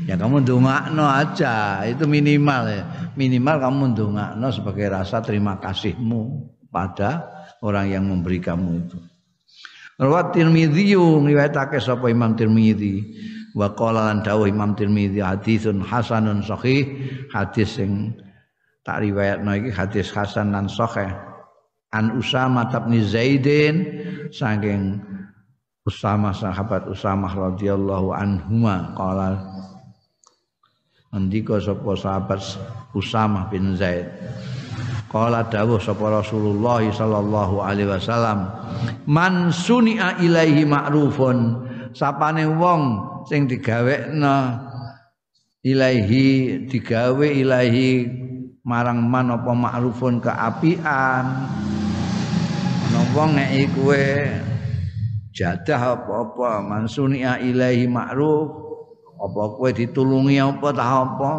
Ya 0.02 0.18
kamu 0.18 0.42
dongakno 0.42 1.06
aja 1.06 1.86
itu 1.86 2.06
minimal 2.06 2.62
ya. 2.66 2.82
Minimal 3.14 3.56
kamu 3.62 3.82
dongakno 3.94 4.46
sebagai 4.50 4.90
rasa 4.90 5.22
terima 5.22 5.58
kasihmu 5.62 6.50
pada 6.74 7.22
orang 7.62 7.86
yang 7.90 8.04
memberi 8.10 8.42
kamu 8.42 8.70
itu. 8.86 8.98
Rawat 10.02 10.34
Tirmidzi 10.34 10.98
ngriwayatake 10.98 11.78
sapa 11.78 12.10
Imam 12.10 12.34
Tirmidzi. 12.34 13.30
Wa 13.52 13.76
qala 13.76 14.10
lan 14.10 14.24
dawuh 14.24 14.48
Imam 14.48 14.74
Tirmidzi 14.74 15.22
hadisun 15.22 15.78
hasanun 15.84 16.42
sahih. 16.42 16.88
Hadis 17.30 17.78
sing 17.78 18.10
tak 18.82 19.06
riwayatno 19.06 19.54
iki 19.54 19.70
hadis 19.70 20.10
hasan 20.10 20.50
lan 20.50 20.66
sahih 20.66 21.31
an 21.92 22.16
Usama 22.16 22.66
bin 22.68 23.04
Zaidin 23.04 23.74
saking 24.32 24.98
Usama 25.84 26.32
sahabat 26.32 26.88
Usama 26.88 27.28
radhiyallahu 27.28 28.16
anhuma 28.16 28.96
qala 28.96 29.38
Andika 31.12 31.60
sapa 31.60 31.92
sahabat 31.92 32.40
Usama 32.96 33.52
bin 33.52 33.76
Zaid 33.76 34.08
Kala 35.12 35.44
dawuh 35.44 35.76
sapa 35.76 36.08
Rasulullah 36.08 36.80
sallallahu 36.80 37.60
alaihi 37.60 37.84
wasallam, 37.84 38.48
"Man 39.04 39.52
sunia 39.52 40.16
ilaihi 40.16 40.64
ma'rufun." 40.64 41.68
Sapane 41.92 42.48
wong 42.48 42.82
sing 43.28 43.44
digawekna 43.44 44.56
ilaihi 45.60 46.64
digawe 46.64 47.28
ilaihi 47.28 48.08
marang 48.62 49.02
man 49.02 49.34
apa 49.34 49.50
ma'rufun 49.50 50.22
keapian. 50.22 51.24
Ana 52.86 53.00
wong 53.14 53.30
nek 53.34 53.50
kowe 53.74 54.06
jadah 55.34 55.98
apa-apa 55.98 56.62
man 56.62 56.86
sunia 56.86 57.42
ilaihi 57.42 57.90
ma'ruf 57.90 58.50
apa 59.18 59.42
kowe 59.58 59.70
ditulungi 59.70 60.38
apa 60.38 60.68
ta 60.70 60.84
apa. 61.02 61.32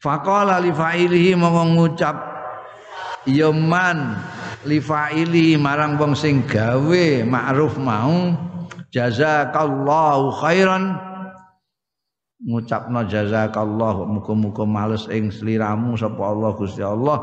Faqala 0.00 0.60
li 0.60 0.72
fa'ilihi 0.72 1.32
mau 1.36 1.64
ngucap 1.64 2.16
ya 3.24 3.48
man 3.48 4.20
li 4.68 4.76
fa'ili 4.80 5.56
marang 5.56 5.96
wong 5.96 6.12
sing 6.12 6.44
gawe 6.44 7.24
ma'ruf 7.24 7.80
mau 7.80 8.36
jazakallahu 8.92 10.32
khairan 10.44 11.13
ngucapno 12.42 13.06
jazakallahu 13.06 14.10
muga-muga 14.10 14.66
males 14.66 15.06
ing 15.06 15.30
sliramu 15.30 15.94
sapa 15.94 16.18
Allah 16.18 16.50
Gusti 16.58 16.82
Allah 16.82 17.18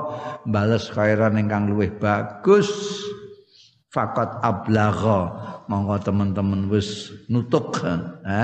bales 0.47 0.87
khairan 0.87 1.35
ingkang 1.35 1.67
luwih 1.67 1.91
bagus. 1.99 2.71
Faqat 3.91 4.39
ablagha. 4.39 5.19
Monggo 5.67 5.99
teman-teman 5.99 6.71
wis 6.71 7.11
nutuk 7.27 7.83
ha? 7.83 8.43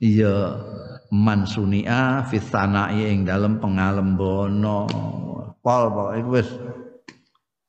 Iya 0.00 0.56
man 1.12 1.44
sunia 1.44 2.24
fi 2.24 2.40
sanai 2.40 3.12
ing 3.12 3.28
dalem 3.28 3.60
pengalembono. 3.60 4.88
Pol 5.60 5.84
pokoke 5.92 6.22
wis 6.32 6.48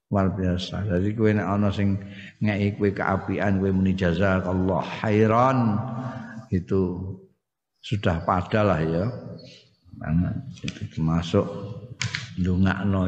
luar 0.10 0.34
biasa. 0.34 0.88
Jadi 0.88 1.14
kowe 1.14 1.30
nek 1.30 1.48
ana 1.52 1.70
sing 1.70 2.00
ngeki 2.40 2.80
kowe 2.80 2.90
keapian 2.96 3.60
kowe 3.60 3.70
muni 3.76 3.94
jazakallah 3.94 4.82
khairan 5.04 5.78
itu 6.50 7.09
sudah 7.84 8.24
padalah 8.24 8.80
ya. 8.84 9.06
Karena 10.00 10.32
itu 10.64 10.84
termasuk 10.96 11.46
ndongakno 12.40 13.02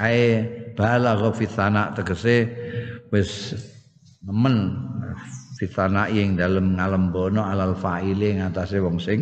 ae 0.00 0.40
balagha 0.72 1.30
fi 1.36 1.44
sana 1.44 1.92
tegese 1.92 2.48
wis 3.12 3.52
nemen 4.24 4.72
fitana 5.60 6.08
ing 6.08 6.40
dalem 6.40 6.80
ngalembono 6.80 7.44
alal 7.44 7.76
fa'ile 7.76 8.40
ngatasé 8.40 8.80
wong 8.80 8.96
sing 8.96 9.20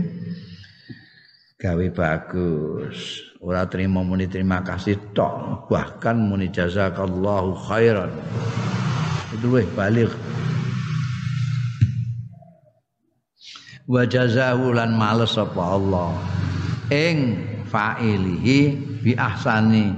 gawe 1.63 1.87
bagus. 1.95 3.23
Ora 3.43 3.67
terima 3.71 4.03
muni 4.03 4.27
terima 4.27 4.63
kasih 4.67 4.99
tok. 5.15 5.67
Bahkan 5.71 6.17
muni 6.19 6.51
jazakallahu 6.51 7.55
khairan. 7.71 8.11
Itu 9.35 9.47
weh 9.55 9.67
balik 9.75 10.11
wa 13.87 14.03
jazahu 14.07 14.75
lan 14.75 14.95
males 14.95 15.35
apa 15.39 15.63
Allah. 15.63 16.11
Ing 16.93 17.19
fa'ilihi 17.71 18.59
bi 19.01 19.13
ahsani. 19.17 19.91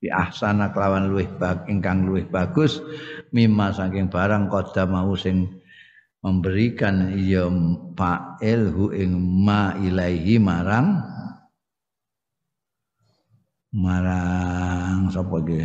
Bi 0.00 0.08
ahsana 0.08 0.72
kelawan 0.72 1.12
luwih 1.12 1.28
bag 1.36 1.68
ingkang 1.68 2.08
luwih 2.08 2.24
bagus. 2.26 2.80
Mimma 3.30 3.70
saking 3.76 4.08
barang 4.08 4.48
qadda 4.48 4.88
mau 4.88 5.12
sing 5.14 5.46
memberikan 6.24 7.14
ya 7.16 7.46
fa'il 7.96 8.72
hu 8.72 8.90
ing 8.96 9.12
ma 9.16 9.76
ilaihi 9.76 10.40
marang. 10.40 11.04
Marang 13.70 15.06
sapa 15.14 15.38
iki? 15.46 15.62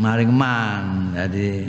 Maring 0.00 0.32
man 0.32 1.12
jadi 1.12 1.68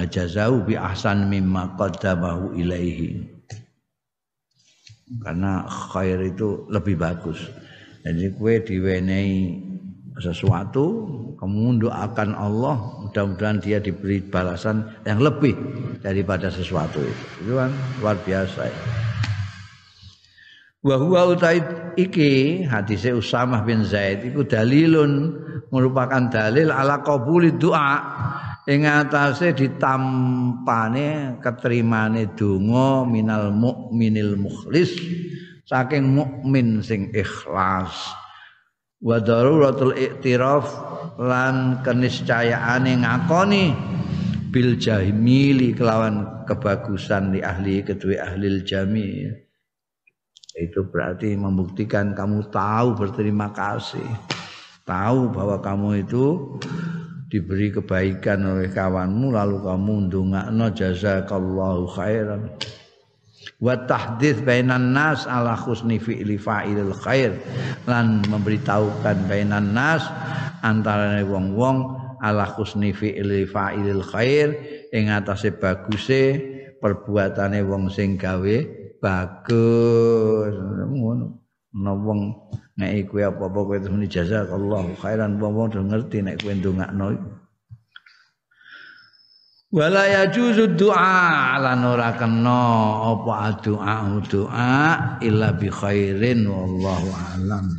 ajazau 0.00 0.64
bi 0.64 0.74
ahsan 0.74 1.28
mimma 1.28 1.76
qaddamahu 1.76 2.56
ilaihi 2.56 3.20
karena 5.20 5.66
khair 5.68 6.22
itu 6.24 6.64
lebih 6.72 6.96
bagus 6.96 7.38
jadi 8.00 8.32
kue 8.32 8.64
diwenehi 8.64 9.70
sesuatu, 10.20 10.84
kamu 11.40 11.80
doakan 11.80 12.36
Allah, 12.36 12.76
mudah-mudahan 13.04 13.58
dia 13.58 13.80
diberi 13.80 14.20
balasan 14.20 14.84
yang 15.08 15.18
lebih 15.18 15.56
daripada 16.04 16.52
sesuatu 16.52 17.00
itu. 17.00 17.24
Itu 17.44 17.52
kan 17.56 17.72
luar 18.04 18.16
biasa. 18.20 18.60
Ya. 18.68 18.78
Wa 20.80 20.96
huwa 20.96 21.36
utai 21.36 21.60
iki 22.00 22.64
hadise 22.64 23.12
Usamah 23.12 23.68
bin 23.68 23.84
Zaid 23.84 24.24
iku 24.32 24.48
dalilun 24.48 25.36
merupakan 25.68 26.32
dalil 26.32 26.72
ala 26.72 27.04
qabuli 27.04 27.52
doa 27.52 28.00
ing 28.68 28.84
atase 28.84 29.56
ditampane 29.56 31.40
keterimane 31.40 32.36
donga 32.36 33.08
minal 33.08 33.54
mukminil 33.54 34.36
mukhlis 34.36 34.96
saking 35.70 36.10
mukmin 36.10 36.82
sing 36.82 37.14
ikhlas. 37.14 37.94
Wa 39.00 39.16
daruratul 39.16 39.96
iktiraf 39.96 40.66
lan 41.16 41.80
keniscayaane 41.80 43.00
ngakoni 43.00 43.72
bil 44.52 44.76
jahmili 44.76 45.72
kelawan 45.72 46.44
kebagusan 46.44 47.32
di 47.32 47.40
ahli 47.40 47.80
kedua 47.80 48.28
ahli 48.28 48.60
jami. 48.66 49.30
Itu 50.52 50.90
berarti 50.90 51.38
membuktikan 51.38 52.12
kamu 52.12 52.50
tahu 52.52 52.98
berterima 52.98 53.54
kasih. 53.54 54.04
Tahu 54.84 55.30
bahwa 55.32 55.62
kamu 55.62 56.04
itu 56.04 56.58
diberi 57.30 57.70
kebaikan 57.70 58.42
oleh 58.42 58.68
kawanmu 58.74 59.30
lalu 59.30 59.62
kamu 59.62 60.10
ndongakno 60.10 60.66
jazakallahu 60.74 61.86
khairan. 61.94 62.50
Wa 63.62 63.86
tahdits 63.86 64.42
bainan 64.42 64.90
nas 64.92 65.30
ala 65.30 65.54
husni 65.54 66.02
fi'li 66.02 66.36
fa'ilil 66.36 66.92
khair. 66.92 67.38
Lan 67.86 68.26
memberitahukan 68.26 69.30
bainan 69.30 69.70
nas 69.70 70.04
antara 70.60 71.22
wong-wong 71.22 71.96
ala 72.18 72.44
husni 72.58 72.90
fi'li 72.90 73.46
fa'ilil 73.46 74.04
khair 74.04 74.52
ing 74.90 75.08
atase 75.08 75.54
baguse 75.54 76.36
perbuatane 76.82 77.62
wong 77.62 77.88
sing 77.88 78.18
gawe 78.18 78.56
bagus. 78.98 80.52
Ngono 80.90 81.39
ana 81.70 81.92
wong 81.94 82.20
nek 82.76 83.06
kowe 83.08 83.22
apa-apa 83.22 83.60
kowe 83.66 83.78
terus 83.78 84.08
jazakallahu 84.10 84.98
khairan 84.98 85.38
wong-wong 85.38 85.70
ngerti 85.86 86.18
nek 86.24 86.42
kowe 86.42 86.52
ndongakno 86.54 87.06
wala 89.70 90.02
yajuzu 90.02 90.74
du'a 90.74 91.54
lan 91.62 91.86
ora 91.86 92.10
kena 92.18 92.62
apa 93.14 93.54
doa 93.62 94.18
doa 94.26 94.74
illa 95.22 95.54
bi 95.54 95.70
khairin 95.70 96.42
wallahu 96.50 97.06
alam 97.38 97.70